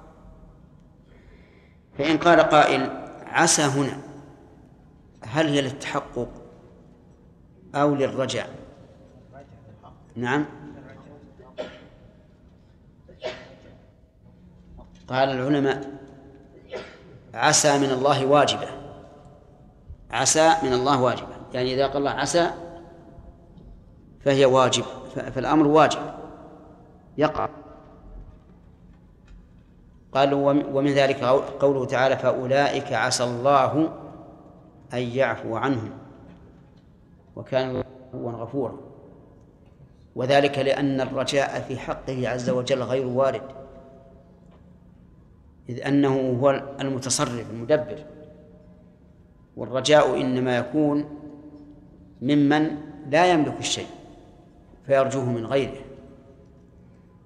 فإن 1.98 2.18
قال 2.18 2.40
قائل 2.40 2.90
عسى 3.26 3.62
هنا. 3.62 3.98
هل 5.22 5.48
هي 5.48 5.62
للتحقق 5.62 6.30
أو 7.76 7.96
للرجاء 7.96 8.50
نعم. 10.16 10.46
قال 15.08 15.30
العلماء 15.30 15.92
عسى 17.34 17.78
من 17.78 17.92
الله 17.92 18.26
واجبة. 18.26 18.68
عسى 20.12 20.56
من 20.64 20.74
الله 20.74 21.02
واجبة. 21.02 21.37
يعني 21.54 21.74
إذا 21.74 21.88
قال 21.88 21.98
الله 21.98 22.12
عسى 22.12 22.52
فهي 24.20 24.46
واجب 24.46 24.84
فالأمر 25.16 25.68
واجب. 25.68 26.00
يقع. 27.18 27.50
قالوا 30.12 30.52
ومن 30.52 30.92
ذلك 30.92 31.24
قوله 31.60 31.86
تعالى 31.86 32.18
فأولئك 32.18 32.94
عسى 32.94 33.24
الله 33.24 33.90
أن 34.94 35.00
يعفو 35.00 35.56
عنهم. 35.56 35.90
وكان 37.36 37.84
الله 38.14 38.32
غفورا. 38.32 38.78
وذلك 40.16 40.60
لأن 40.60 41.02
الرجاء 41.02 41.62
في 41.62 41.78
حقه 41.78 42.30
عز 42.30 42.50
وجل 42.50 42.84
غير 42.84 43.08
وارد. 43.08 43.42
إذ 45.70 45.88
أنه 45.88 46.40
هو 46.42 46.50
المتصرف 46.80 47.52
المدبر. 47.52 48.06
والرجاء 49.58 50.22
إنما 50.22 50.58
يكون 50.58 51.17
ممن 52.22 52.78
لا 53.10 53.32
يملك 53.32 53.60
الشيء 53.60 53.88
فيرجوه 54.86 55.26
من 55.26 55.46
غيره. 55.46 55.82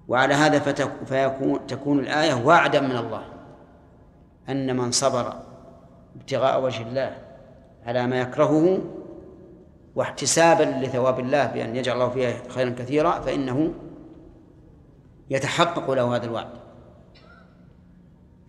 وعلى 0.08 0.34
هذا 0.34 0.58
فيكون 1.04 1.66
تكون 1.66 1.98
الآية 1.98 2.34
وعدا 2.34 2.80
من 2.80 2.96
الله 2.96 3.24
أن 4.48 4.76
من 4.76 4.90
صبر 4.90 5.34
ابتغاء 6.16 6.64
وجه 6.64 6.82
الله 6.82 7.16
على 7.86 8.06
ما 8.06 8.20
يكرهه 8.20 8.78
واحتسابا 9.94 10.62
لثواب 10.62 11.20
الله 11.20 11.46
بأن 11.46 11.76
يجعل 11.76 11.94
الله 11.94 12.08
فيها 12.08 12.34
خيرا 12.48 12.70
كثيرا 12.70 13.20
فإنه 13.20 13.74
يتحقق 15.30 15.90
له 15.90 16.16
هذا 16.16 16.24
الوعد. 16.24 16.48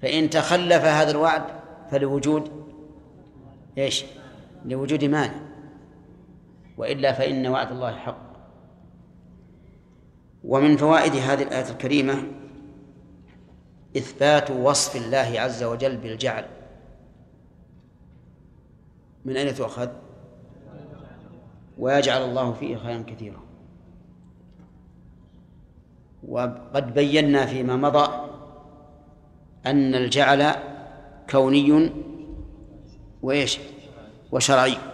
فإن 0.02 0.30
تخلف 0.30 0.86
هذا 0.86 1.12
الوعد 1.12 1.44
فلوجود 1.91 2.52
إيش؟ 3.78 4.06
لوجود 4.66 5.04
مانع 5.05 5.53
وإلا 6.78 7.13
فإن 7.13 7.47
وعد 7.47 7.71
الله 7.71 7.95
حق. 7.95 8.33
ومن 10.43 10.78
فوائد 10.78 11.16
هذه 11.16 11.43
الآية 11.43 11.70
الكريمة 11.70 12.24
إثبات 13.97 14.51
وصف 14.51 14.95
الله 14.95 15.39
عز 15.39 15.63
وجل 15.63 15.97
بالجعل. 15.97 16.45
من 19.25 19.37
أين 19.37 19.55
تؤخذ؟ 19.55 19.89
ويجعل 21.78 22.21
الله 22.21 22.54
فيه 22.54 22.78
خيرا 22.78 23.04
كثيرا. 23.08 23.43
وقد 26.28 26.93
بينا 26.93 27.45
فيما 27.45 27.75
مضى 27.75 28.29
أن 29.66 29.95
الجعل 29.95 30.55
كوني 31.29 31.91
وإيش؟ 33.21 33.59
وشرعي. 34.32 34.92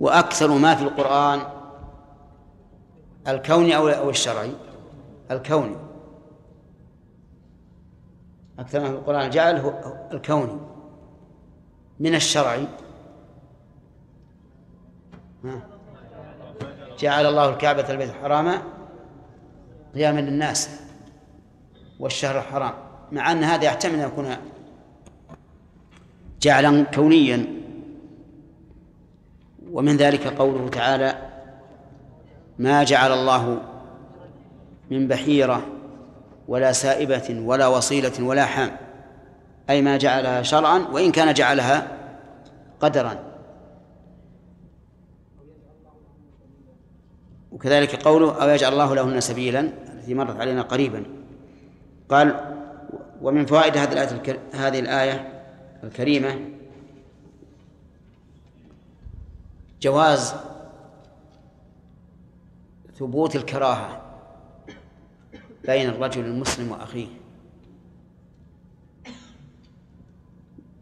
وأكثر 0.00 0.58
ما 0.58 0.74
في 0.74 0.82
القرآن 0.82 1.40
الكوني 3.28 3.76
أو 3.76 4.10
الشرعي. 4.10 4.52
الكوني. 5.30 5.76
أكثر 8.58 8.80
ما 8.80 8.88
في 8.88 8.94
القرآن 8.94 9.26
الجعل 9.26 9.56
هو 9.56 9.72
الكوني. 10.12 10.60
من 12.00 12.14
الشرعي. 12.14 12.66
جعل 16.98 17.26
الله 17.26 17.48
الكعبة 17.48 17.90
البيت 17.90 18.10
الحرام 18.10 18.62
قياما 19.94 20.20
للناس 20.20 20.80
والشهر 22.00 22.38
الحرام 22.38 22.72
مع 23.12 23.32
أن 23.32 23.44
هذا 23.44 23.64
يحتمل 23.64 23.94
أن 23.94 24.08
يكون 24.08 24.36
جعلا 26.40 26.84
كونيا. 26.84 27.57
ومن 29.72 29.96
ذلك 29.96 30.26
قوله 30.26 30.68
تعالى 30.68 31.14
ما 32.58 32.84
جعل 32.84 33.12
الله 33.12 33.62
من 34.90 35.08
بحيرة 35.08 35.66
ولا 36.48 36.72
سائبة 36.72 37.42
ولا 37.44 37.66
وصيلة 37.66 38.12
ولا 38.20 38.44
حام 38.44 38.70
أي 39.70 39.82
ما 39.82 39.96
جعلها 39.96 40.42
شرعا 40.42 40.78
وإن 40.78 41.12
كان 41.12 41.34
جعلها 41.34 41.88
قدرا. 42.80 43.16
وكذلك 47.52 48.02
قوله 48.02 48.42
أو 48.42 48.48
يجعل 48.48 48.72
الله 48.72 48.94
لهن 48.94 49.20
سبيلا؟ 49.20 49.60
التي 49.60 50.14
مرت 50.14 50.40
علينا 50.40 50.62
قريبا. 50.62 51.04
قال 52.08 52.54
ومن 53.22 53.46
فوائد 53.46 53.76
هذه 53.76 53.92
الآية 53.92 54.38
هذه 54.54 54.80
الآية 54.80 55.42
الكريمة 55.84 56.57
جواز 59.80 60.34
ثبوت 62.94 63.36
الكراهة 63.36 64.02
بين 65.64 65.88
الرجل 65.88 66.24
المسلم 66.24 66.72
وأخيه. 66.72 67.08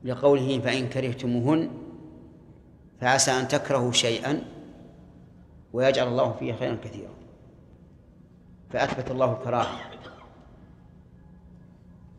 لقوله 0.05 0.61
فإن 0.61 0.89
كرهتموهن 0.89 1.71
فعسى 3.01 3.31
أن 3.31 3.49
تكرهوا 3.49 3.93
شيئا 3.93 4.43
ويجعل 5.73 6.09
الله 6.09 6.33
فيه 6.33 6.53
خيرا 6.53 6.77
كثيرا. 6.85 7.15
فأثبت 8.71 9.11
الله 9.11 9.33
الكراهة 9.33 9.81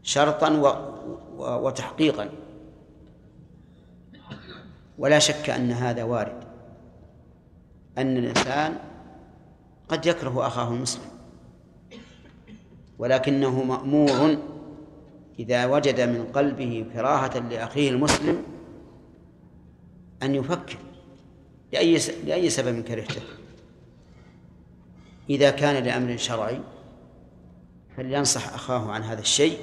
شرطا 0.04 0.50
و... 0.50 0.68
و... 1.38 1.68
وتحقيقا. 1.68 2.30
ولا 4.98 5.20
شك 5.20 5.50
أن 5.50 5.72
هذا 5.72 6.04
وارد. 6.04 6.37
أن 7.98 8.18
الإنسان 8.18 8.78
قد 9.90 10.06
يكره 10.06 10.48
أخاه 10.48 10.74
المسلم 10.74 11.06
ولكنه 13.00 13.64
مأمور 13.64 14.38
إذا 15.40 15.66
وجد 15.66 16.02
من 16.02 16.26
قلبه 16.34 16.86
كراهة 16.94 17.40
لأخيه 17.40 17.90
المسلم 17.90 18.44
أن 20.24 20.36
يفكر 20.36 20.78
لأي 21.74 21.98
لأي 22.26 22.50
سبب 22.50 22.84
كرهته. 22.84 23.22
إذا 25.30 25.50
كان 25.50 25.84
لأمر 25.84 26.18
شرعي 26.18 26.60
فلينصح 27.98 28.54
أخاه 28.54 28.92
عن 28.92 29.04
هذا 29.04 29.22
الشيء 29.22 29.58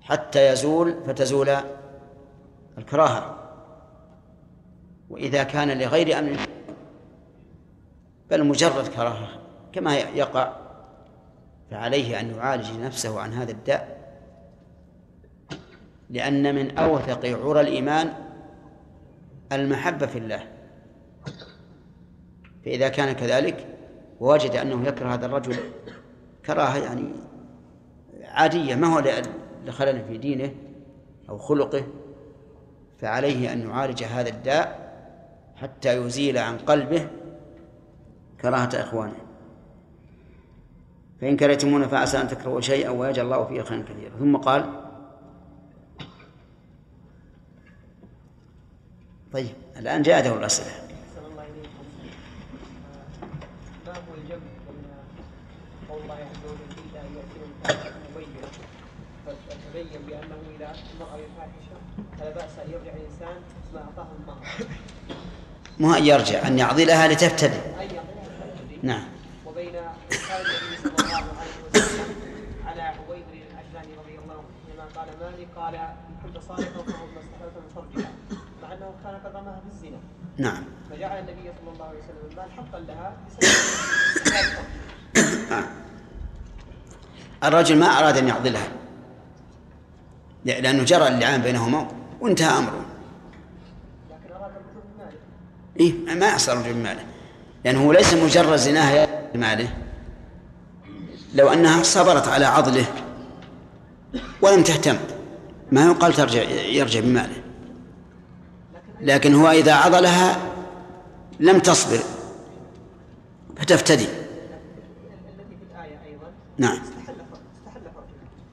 حتى 0.00 0.52
يزول 0.52 0.94
فتزول 1.06 1.56
الكراهة. 2.78 3.34
وإذا 5.10 5.42
كان 5.42 5.78
لغير 5.78 6.18
أمر 6.18 6.36
بل 8.30 8.44
مجرد 8.46 8.88
كراهة 8.88 9.28
كما 9.72 9.96
يقع 9.96 10.52
فعليه 11.70 12.20
أن 12.20 12.30
يعالج 12.34 12.70
نفسه 12.80 13.20
عن 13.20 13.32
هذا 13.32 13.50
الداء. 13.50 13.98
لأن 16.10 16.54
من 16.54 16.78
أوثق 16.78 17.26
عرى 17.26 17.60
الإيمان 17.60 18.12
المحبة 19.52 20.06
في 20.06 20.18
الله. 20.18 20.42
فإذا 22.64 22.88
كان 22.88 23.12
كذلك 23.12 23.66
ووجد 24.20 24.56
أنه 24.56 24.88
يكره 24.88 25.14
هذا 25.14 25.26
الرجل 25.26 25.56
كراهة 26.46 26.78
يعني 26.78 27.12
عادية 28.24 28.74
ما 28.74 28.86
هو 28.86 29.02
لخلل 29.64 30.04
في 30.08 30.18
دينه 30.18 30.54
أو 31.28 31.38
خلقه 31.38 31.84
فعليه 32.98 33.52
أن 33.52 33.68
يعالج 33.68 34.04
هذا 34.04 34.28
الداء 34.28 34.88
حتى 35.56 35.96
يزيل 35.96 36.38
عن 36.38 36.58
قلبه 36.58 37.08
كراهة 38.42 38.70
إخوانه. 38.74 39.18
فإن 41.20 41.36
كرهتمون 41.36 41.88
فعسى 41.88 42.20
أن 42.20 42.28
تكرهوا 42.28 42.60
شيئا 42.60 42.90
ويجعل 42.90 43.24
الله 43.24 43.44
فيه 43.44 43.62
خيرا 43.62 43.82
كثيرا. 43.82 44.18
ثم 44.18 44.36
قال 44.36 44.84
طيب 49.32 49.54
الآن 49.76 50.02
جاء 50.02 50.28
دور 50.28 50.38
الأسئلة. 50.38 50.70
الله 51.30 51.42
إليكم 51.42 51.84
ما 53.86 53.92
الجمع 54.14 54.38
بين 54.68 54.84
قول 55.88 56.02
الله 56.02 56.14
عز 56.14 56.44
وجل 56.44 56.70
إلا 56.90 57.00
أن 57.00 57.08
مبينا 58.14 58.46
فتبين 59.26 60.02
بأنه 60.06 60.38
إذا 60.56 60.72
مر 61.00 61.06
بالفاحشة 61.16 61.76
فلا 62.18 62.30
بأس 62.30 62.58
أن 62.58 62.70
يرجع 62.70 62.92
الإنسان 62.92 63.36
ما 63.74 63.80
أعطاه 63.80 64.08
المهر 64.20 64.46
مو 65.80 65.94
أن 65.94 66.04
يرجع 66.06 66.46
أن 66.48 66.58
يعضلها 66.58 67.08
لتبتدئ 67.08 67.77
نعم. 68.82 69.02
وبين 69.46 69.68
النبي 69.68 70.76
صلى 70.82 70.92
الله 70.98 71.16
عليه 71.16 71.54
وسلم 71.74 72.14
على 72.66 72.82
عبيد 72.82 73.24
الأجلاني 73.32 73.94
رضي 73.98 74.18
الله 74.24 74.34
عنه 74.34 74.74
لما 74.74 74.84
قال 74.96 75.08
مالك 75.20 75.48
قال 75.56 75.74
كنت 76.22 76.42
صادقا 76.48 76.92
فهو 76.92 77.06
ما 77.06 77.20
استحللت 77.20 77.56
من 77.56 77.68
فرجها 77.74 78.10
مع 78.62 78.72
أنه 78.72 78.94
كان 79.04 79.14
قد 79.14 79.36
رماها 79.36 79.60
في 79.60 79.74
الزنا. 79.74 79.98
نعم. 80.38 80.64
فجعل 80.90 81.18
النبي 81.18 81.52
صلى 81.60 81.72
الله 81.74 81.84
عليه 81.84 81.98
وسلم 81.98 82.30
المال 82.30 82.52
حقا 82.52 82.80
لها 82.80 83.16
بسبب 83.26 84.64
نعم. 85.50 85.64
الرجل 87.44 87.78
ما 87.78 87.86
أراد 87.86 88.16
أن 88.16 88.28
يعضلها 88.28 88.68
لأنه 90.44 90.84
جرى 90.84 91.08
اللعان 91.08 91.42
بينهما 91.42 91.88
وانتهى 92.20 92.58
أمره. 92.58 92.84
لكن 94.10 94.34
أراد 94.34 94.52
إيه 95.80 96.14
ما 96.14 96.26
يحصل 96.26 96.52
الرجوع 96.52 96.72
بماله 96.72 97.07
لأنه 97.68 97.92
ليس 97.92 98.14
مجرد 98.14 98.56
زناها 98.56 99.08
بماله 99.34 99.68
لو 101.34 101.48
أنها 101.48 101.82
صبرت 101.82 102.28
على 102.28 102.44
عضله 102.44 102.84
ولم 104.42 104.62
تهتم 104.62 104.96
ما 105.72 105.86
يقال 105.86 106.12
ترجع 106.12 106.42
يرجع 106.42 107.00
بماله. 107.00 107.42
لكن 109.00 109.34
هو 109.34 109.50
إذا 109.50 109.74
عضلها 109.74 110.36
لم 111.40 111.58
تصبر 111.58 111.98
فتفتدي. 113.56 114.06
نعم. 116.58 116.78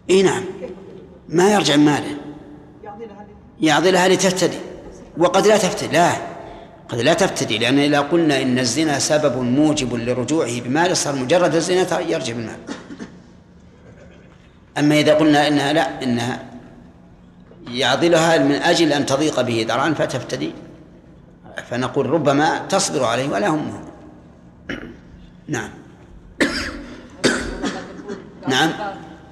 إي 0.09 0.23
نعم. 0.23 0.43
ما 1.29 1.53
يرجع 1.53 1.75
ماله. 1.75 2.17
يعضلها 3.61 4.07
لتفتدي. 4.07 4.59
وقد 5.17 5.47
لا 5.47 5.57
تفتدي 5.57 5.93
لا. 5.93 6.34
قد 6.89 6.99
لا 6.99 7.13
تفتدي 7.13 7.57
لأن 7.57 7.79
إذا 7.79 7.99
قلنا 7.99 8.41
إن 8.41 8.59
الزنا 8.59 8.99
سبب 8.99 9.37
موجب 9.37 9.93
لرجوعه 9.95 10.61
بماله 10.61 10.93
صار 10.93 11.15
مجرد 11.15 11.55
الزنا 11.55 11.99
يرجع 11.99 12.33
بالمال. 12.33 12.57
أما 14.77 14.99
إذا 14.99 15.13
قلنا 15.13 15.47
إنها 15.47 15.73
لا 15.73 16.03
إنها 16.03 16.45
يعضلها 17.67 18.37
من 18.37 18.55
أجل 18.55 18.93
أن 18.93 19.05
تضيق 19.05 19.41
به 19.41 19.63
درعا 19.63 19.93
فتفتدي 19.93 20.53
فنقول 21.69 22.09
ربما 22.09 22.57
تصبر 22.57 23.03
عليه 23.03 23.29
ولا 23.29 23.47
هم. 23.47 23.85
نعم. 25.47 25.69
نعم. 28.47 28.71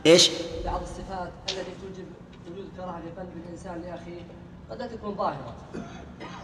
إيش؟ 0.06 0.30
بعض 0.66 0.82
الصفات 0.82 1.32
التي 1.50 1.72
توجب 1.82 2.06
وجود 2.52 2.68
كراهة 2.78 3.02
في 3.02 3.22
قلب 3.22 3.30
الإنسان 3.46 3.82
لاخيه 3.82 4.22
قد 4.72 4.80
لا 4.80 4.88
تكون 4.88 5.16
ظاهرة. 5.16 5.56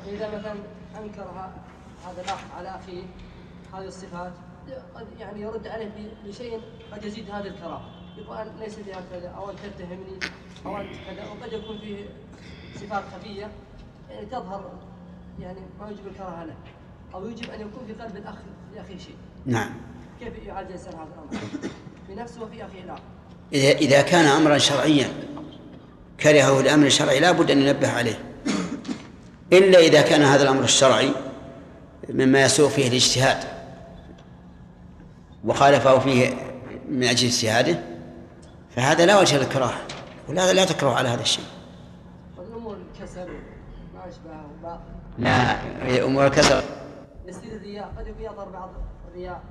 إذا 0.08 0.28
مثلا 0.28 0.54
أنكر 0.98 1.52
هذا 2.08 2.22
الأخ 2.22 2.40
على 2.58 2.70
اخيه 2.76 3.04
هذه 3.74 3.88
الصفات. 3.88 4.34
قد 4.96 5.08
يعني 5.20 5.42
يرد 5.42 5.68
عليه 5.68 5.90
بشيء 6.26 6.62
قد 6.92 7.04
يزيد 7.04 7.32
هذه 7.32 7.48
الكراهه 7.48 7.90
يقول 8.18 8.38
ليس 8.60 8.80
لي 8.80 8.94
هكذا 8.94 9.30
أو 9.30 9.50
أنت 9.50 9.60
تتهمني 9.60 10.20
أو 10.66 10.78
أنت 10.78 10.96
كذا 11.08 11.24
وقد 11.30 11.54
يكون 11.54 11.80
فيه 11.80 12.06
صفات 12.76 13.04
خفية. 13.16 13.52
يعني 14.10 14.26
تظهر 14.26 14.72
يعني 15.40 15.60
ما 15.80 15.88
يوجب 15.88 16.08
الكراهة 16.08 16.46
له 16.46 16.56
أو 17.14 17.28
يجب 17.28 17.50
أن 17.50 17.62
يكون 17.62 17.86
في 17.88 17.94
قلب 17.94 18.18
الأخ 18.18 18.36
لاخيه 18.76 18.98
شيء. 18.98 19.16
نعم. 19.46 19.70
كيف 20.20 20.38
يعالج 20.38 20.68
الانسان 20.68 20.94
هذا 20.94 21.04
الأمر؟ 21.04 21.72
في 22.08 22.16
نفسه 22.16 22.44
وفي 22.44 22.66
أخيه 22.66 22.84
الآخر 22.84 23.02
إذا 23.54 23.72
إذا 23.72 24.02
كان 24.02 24.26
أمرا 24.26 24.58
شرعيا 24.58 25.10
كرهه 26.20 26.60
الأمر 26.60 26.86
الشرعي 26.86 27.20
لا 27.20 27.32
بد 27.32 27.52
أن 27.52 27.62
ينبه 27.62 27.92
عليه. 27.92 28.20
إلا 29.54 29.80
إذا 29.80 30.02
كان 30.02 30.22
هذا 30.22 30.44
الأمر 30.44 30.64
الشرعي 30.64 31.12
مما 32.10 32.42
يسوء 32.42 32.70
فيه 32.70 32.88
الاجتهاد 32.88 33.38
وخالفه 35.46 36.00
فيه 36.00 36.34
من 36.90 37.04
أجل 37.04 37.28
اجتهاده 37.28 37.80
فهذا 38.76 39.06
لا 39.06 39.20
وجه 39.20 39.38
للكراهة 39.38 39.80
ولا 40.30 40.54
لا 40.54 40.66
تكره 40.66 40.94
على 40.94 41.10
هذا 41.10 41.22
الشيء. 41.22 41.46
الأمور 42.40 42.78
الكسل 42.78 43.28
ما 43.94 44.10
أشبهه 44.10 44.80
لا 45.18 46.06
أمور 46.06 46.26
الكسل 46.28 46.62
يصير 47.26 47.52
الرياء 47.52 47.94
قد 47.98 48.08
يظهر 48.20 48.50
بعض 48.50 48.70
الرياء. 49.12 49.42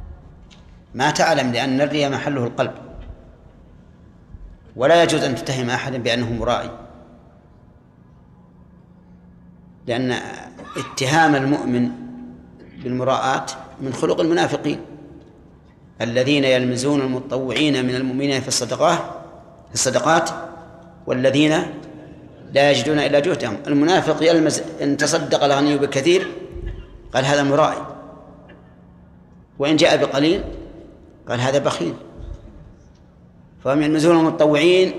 ما 0.94 1.10
تعلم 1.10 1.52
لأن 1.52 1.80
الرياء 1.80 2.10
محله 2.10 2.44
القلب. 2.44 2.74
ولا 4.76 5.02
يجوز 5.02 5.22
أن 5.24 5.34
تتهم 5.34 5.70
أحدا 5.70 5.98
بأنه 5.98 6.32
مرائي 6.32 6.70
لأن 9.88 10.14
اتهام 10.76 11.34
المؤمن 11.34 11.90
بالمراءة 12.82 13.46
من 13.80 13.92
خلق 13.92 14.20
المنافقين. 14.20 14.80
الذين 16.00 16.44
يلمزون 16.44 17.00
المتطوعين 17.00 17.86
من 17.86 17.94
المؤمنين 17.94 18.40
في 18.40 18.48
الصدقات 18.48 18.98
في 19.68 19.74
الصدقات 19.74 20.30
والذين 21.06 21.52
لا 22.52 22.70
يجدون 22.70 22.98
إلا 22.98 23.18
جهدهم. 23.18 23.56
المنافق 23.66 24.22
يلمز 24.22 24.62
إن 24.82 24.96
تصدق 24.96 25.44
الغني 25.44 25.78
بكثير 25.78 26.28
قال 27.14 27.24
هذا 27.24 27.42
مرائي. 27.42 27.86
وإن 29.58 29.76
جاء 29.76 29.96
بقليل 29.96 30.44
قال 31.28 31.40
هذا 31.40 31.58
بخيل. 31.58 31.94
فهم 33.64 33.82
يلمزون 33.82 34.16
المتطوعين 34.18 34.92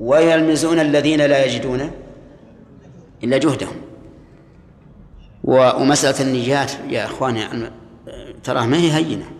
ويلمزون 0.00 0.80
الذين 0.80 1.20
لا 1.20 1.44
يجدون 1.44 1.90
إلا 3.24 3.38
جهدهم. 3.38 3.91
ومسألة 5.44 6.20
النجات 6.20 6.72
يا 6.88 7.04
إخواني 7.04 7.70
تراه 8.44 8.66
ما 8.66 8.76
هي 8.76 8.92
هينة. 8.92 9.30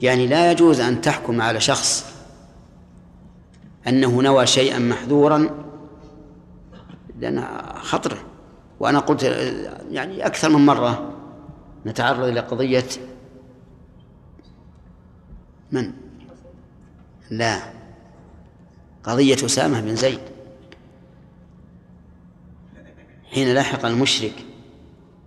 يعني 0.00 0.26
لا 0.26 0.52
يجوز 0.52 0.80
أن 0.80 1.00
تحكم 1.00 1.40
على 1.40 1.60
شخص 1.60 2.14
أنه 3.88 4.22
نوى 4.22 4.46
شيئا 4.46 4.78
محذورا 4.78 5.50
لأن 7.18 7.44
خطره 7.74 8.18
وأنا 8.80 8.98
قلت 8.98 9.22
يعني 9.90 10.26
أكثر 10.26 10.48
من 10.48 10.66
مرة 10.66 11.12
نتعرض 11.86 12.24
إلى 12.24 12.40
قضية 12.40 12.84
من؟ 15.72 15.92
لا 17.30 17.58
قضية 19.04 19.34
أسامة 19.34 19.80
بن 19.80 19.96
زيد. 19.96 20.20
حين 23.32 23.54
لحق 23.54 23.84
المشرك 23.84 24.47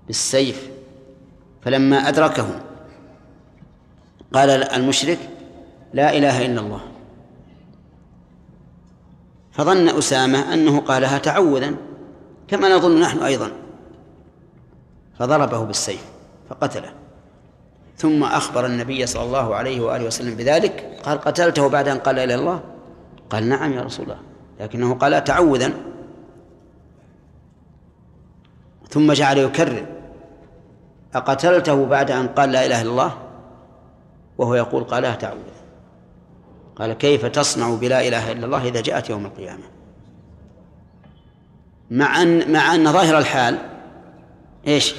بالسيف 0.08 0.70
فلما 1.62 1.98
أدركه 2.08 2.62
قال 4.34 4.50
المشرك 4.50 5.20
لا 5.94 6.18
إله 6.18 6.46
إلا 6.46 6.62
الله. 6.62 6.82
فظن 9.52 9.90
أسامة 9.90 10.54
أنه 10.54 10.80
قالها 10.80 11.18
تعوذا 11.18 11.74
كما 12.48 12.76
نظن 12.76 13.00
نحن 13.00 13.20
أيضا. 13.20 13.52
فضربه 15.20 15.64
بالسيف 15.64 16.06
فقتله. 16.50 16.94
ثم 17.98 18.24
أخبر 18.24 18.66
النبي 18.66 19.06
صلى 19.06 19.24
الله 19.24 19.56
عليه 19.56 19.82
وآله 19.82 20.06
وسلم 20.06 20.36
بذلك 20.36 21.00
قال 21.04 21.22
قتلته 21.22 21.68
بعد 21.68 21.88
أن 21.88 21.98
قال 21.98 22.20
إلا 22.20 22.36
الله؟ 22.36 22.64
قال 23.30 23.50
نعم 23.50 23.74
يا 23.74 23.82
رسول 23.82 24.06
الله 24.06 24.20
لكنه 24.60 24.94
قال 24.94 25.24
تعوذا. 25.24 25.74
ثم 28.92 29.14
جعل 29.14 29.38
يكرر 29.38 29.86
أقتلته 31.16 31.86
بعد 31.86 32.12
أن 32.12 32.28
قال 32.28 32.52
لا 32.52 32.66
إله 32.66 32.82
إلا 32.82 32.92
الله؟ 32.92 33.18
وهو 34.38 34.56
يقول 34.56 34.84
قالها 34.84 35.16
تعوذا 35.16 35.62
قال 36.76 36.94
كيف 36.94 37.26
تصنع 37.26 37.76
بلا 37.76 38.08
إله 38.08 38.32
إلا 38.32 38.46
الله 38.46 38.68
إذا 38.68 38.82
جاءت 38.82 39.10
يوم 39.10 39.26
القيامة؟ 39.26 39.64
مع 41.92 42.22
أن 42.22 42.52
مع 42.52 42.76
أن 42.76 42.92
ظاهر 42.92 43.18
الحال 43.18 43.58
إيش؟ 44.68 44.96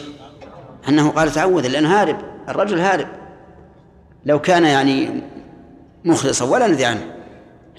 أنه 0.88 1.10
قال 1.10 1.30
تعوذ 1.30 1.68
لأنه 1.68 2.00
هارب 2.00 2.16
الرجل 2.48 2.80
هارب. 2.80 3.08
لو 4.26 4.40
كان 4.40 4.64
يعني 4.64 5.22
مخلصا 6.04 6.44
ولا 6.44 6.66
ندري 6.66 6.84
عنه 6.84 7.14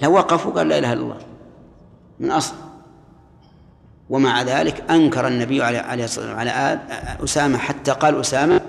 لو 0.02 0.14
وقف 0.14 0.48
وقال 0.48 0.68
لا 0.68 0.78
إله 0.78 0.94
إلا 0.94 1.02
الله. 1.02 1.18
من 2.20 2.32
أصل. 2.32 2.56
ومع 4.10 4.42
ذلك 4.42 4.92
أنكر 4.92 5.28
النبي 5.28 5.64
عليه 5.64 5.80
الصلاة 5.82 6.02
والسلام 6.02 6.40
على 6.40 6.80
أسامة 7.24 7.58
حتى 7.58 7.92
قال 7.92 8.20
أسامة 8.20 8.62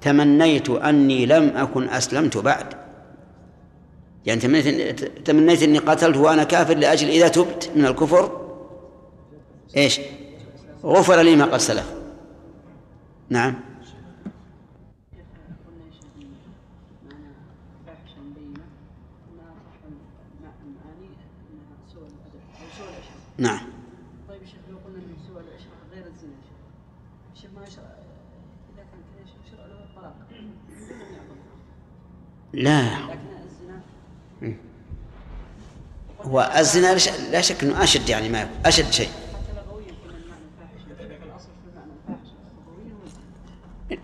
تمنيت 0.00 0.70
أني 0.70 1.26
لم 1.26 1.56
أكن 1.56 1.88
أسلمت 1.88 2.36
بعد. 2.36 2.66
يعني 4.26 4.40
تمنيت 4.40 5.04
تمنيت 5.04 5.62
إني 5.62 5.78
قتلت 5.78 6.16
وأنا 6.16 6.44
كافر 6.44 6.74
لأجل 6.74 7.08
إذا 7.08 7.28
تبت 7.28 7.70
من 7.76 7.86
الكفر؟ 7.86 8.40
إيش؟ 9.76 10.00
غفر 10.84 11.20
لي 11.20 11.36
ما 11.36 11.44
قد 11.44 11.60
سلف. 11.60 11.92
نعم. 13.30 13.54
نعم 23.38 23.60
طيب 24.28 24.44
شيخ 24.44 24.60
لو 24.70 24.76
قلنا 24.78 24.98
ان 24.98 25.16
سوء 25.26 25.40
العشره 25.40 25.76
غير 25.92 26.06
الزنا 26.06 26.34
شيخ 27.34 27.50
ما 27.56 27.62
يشرع 27.66 27.84
اذا 28.74 28.84
كان 28.90 29.00
كذا 29.10 29.24
يشرع 29.46 29.66
له 29.66 29.84
الطلاق 29.84 30.14
لا. 32.62 32.88
هو 36.22 36.52
الزنا 36.58 36.94
لا 37.30 37.40
شك 37.40 37.64
إنه 37.64 37.82
أشد 37.82 38.08
يعني 38.08 38.28
ما 38.28 38.48
أشد 38.66 38.90
شيء. 38.90 39.08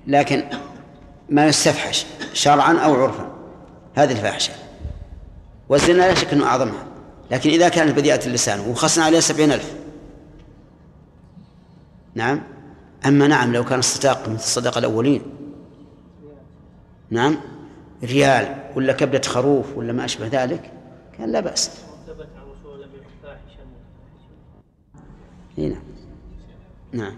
لكن 0.06 0.44
ما 1.30 1.47
يستفحش 1.47 2.06
شرعا 2.32 2.78
أو 2.78 2.94
عرفا. 2.94 3.32
هذه 3.94 4.12
الفاحشة. 4.12 4.52
والزنا 5.68 6.02
لا 6.02 6.14
شك 6.14 6.32
إنه 6.32 6.47
أعظمها. 6.47 6.86
لكن 7.30 7.51
إذا 7.51 7.68
كانت 7.68 7.98
بديئة 7.98 8.26
اللسان 8.26 8.60
وخصنا 8.60 9.05
عليها 9.05 9.20
سبعين 9.20 9.52
ألف. 9.52 9.74
نعم. 12.14 12.43
أما 13.06 13.26
نعم 13.26 13.52
لو 13.52 13.64
كان 13.64 13.78
الصداق 13.78 14.28
مثل 14.28 14.35
الصدقه 14.35 14.78
الأولين. 14.78 15.22
نعم. 17.10 17.39
ريال 18.03 18.70
ولا 18.77 18.93
كبدة 18.93 19.23
خروف 19.23 19.77
ولا 19.77 19.93
ما 19.93 20.05
أشبه 20.05 20.27
ذلك 20.27 20.73
كان 21.19 21.33
لا 21.33 21.41
بأس. 21.41 21.85
هنا. 25.59 25.77
نعم. 26.93 27.16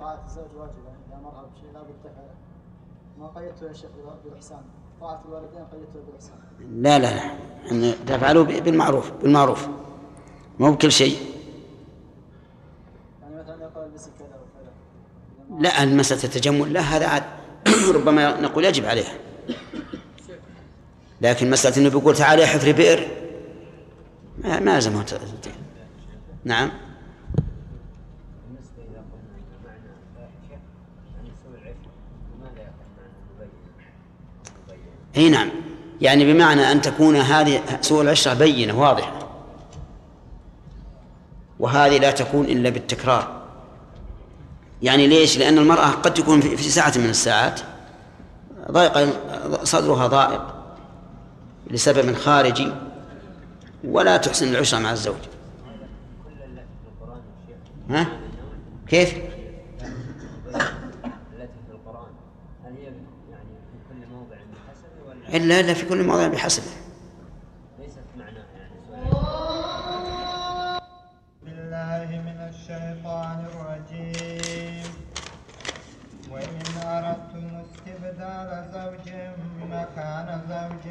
طاعة 0.00 0.24
الزوج 0.26 0.44
واجبة 0.56 0.92
بشيء 1.54 1.72
لا 1.74 1.82
بد 1.82 1.94
تفعله 2.04 2.34
ما 3.18 3.26
قيدته 3.26 3.66
يا 3.66 3.72
شيخ 3.72 3.90
بالإحسان 4.24 4.62
طاعة 5.00 5.22
الوالدين 5.28 5.64
قيدته 5.64 6.00
بالإحسان 6.06 6.36
لا 6.82 6.98
لا. 6.98 7.16
لا 7.16 7.34
أن 7.70 7.94
تفعلوا 8.06 8.44
بالمعروف 8.44 9.12
بالمعروف. 9.12 9.68
مو 10.58 10.72
بكل 10.72 10.92
شيء. 10.92 11.16
يعني 13.22 13.36
مثلا 13.36 13.62
يقول 13.62 13.90
كذا 14.18 14.26
وكذا. 14.26 14.72
لا 15.60 15.82
المسألة 15.82 16.24
التجمل 16.24 16.72
لا 16.72 16.80
هذا 16.80 17.06
عاد 17.06 17.22
ربما 17.90 18.40
نقول 18.40 18.64
يجب 18.64 18.86
عليها 18.86 19.14
لكن 21.20 21.50
مسألة 21.50 21.76
أنه 21.76 21.88
بيقول 21.88 22.16
تعالى 22.16 22.46
حفر 22.46 22.72
بئر 22.72 23.08
ما 24.44 24.60
ما 24.60 24.80
تدين 24.80 25.54
نعم. 26.44 26.70
إي 35.16 35.28
نعم. 35.28 35.50
يعني 36.00 36.32
بمعنى 36.32 36.72
أن 36.72 36.80
تكون 36.80 37.16
هذه 37.16 37.62
سوء 37.80 38.02
العشرة 38.02 38.34
بينة 38.34 38.80
واضحة. 38.80 39.28
وهذه 41.60 41.98
لا 41.98 42.10
تكون 42.10 42.44
إلا 42.44 42.70
بالتكرار. 42.70 43.42
يعني 44.82 45.06
ليش؟ 45.06 45.38
لأن 45.38 45.58
المرأة 45.58 45.86
قد 45.86 46.14
تكون 46.14 46.40
في 46.40 46.70
ساعة 46.70 46.92
من 46.96 47.10
الساعات. 47.10 47.60
ضيق 48.70 49.08
صدرها 49.64 50.06
ضائق 50.06 50.54
لسبب 51.70 52.14
خارجي 52.14 52.72
ولا 53.84 54.16
تحسن 54.16 54.48
العشرة 54.48 54.78
مع 54.78 54.92
الزوج 54.92 55.16
ها؟ 57.90 58.06
كيف؟ 58.88 59.14
هي 65.32 65.48
يعني 65.48 65.74
في 65.74 65.86
كل 65.88 66.04
موضع 66.06 66.28
بحسبه 66.28 66.66
ليست 67.78 67.98
معناها 68.16 68.44
يعني؟ 68.56 68.72
بالله 71.42 72.20
من 72.20 72.48
الشيطان 72.48 73.46
استبدال 78.22 78.64
زوج 78.72 79.08
مكان 79.70 80.28
زوج 80.48 80.86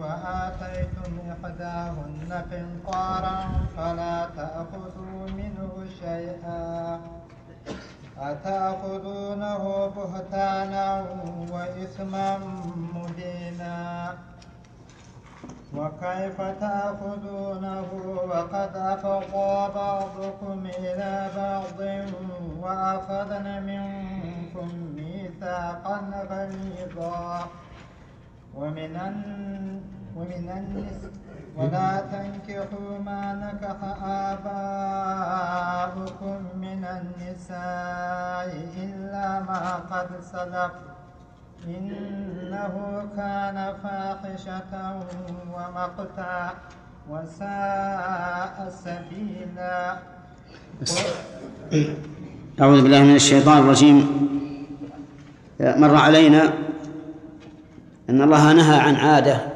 وآتيتم 0.00 1.12
إحداهن 1.32 2.32
قنطارا 2.50 3.38
فلا 3.76 4.16
تأخذوا 4.36 5.26
منه 5.38 5.72
شيئا. 6.00 7.00
أتأخذونه 8.18 9.62
بهتانا 9.96 11.04
وإثما 11.52 12.38
مبينا. 12.94 14.14
وكيف 15.76 16.38
تأخذونه 16.40 17.90
وقد 18.30 18.72
أفضى 18.76 19.72
بعضكم 19.74 20.66
إلى 20.78 21.30
بعض 21.36 21.80
وأخذن 22.62 23.46
منكم 23.70 24.68
ميثاقا 25.36 25.98
غليظا. 26.30 27.48
ومن. 28.54 28.96
ومن 30.16 30.48
النساء 30.48 31.12
ولا 31.56 32.00
تنكحوا 32.12 32.98
ما 33.04 33.22
نكح 33.36 33.76
آباؤكم 34.32 35.36
من 36.56 36.84
النساء 36.84 38.48
إلا 38.76 39.26
ما 39.40 39.76
قد 39.90 40.08
سلف 40.32 40.72
إنه 41.68 42.74
كان 43.16 43.56
فاحشة 43.82 44.72
ومقتا 45.52 46.38
وساء 47.10 48.56
سبيلا. 48.84 49.96
أعوذ 52.60 52.82
بالله 52.82 53.02
من 53.02 53.14
الشيطان 53.14 53.58
الرجيم. 53.58 53.98
مر 55.60 55.94
علينا 55.94 56.52
أن 58.10 58.22
الله 58.22 58.52
نهى 58.52 58.78
عن 58.78 58.94
عادة 58.94 59.52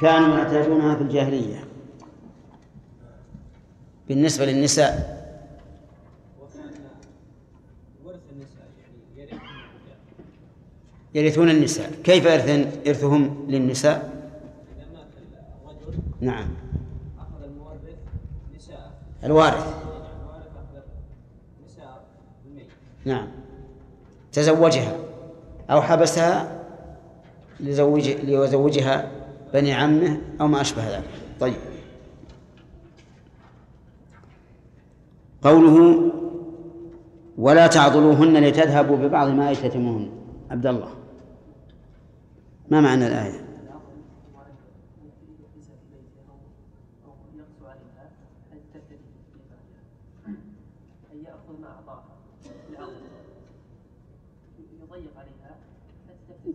كانوا 0.00 0.38
يعتادونها 0.38 0.94
في 0.94 1.02
الجاهلية. 1.02 1.64
بالنسبة 4.08 4.44
للنساء. 4.44 5.20
يرثون 11.14 11.50
النساء. 11.50 11.92
كيف 12.04 12.24
يرثن 12.24 12.70
إرثهم 12.86 13.46
للنساء؟ 13.48 14.20
نعم. 16.20 16.48
اخذ 17.18 17.44
المورث 17.44 17.78
نساء 18.56 18.92
الوارث. 19.24 19.74
نعم. 23.04 23.28
تزوجها. 24.32 25.09
أو 25.70 25.82
حبسها 25.82 26.60
لزوج 27.60 28.08
ليزوجها 28.08 29.10
بني 29.54 29.72
عمه 29.72 30.20
أو 30.40 30.46
ما 30.46 30.60
أشبه 30.60 30.96
ذلك. 30.96 31.04
طيب. 31.40 31.54
قوله 35.42 36.02
ولا 37.38 37.66
تعضلوهن 37.66 38.36
لتذهبوا 38.36 38.96
ببعض 38.96 39.28
ما 39.28 39.50
يتتمون 39.50 40.10
عبد 40.50 40.66
الله. 40.66 40.88
ما 42.70 42.80
معنى 42.80 43.06
الآية؟ 43.06 43.49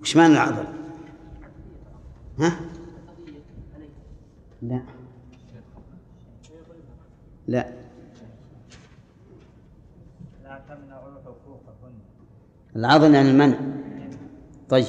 وش 0.06 0.16
معنى 0.16 0.34
العضل؟ 0.34 0.64
ها؟ 2.40 2.60
لا. 4.62 4.82
لا. 7.48 7.68
العضل 12.76 13.14
يعني 13.14 13.32
المنع. 13.32 13.58
طيب. 14.70 14.86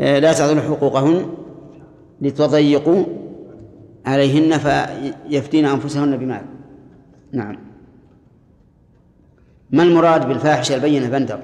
آه، 0.00 0.18
لا 0.18 0.32
تعطون 0.32 0.60
حقوقهن 0.60 1.34
لتضيقوا 2.20 3.04
عليهن 4.06 4.58
فيفتين 4.58 5.66
أنفسهن 5.66 6.16
بمال. 6.16 6.42
نعم. 7.32 7.56
ما 9.70 9.82
المراد 9.82 10.28
بالفاحشة 10.28 10.74
البينة 10.74 11.08
بندر 11.08 11.40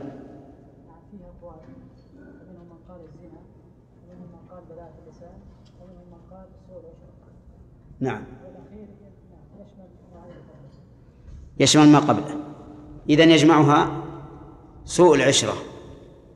فيها 1.11 1.29
أقوال 1.41 1.57
ومنهم 2.41 2.67
من 2.69 2.79
قال 2.89 3.01
الزنا 3.01 3.39
ومنهم 4.03 4.29
من 4.33 4.49
قال 4.51 4.63
بلاءة 4.71 4.95
اللسان 5.05 5.39
ومنهم 5.81 6.07
من 6.11 6.21
قال 6.31 6.47
سوء 6.69 6.79
العشرة 6.81 7.13
نعم. 8.01 8.23
يشمل 11.60 11.89
ما 11.89 11.98
قبله. 11.98 12.40
إذا 13.09 13.24
يجمعها 13.24 14.02
سوء 14.85 15.16
العشرة 15.16 15.55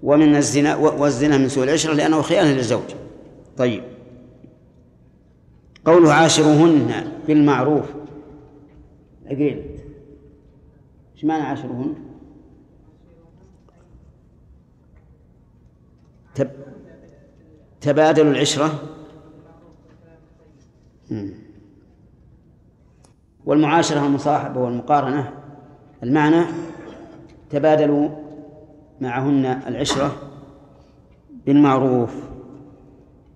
ومن 0.02 0.36
الزنا 0.36 0.76
والزنا 0.76 1.38
من 1.38 1.48
سوء 1.48 1.64
العشرة 1.64 1.92
لأنه 1.92 2.22
خيانة 2.22 2.52
للزوج. 2.52 2.94
طيب. 3.56 3.82
قوله 5.84 6.12
عاشرهن 6.12 7.12
بالمعروف. 7.26 7.84
أقريل 9.26 9.80
إيش 11.14 11.24
معنى 11.24 11.42
عاشرهن؟ 11.42 11.94
تب... 16.34 16.50
العشرة. 18.30 18.82
مم. 21.10 21.39
والمعاشرة 23.46 24.02
والمصاحبة 24.02 24.60
والمقارنة 24.60 25.32
المعنى 26.02 26.44
تبادلوا 27.50 28.08
معهن 29.00 29.44
العشرة 29.66 30.12
بالمعروف. 31.46 32.14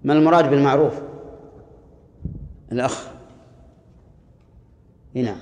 ما 0.05 0.12
المراد 0.12 0.51
بالمعروف؟ 0.51 0.94
الأخ. 2.72 3.09
هنا 5.16 5.36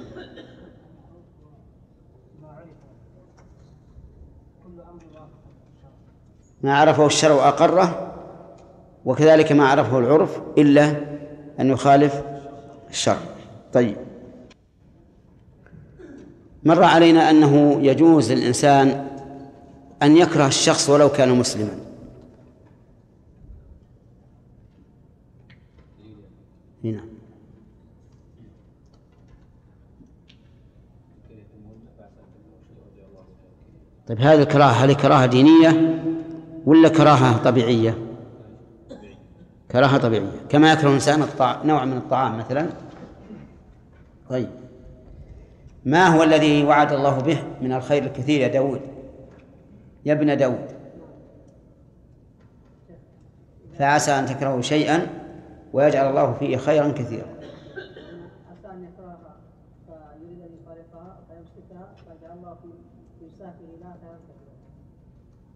ما 6.62 6.78
عرفه 6.78 7.06
الشرع 7.06 7.34
وأقره 7.34 8.12
وكذلك 9.04 9.52
ما 9.52 9.68
عرفه 9.68 9.98
العرف 9.98 10.40
إلا 10.58 10.96
أن 11.60 11.70
يخالف 11.70 12.22
الشرع. 12.90 13.18
طيب. 13.72 13.96
مر 16.64 16.82
علينا 16.82 17.30
أنه 17.30 17.78
يجوز 17.82 18.32
للإنسان 18.32 19.06
أن 20.02 20.16
يكره 20.16 20.46
الشخص 20.46 20.90
ولو 20.90 21.08
كان 21.08 21.28
مسلما 21.28 21.78
هنا 26.84 27.04
طيب 34.08 34.20
هذه 34.20 34.42
الكراهة 34.42 34.70
هل 34.70 34.94
كراهة 34.94 35.26
دينية 35.26 36.02
ولا 36.66 36.88
كراهة 36.88 37.42
طبيعية؟ 37.44 37.98
كراهة 39.72 39.98
طبيعية 39.98 40.30
كما 40.48 40.72
يكره 40.72 40.88
الإنسان. 40.88 41.26
نوع 41.64 41.84
من 41.84 41.96
الطعام 41.96 42.38
مثلا 42.38 42.66
طيب 44.28 44.48
ما 45.84 46.06
هو 46.06 46.22
الذي 46.22 46.64
وعد 46.64 46.92
الله 46.92 47.18
به 47.18 47.42
من 47.60 47.72
الخير 47.72 48.02
الكثير 48.02 48.40
يا 48.40 48.48
داود؟ 48.48 48.80
يا 50.04 50.12
ابن 50.12 50.36
داود. 50.36 50.72
فعسى 53.78 54.10
أن 54.10 54.26
تكرهوا 54.26 54.60
شيئا 54.60 55.06
ويجعل 55.72 56.10
الله 56.10 56.32
فيه 56.32 56.56
خيرا 56.56 56.92
كثيرا. 56.92 57.26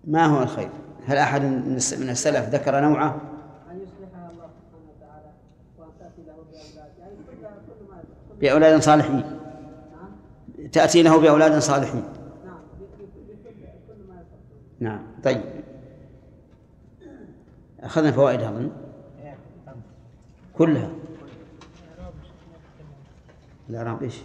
ما 0.04 0.26
هو 0.26 0.42
الخير؟ 0.42 0.68
هل 1.06 1.16
أحد 1.16 1.42
من 1.42 1.76
الس- 1.76 1.94
من 1.94 2.10
السلف 2.10 2.48
ذكر 2.48 2.80
نوعه؟ 2.80 3.16
بأولاد 8.40 8.80
صالحين. 8.82 9.35
تأتي 10.72 11.02
له 11.02 11.20
بأولاد 11.20 11.58
صالحين. 11.58 12.04
نعم 14.80 15.02
طيب. 15.24 15.42
أخذنا 17.80 18.12
فوائد 18.12 18.40
أظن. 18.40 18.70
كلها. 20.54 20.90
الإعراب 23.70 24.02
إيش؟ 24.02 24.20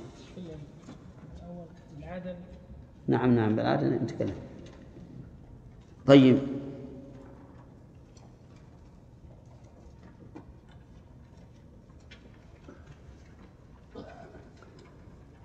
نعم 3.07 3.35
نعم 3.35 3.55
بالعادة 3.55 3.88
نتكلم. 3.88 4.35
طيب. 6.07 6.60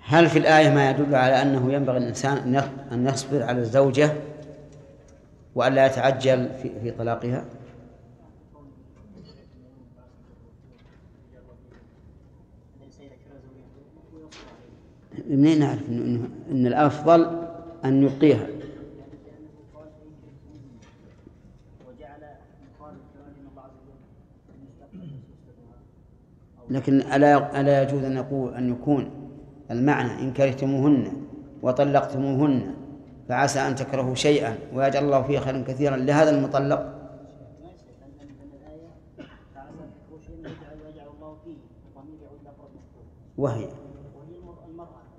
هل 0.08 0.28
في 0.28 0.38
الآية 0.38 0.70
ما 0.70 0.90
يدل 0.90 1.14
على 1.14 1.42
أنه 1.42 1.72
ينبغي 1.72 1.96
الإنسان 1.98 2.36
أن 2.36 2.54
يص- 2.54 2.92
أن 2.92 3.06
يصبر 3.06 3.42
على 3.42 3.58
الزوجة 3.58 4.12
وأن 5.54 5.72
لا 5.74 5.86
يتعجل 5.86 6.48
في, 6.62 6.70
في 6.82 6.90
طلاقها؟ 6.90 7.44
منين 15.28 15.58
نعرف 15.58 15.88
إنه 15.88 16.28
إن 16.50 16.66
الأفضل 16.66 17.48
أن 17.84 18.02
يبقيها 18.02 18.46
لكن 26.70 27.00
ألا 27.00 27.60
ألا 27.60 27.82
يجوز 27.82 28.04
أن 28.04 28.16
يقول 28.16 28.54
أن 28.54 28.70
يكون 28.70 29.25
المعنى 29.70 30.20
إن 30.20 30.32
كرهتموهن 30.32 31.12
وطلقتموهن 31.62 32.74
فعسى 33.28 33.60
أن 33.60 33.74
تكرهوا 33.74 34.14
شيئا 34.14 34.58
ويجعل 34.74 35.04
الله 35.04 35.22
فيه 35.22 35.38
خيرا 35.38 35.64
كثيرا 35.66 35.96
لهذا 35.96 36.30
المطلق. 36.30 36.92
وهي. 43.38 43.68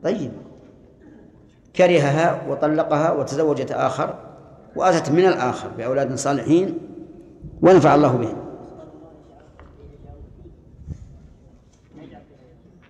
طيب. 0.03 0.31
كرهها 1.75 2.47
وطلقها 2.49 3.11
وتزوجت 3.11 3.71
آخر 3.71 4.15
وأتت 4.75 5.11
من 5.11 5.25
الآخر 5.25 5.69
بأولاد 5.77 6.15
صالحين 6.15 6.77
ونفع 7.61 7.95
الله 7.95 8.17
بهم. 8.17 8.37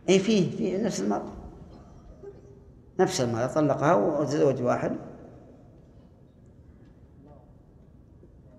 اي 0.10 0.20
فيه 0.20 0.58
فيه 0.58 0.86
نفس 0.86 1.02
المرأة 1.02 1.37
نفس 3.00 3.22
المرأة 3.22 3.48
طلقها 3.48 3.96
وتزوج 3.96 4.62
واحد. 4.62 4.98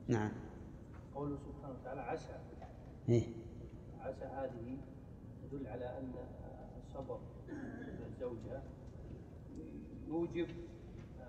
نعم. 0.09 0.31
قوله 1.15 1.37
سبحانه 1.37 1.75
وتعالى 1.81 2.01
عسى. 2.01 2.33
إيه؟ 3.09 3.23
عسى 4.01 4.25
هذه 4.25 4.77
تدل 5.43 5.67
على 5.67 5.85
أن 5.85 6.13
الصبر 6.79 7.19
من 7.49 8.05
الزوجة. 8.07 8.63
يوجب 10.09 10.47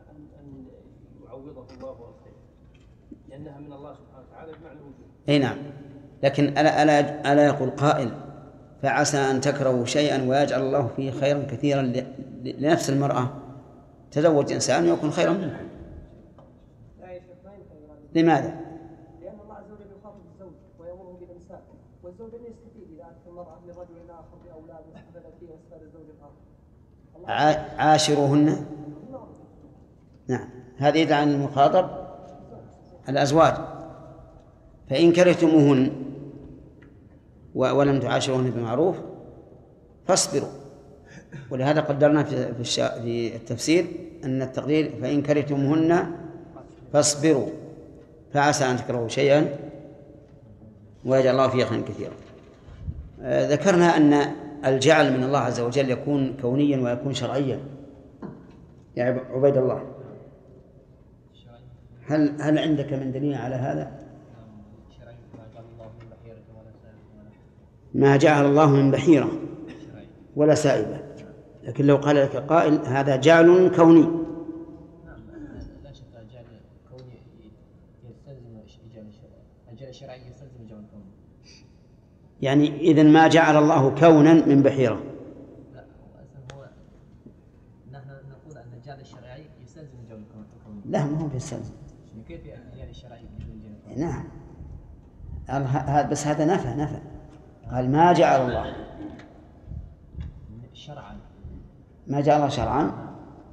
أن 0.10 0.16
أن 0.16 0.28
ان 0.40 0.66
يعوضه 1.26 1.74
الله 1.74 1.92
الخير 1.92 2.34
لأنها 3.30 3.60
من 3.60 3.74
الله 3.74 3.94
سبحانه 3.94 4.28
وتعالى 4.28 4.52
بمعنى 4.52 4.80
الوجود. 4.80 5.08
اي 5.30 5.40
نعم. 5.40 5.58
لكن 6.24 6.44
الا 6.44 6.84
الا 6.84 7.34
ألا 7.34 7.46
يقول 7.46 7.70
قائل 7.70 8.29
فعسى 8.82 9.18
أن 9.18 9.42
تكرهوا 9.42 9.86
شيئا 9.86 10.30
ويجعل 10.30 10.62
الله 10.62 10.90
فيه 10.96 11.12
خيرا 11.12 11.44
كثيرا 11.52 11.94
لنفس 12.44 12.90
المرأة. 12.90 13.30
تزوج 14.12 14.52
إنسان 14.52 14.90
ويكون 14.90 15.12
خيرا 15.12 15.32
منكم. 15.32 15.70
لماذا؟ 18.16 18.48
لأن 19.22 19.40
الله 19.44 19.56
عز 19.56 19.72
وجل 19.72 19.86
يخاطب 20.00 20.18
الزوج 20.34 20.54
ويأمره 20.80 21.18
بالإمساك 21.20 21.62
والزوج 22.04 22.30
لم 22.36 22.42
يستفيد 22.42 22.88
إذا 22.96 23.04
أتت 23.04 23.28
المرأة 23.28 23.60
من 23.66 23.70
رجل 23.70 24.10
آخر 24.10 24.38
بأولاد 24.46 24.84
واستفادت 24.94 25.34
فيه 25.40 25.48
واستفاد 25.48 25.82
الزوج 25.82 26.02
الآخر. 27.20 27.60
عاشروهن؟ 27.78 28.66
نعم. 30.28 30.50
هذا 30.78 30.98
يدعى 30.98 31.22
عن 31.22 31.32
المخاطب. 31.32 31.90
الأزواج. 33.10 33.54
فإن 34.90 35.14
كرهتموهن 35.14 35.92
ولم 37.56 38.00
تعاشروهن 38.00 38.50
بمعروف 38.52 38.96
فاصبروا. 40.08 40.50
ولهذا 41.52 41.82
قدرنا 41.82 42.24
في 42.24 42.64
في, 42.64 43.36
التفسير 43.36 43.86
أن 44.24 44.42
التقدير 44.42 44.92
فإن 45.02 45.22
كرهتموهن 45.22 46.12
فاصبروا. 46.94 47.48
فعسى 48.34 48.66
أن 48.66 48.78
تكرهوا 48.78 49.08
شيئا 49.08 49.56
ويجعل 51.06 51.34
الله 51.34 51.48
فيه 51.48 51.66
خيرا 51.66 51.82
كثيرا. 51.82 52.14
آه، 53.22 53.50
ذكرنا 53.50 53.98
أن 53.98 54.14
الجعل 54.66 55.18
من 55.18 55.24
الله 55.24 55.40
عز 55.40 55.60
وجل 55.60 55.90
يكون 55.92 56.38
كونيا 56.42 56.78
ويكون 56.78 57.14
شرعيا. 57.14 57.60
يا 58.98 59.04
عب- 59.04 59.22
عبيد 59.34 59.58
الله 59.58 59.84
هل 62.08 62.42
هل 62.42 62.58
عندك 62.60 62.94
من 62.94 63.12
دليل 63.12 63.36
على 63.36 63.56
هذا؟ 63.56 63.92
ما 67.94 68.18
جعل 68.18 68.46
الله 68.46 68.70
من 68.72 68.92
بحيرة 68.92 69.32
ولا 70.36 70.56
سائبة. 70.56 71.00
لكن 71.64 71.86
لو 71.86 71.96
قال 71.96 72.16
لك 72.16 72.36
قائل 72.36 72.74
هذا 72.86 73.16
جعل 73.16 73.72
كوني. 73.76 74.20
يستلزم 78.04 78.58
يستلزم 80.30 80.60
يعني 82.42 82.80
إذا 82.80 83.04
ما 83.04 83.28
جعل 83.28 83.58
الله 83.58 83.96
كونا 83.96 84.34
من 84.34 84.64
بحيرة. 84.64 85.04
لا 87.92 88.02
هو 88.14 88.18
يستلزم 89.64 89.98
ما 91.12 91.22
هو 91.22 91.28
بيستلزم 91.28 91.74
يعني 92.12 92.24
كيف 92.28 92.42
الجعل 92.74 92.90
الشرعي؟ 92.90 93.26
نعم. 93.96 94.24
بس 96.10 96.28
هذا 96.28 96.46
نفى 96.46 96.68
نفى. 96.68 97.19
قال 97.72 97.92
ما 97.92 98.14
جعل 98.14 98.42
الله 98.42 98.76
شرعا 100.74 101.18
ما 102.08 102.22
جعل 102.22 102.36
الله 102.36 102.50
شرعا 102.50 102.92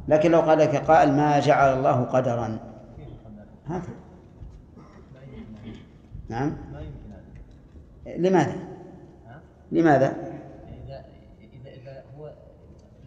لكن 0.08 0.30
لو 0.30 0.40
قال 0.40 0.58
لك 0.58 0.76
قائل 0.76 1.12
ما 1.12 1.40
جعل 1.40 1.78
الله 1.78 2.04
قدرا؟ 2.04 2.58
هذا. 3.64 3.88
نعم 6.28 6.56
ما 6.72 6.80
يمكن 6.80 7.12
هذا 8.06 8.18
لماذا؟ 8.18 8.56
ها؟ 9.26 9.40
لماذا؟ 9.72 10.06
إذا 10.86 11.04
إذا 11.40 11.70
إذا 11.70 12.04
هو 12.18 12.32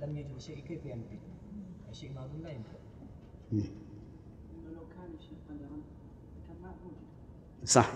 لم 0.02 0.18
يجد 0.18 0.40
شيء 0.40 0.60
كيف 0.60 0.86
يمكن؟ 0.86 1.18
الشيء 1.90 2.12
معلوم 2.16 2.42
لا 2.44 2.50
يمكن 2.50 3.70
لو 4.76 4.82
كان 4.96 5.10
الشيء 5.20 5.38
قدرا 5.50 5.70
كان 6.48 6.62
ما 6.62 6.68
موجود 6.84 6.98
صح 7.66 7.92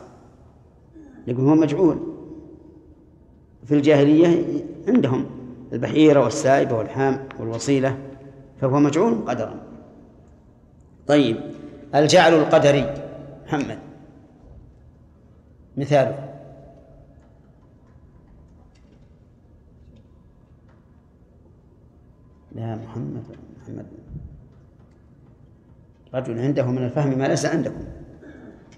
يقول 1.28 1.50
هو 1.50 1.56
مجعول 1.56 2.13
في 3.66 3.74
الجاهلية 3.76 4.64
عندهم 4.88 5.26
البحيرة 5.74 6.24
والسائبة 6.24 6.78
والحام 6.78 7.28
والوصيلة 7.40 7.98
فهو 8.62 8.80
مجعول 8.80 9.26
قدرا. 9.28 9.60
طيب 11.08 11.38
الجعل 11.96 12.34
القدري 12.34 12.94
محمد 13.46 13.80
مثاله. 15.78 16.30
لا 22.56 22.76
محمد 22.76 23.24
محمد. 23.62 23.86
رجل 26.14 26.40
عنده 26.40 26.66
من 26.66 26.86
الفهم 26.86 27.18
ما 27.18 27.28
ليس 27.28 27.46
عندكم 27.46 27.84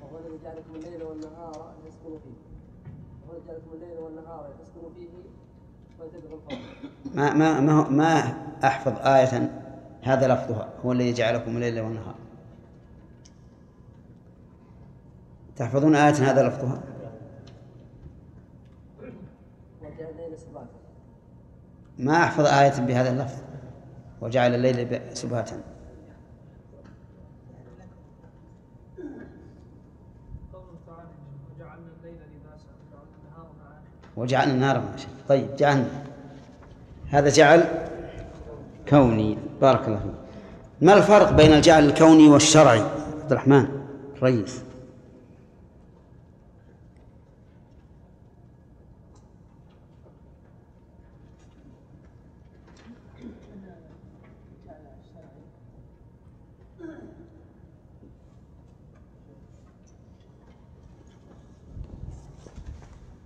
وهو 0.01 0.17
الذي 0.17 0.37
جعل 0.43 0.57
لكم 0.57 0.75
الليل 0.75 1.03
والنهار 1.03 1.73
لتسكنوا 1.85 2.17
فيه 2.19 2.35
وهو 3.27 3.33
الذي 3.33 3.47
جعل 3.47 3.55
لكم 3.55 3.63
الليل 3.75 3.99
والنهار 3.99 4.49
فيه 4.95 5.07
ما 7.15 7.33
ما 7.33 7.59
ما 7.59 7.89
ما 7.89 8.13
أحفظ 8.63 8.93
آية 9.07 9.51
هذا 10.03 10.33
لفظها 10.33 10.69
هو 10.85 10.91
الذي 10.91 11.13
جعلكم 11.13 11.55
الليل 11.55 11.79
والنهار. 11.79 12.15
تحفظون 15.55 15.95
آية 15.95 16.13
هذا 16.13 16.47
لفظها؟ 16.47 16.83
ما 21.99 22.23
أحفظ 22.23 22.45
آية 22.45 22.85
بهذا 22.85 23.11
اللفظ. 23.11 23.45
وجعل 24.21 24.55
الليل 24.55 25.15
سباتا 25.15 25.61
قوله 30.53 30.77
تعالى 30.87 31.09
وجعلنا 31.55 31.91
الليل 31.97 32.15
لباسا 32.15 32.69
وجعلنا 32.81 33.15
النهار 33.23 33.47
معاشا 33.59 33.91
وجعلنا 34.17 34.53
النار 34.53 34.79
معاشا 34.79 35.07
طيب 35.29 35.55
جعلنا. 35.55 36.03
هذا 37.09 37.29
جعل 37.29 37.65
كوني. 38.89 39.37
بارك 39.61 39.87
الله 39.87 39.99
فيك. 39.99 40.11
ما 40.81 40.93
الفرق 40.93 41.31
بين 41.31 41.53
الجعل 41.53 41.85
الكوني 41.85 42.27
والشرعي؟ 42.27 42.79
عبد 42.79 43.31
الرحمن 43.31 43.67
الرئيس 44.17 44.61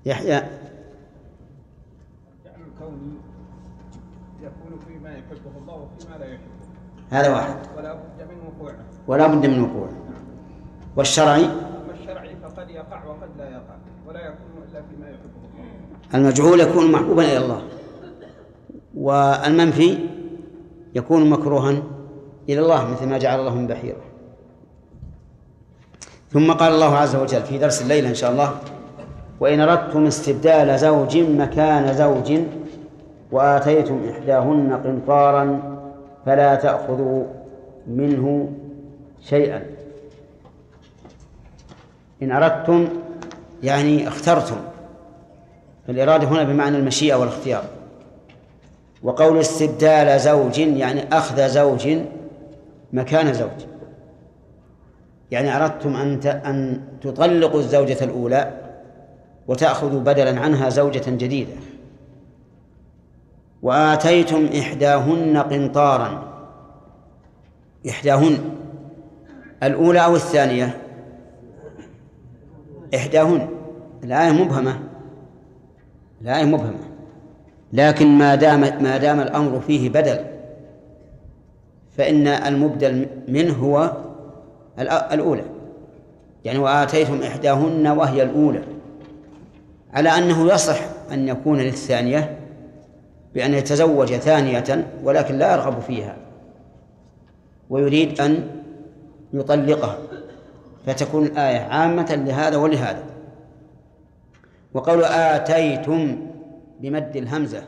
يحيى 0.05 0.37
الجعل 0.37 0.49
الكوني 2.67 3.13
يكون 4.41 4.79
فيما 4.87 5.09
يحبه 5.09 5.57
الله 5.57 5.75
وفيما 5.75 6.17
لا 6.17 6.25
يحبه 6.25 6.59
هذا 7.09 7.29
واحد. 7.29 7.55
ولا 7.77 7.93
بد 7.93 8.21
من 8.29 8.37
وقوعه. 8.47 8.75
ولا 9.07 9.27
بد 9.27 9.45
من 9.45 9.61
وقوعه. 9.61 9.91
والشرعي؟ 10.95 11.45
اما 11.45 11.93
الشرعي 12.01 12.35
فقد 12.43 12.69
يقع 12.69 13.05
وقد 13.05 13.29
لا 13.37 13.49
يقع 13.49 13.75
ولا 14.07 14.19
يكون 14.19 14.63
إلا 14.71 14.81
فيما 14.81 15.07
يحبه. 15.09 15.39
الله 16.13 16.27
المجعول 16.27 16.59
يكون 16.59 16.91
محبوبا 16.91 17.23
إلى 17.23 17.37
الله. 17.37 17.61
والمنفي 18.95 19.97
يكون 20.95 21.29
مكروها 21.29 21.71
إلى 22.49 22.59
الله 22.59 22.91
مثل 22.91 23.09
ما 23.09 23.17
جعل 23.17 23.39
الله 23.39 23.55
من 23.55 23.67
بحيرة. 23.67 24.01
ثم 26.31 26.51
قال 26.51 26.73
الله 26.73 26.97
عز 26.97 27.15
وجل 27.15 27.41
في 27.41 27.57
درس 27.57 27.81
الليلة 27.81 28.09
إن 28.09 28.15
شاء 28.15 28.31
الله 28.31 28.55
وإن 29.39 29.59
أردتم 29.59 30.05
استبدال 30.05 30.79
زوج 30.79 31.17
مكان 31.17 31.93
زوج 31.93 32.39
وآتيتم 33.31 33.99
إحداهن 34.11 34.81
قنطارا 34.83 35.78
فلا 36.25 36.55
تأخذوا 36.55 37.25
منه 37.87 38.49
شيئا. 39.21 39.65
إن 42.21 42.31
أردتم 42.31 42.87
يعني 43.63 44.07
اخترتم. 44.07 44.57
فالإرادة 45.87 46.27
هنا 46.27 46.43
بمعنى 46.43 46.77
المشيئة 46.77 47.15
والاختيار. 47.15 47.63
وقول 49.03 49.39
استبدال 49.39 50.19
زوج 50.19 50.57
يعني 50.57 51.03
أخذ 51.11 51.47
زوج 51.47 51.97
مكان 52.93 53.33
زوج. 53.33 53.49
يعني 55.31 55.55
أردتم 55.55 55.95
أن 55.95 56.19
أن 56.27 56.81
تطلقوا 57.01 57.59
الزوجة 57.59 58.03
الأولى 58.03 58.51
وتأخذوا 59.47 59.99
بدلا 59.99 60.39
عنها 60.39 60.69
زوجة 60.69 61.09
جديدة. 61.09 61.51
وآتيتم 63.61 64.45
إحداهن 64.59 65.37
قنطارا. 65.37 66.29
إحداهن. 67.89 68.37
الأولى 69.63 70.05
أو 70.05 70.15
الثانية؟ 70.15 70.77
إحداهن. 72.95 73.47
الآية 74.03 74.31
مبهمة. 74.31 74.79
الآية 76.21 76.45
مبهمة. 76.45 76.89
لكن 77.73 78.07
ما 78.07 78.35
دام 78.35 78.59
ما 78.59 78.97
دام 78.97 79.19
الأمر 79.19 79.59
فيه 79.59 79.89
بدل 79.89 80.25
فإن 81.97 82.27
المبدل 82.27 83.07
منه 83.27 83.53
هو 83.53 83.91
الأولى. 85.11 85.43
يعني 86.45 86.59
وآتيتم 86.59 87.21
إحداهن 87.23 87.87
وهي 87.87 88.23
الأولى. 88.23 88.63
على 89.93 90.09
أنه 90.09 90.53
يصح 90.53 90.79
أن 91.11 91.27
يكون 91.27 91.57
للثانية 91.57 92.38
بأن 93.33 93.53
يتزوج 93.53 94.13
ثانية 94.13 94.91
ولكن 95.03 95.37
لا 95.37 95.53
يرغب 95.53 95.79
فيها 95.79 96.17
ويريد 97.69 98.21
أن 98.21 98.49
يطلقها 99.33 99.97
فتكون 100.85 101.25
الآية 101.25 101.59
عامة 101.59 102.23
لهذا 102.25 102.57
ولهذا. 102.57 103.03
وقول 104.73 105.03
آتيتم 105.03 106.17
بمد 106.79 107.17
الهمزة 107.17 107.63